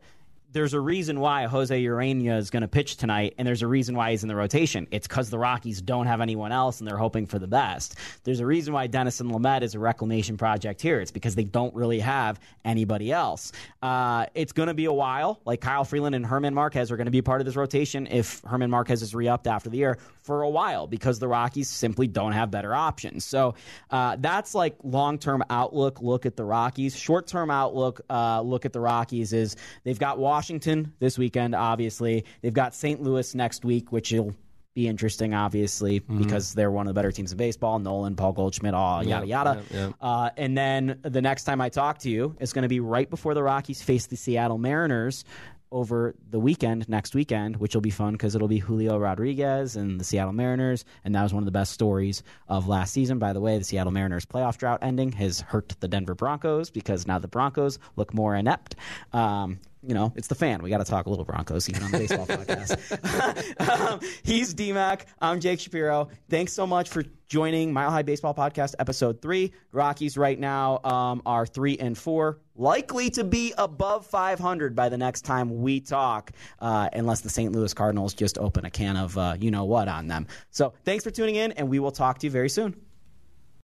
There's 0.54 0.74
a 0.74 0.80
reason 0.80 1.20
why 1.20 1.46
Jose 1.46 1.84
Urena 1.84 2.38
is 2.38 2.50
going 2.50 2.62
to 2.62 2.70
pitch 2.70 2.96
tonight, 2.96 3.36
and 3.38 3.46
there's 3.46 3.64
a 3.64 3.68
reason 3.68 3.96
why 3.98 4.12
he's 4.12 4.24
in 4.24 4.30
the 4.30 4.36
rotation. 4.36 4.88
It's 4.92 5.06
because 5.06 5.30
the 5.30 5.38
Rockies 5.38 5.82
don't 5.82 6.06
have 6.06 6.22
anyone 6.22 6.54
else, 6.54 6.80
and 6.80 6.88
they're 6.88 6.98
hoping 6.98 7.26
for 7.28 7.38
the 7.38 7.48
best. 7.48 7.96
There's 8.24 8.40
a 8.40 8.46
reason 8.46 8.74
why 8.74 8.88
Dinelson 8.88 9.30
Lamet 9.30 9.62
is 9.62 9.76
a 9.76 9.80
reclamation 9.80 10.38
project 10.38 10.82
here. 10.82 11.02
It's 11.02 11.12
because 11.12 11.36
they 11.36 11.44
don't 11.44 11.76
really 11.76 12.00
have 12.00 12.40
anybody 12.64 13.12
else. 13.12 13.52
Uh, 13.82 14.26
it's 14.36 14.54
going 14.54 14.68
to 14.68 14.74
be 14.74 14.86
a 14.86 14.94
while. 14.94 15.42
Like 15.44 15.60
Kyle 15.60 15.84
Freeland 15.84 16.16
and 16.16 16.26
German 16.26 16.54
Marquez 16.54 16.92
are 16.92 16.98
going 16.98 17.06
to 17.06 17.12
be 17.12 17.22
part 17.22 17.42
of 17.42 17.46
this 17.46 17.58
rotation 17.58 18.08
if 18.08 18.42
German 18.50 18.70
Marquez 18.70 19.02
is 19.02 19.14
re-upped 19.14 19.48
after 19.48 19.70
the 19.70 19.78
year 19.78 19.98
for 20.22 20.44
a 20.44 20.50
while 20.50 20.88
because 20.88 21.20
the 21.20 21.28
Rockies 21.28 21.70
simply 21.70 22.08
don't 22.08 22.32
have 22.32 22.52
better 22.52 22.74
options. 22.74 23.26
So 23.26 23.56
uh, 23.92 24.16
that's 24.20 24.56
like 24.56 24.76
long-term 24.84 25.44
outlook. 25.50 26.02
Look 26.02 26.26
at 26.26 26.36
the 26.36 26.46
Rockies. 26.46 26.96
Short-term 26.98 27.52
outlook. 27.52 28.02
Uh, 28.10 28.42
look 28.42 28.66
at 28.66 28.74
the 28.74 28.80
Rockies 28.80 29.34
is 29.34 29.56
they've 29.84 30.00
got 30.00 30.20
Washington 30.38 30.94
this 31.00 31.18
weekend. 31.18 31.56
Obviously, 31.56 32.24
they've 32.44 32.54
got 32.54 32.76
St. 32.76 33.02
Louis 33.02 33.34
next 33.34 33.66
week, 33.66 33.92
which 33.92 34.12
will 34.12 34.36
be 34.76 34.88
interesting, 34.88 35.34
obviously, 35.34 35.98
because 35.98 36.54
they're 36.54 36.70
one 36.70 36.86
of 36.86 36.94
the 36.94 36.94
better 36.94 37.12
teams 37.12 37.32
in 37.32 37.40
baseball. 37.40 37.80
Nolan, 37.80 38.16
Paul 38.16 38.34
Goldschmidt, 38.34 38.76
all 38.76 39.04
yada 39.04 39.26
yada. 39.26 39.64
yeah, 39.72 39.78
yeah. 39.88 39.92
Uh, 40.00 40.30
and 40.38 40.56
then 40.56 41.00
the 41.02 41.24
next 41.24 41.46
time 41.46 41.60
I 41.60 41.70
talk 41.70 41.98
to 42.00 42.10
you 42.12 42.36
is 42.40 42.54
going 42.54 42.62
to 42.62 42.70
be 42.70 42.80
right 42.80 43.10
before 43.10 43.34
the 43.34 43.42
Rockies 43.42 43.82
face 43.82 44.06
the 44.06 44.16
Seattle 44.16 44.60
Mariners 44.60 45.26
over 45.72 46.14
the 46.30 46.40
weekend, 46.40 46.88
next 46.88 47.16
weekend, 47.16 47.58
which 47.58 47.74
will 47.74 47.82
be 47.82 47.90
fun 47.90 48.14
because 48.14 48.36
it'll 48.36 48.48
be 48.48 48.60
Julio 48.60 48.98
Rodriguez 49.00 49.76
and 49.76 50.00
the 50.00 50.04
Seattle 50.04 50.32
Mariners. 50.32 50.86
And 51.04 51.16
that 51.16 51.24
was 51.24 51.34
one 51.34 51.42
of 51.42 51.46
the 51.46 51.52
best 51.52 51.74
stories 51.74 52.22
of 52.48 52.68
last 52.68 52.94
season. 52.94 53.18
By 53.18 53.34
the 53.34 53.42
way, 53.42 53.58
the 53.58 53.64
Seattle 53.64 53.92
Mariners 53.92 54.26
playoff 54.28 54.58
drought 54.58 54.80
ending 54.84 55.12
has 55.14 55.42
hurt 55.42 55.76
the 55.80 55.88
Denver 55.88 56.14
Broncos 56.16 56.70
because 56.70 57.08
now 57.08 57.18
the 57.20 57.28
Broncos 57.28 57.80
look 57.96 58.14
more 58.14 58.36
inept. 58.36 58.76
Um, 59.12 59.60
you 59.88 59.94
know, 59.94 60.12
it's 60.18 60.28
the 60.28 60.36
fan. 60.36 60.62
We 60.62 60.70
got 60.70 60.80
to 60.80 60.84
talk 60.84 61.06
a 61.06 61.10
little 61.10 61.24
Broncos 61.24 61.70
even 61.70 61.84
on 61.84 61.92
the 61.92 61.98
baseball 62.00 62.28
podcast. 62.28 63.90
um, 63.90 64.02
he's 64.22 64.54
DMAC. 64.54 65.04
I'm 65.22 65.40
Jake 65.40 65.62
Shapiro. 65.62 66.10
Thanks 66.30 66.52
so 66.52 66.68
much 66.68 66.90
for 66.90 67.04
joining 67.30 67.72
Mile 67.72 67.90
High 67.90 68.02
Baseball 68.02 68.34
Podcast, 68.34 68.76
episode 68.80 69.22
three. 69.22 69.54
Rockies 69.72 70.18
right 70.18 70.38
now 70.38 70.82
um, 70.84 71.22
are 71.26 71.46
three 71.46 71.78
and 71.78 71.98
four, 71.98 72.40
likely 72.56 73.10
to 73.12 73.24
be 73.24 73.54
above 73.58 74.06
500 74.06 74.76
by 74.76 74.90
the 74.90 74.98
next 74.98 75.22
time 75.22 75.62
we 75.62 75.80
talk, 75.80 76.32
uh, 76.60 76.90
unless 76.92 77.22
the 77.22 77.30
St. 77.30 77.54
Louis 77.54 77.74
Cardinals 77.74 78.14
just 78.14 78.38
open 78.38 78.66
a 78.66 78.70
can 78.70 78.98
of 78.98 79.18
uh, 79.18 79.36
you 79.40 79.52
know 79.52 79.64
what 79.64 79.88
on 79.88 80.08
them. 80.08 80.28
So 80.52 80.74
thanks 80.84 81.06
for 81.06 81.12
tuning 81.12 81.36
in, 81.36 81.54
and 81.54 81.70
we 81.70 81.80
will 81.80 81.92
talk 81.92 82.20
to 82.20 82.28
you 82.28 82.32
very 82.32 82.50
soon. 82.50 82.76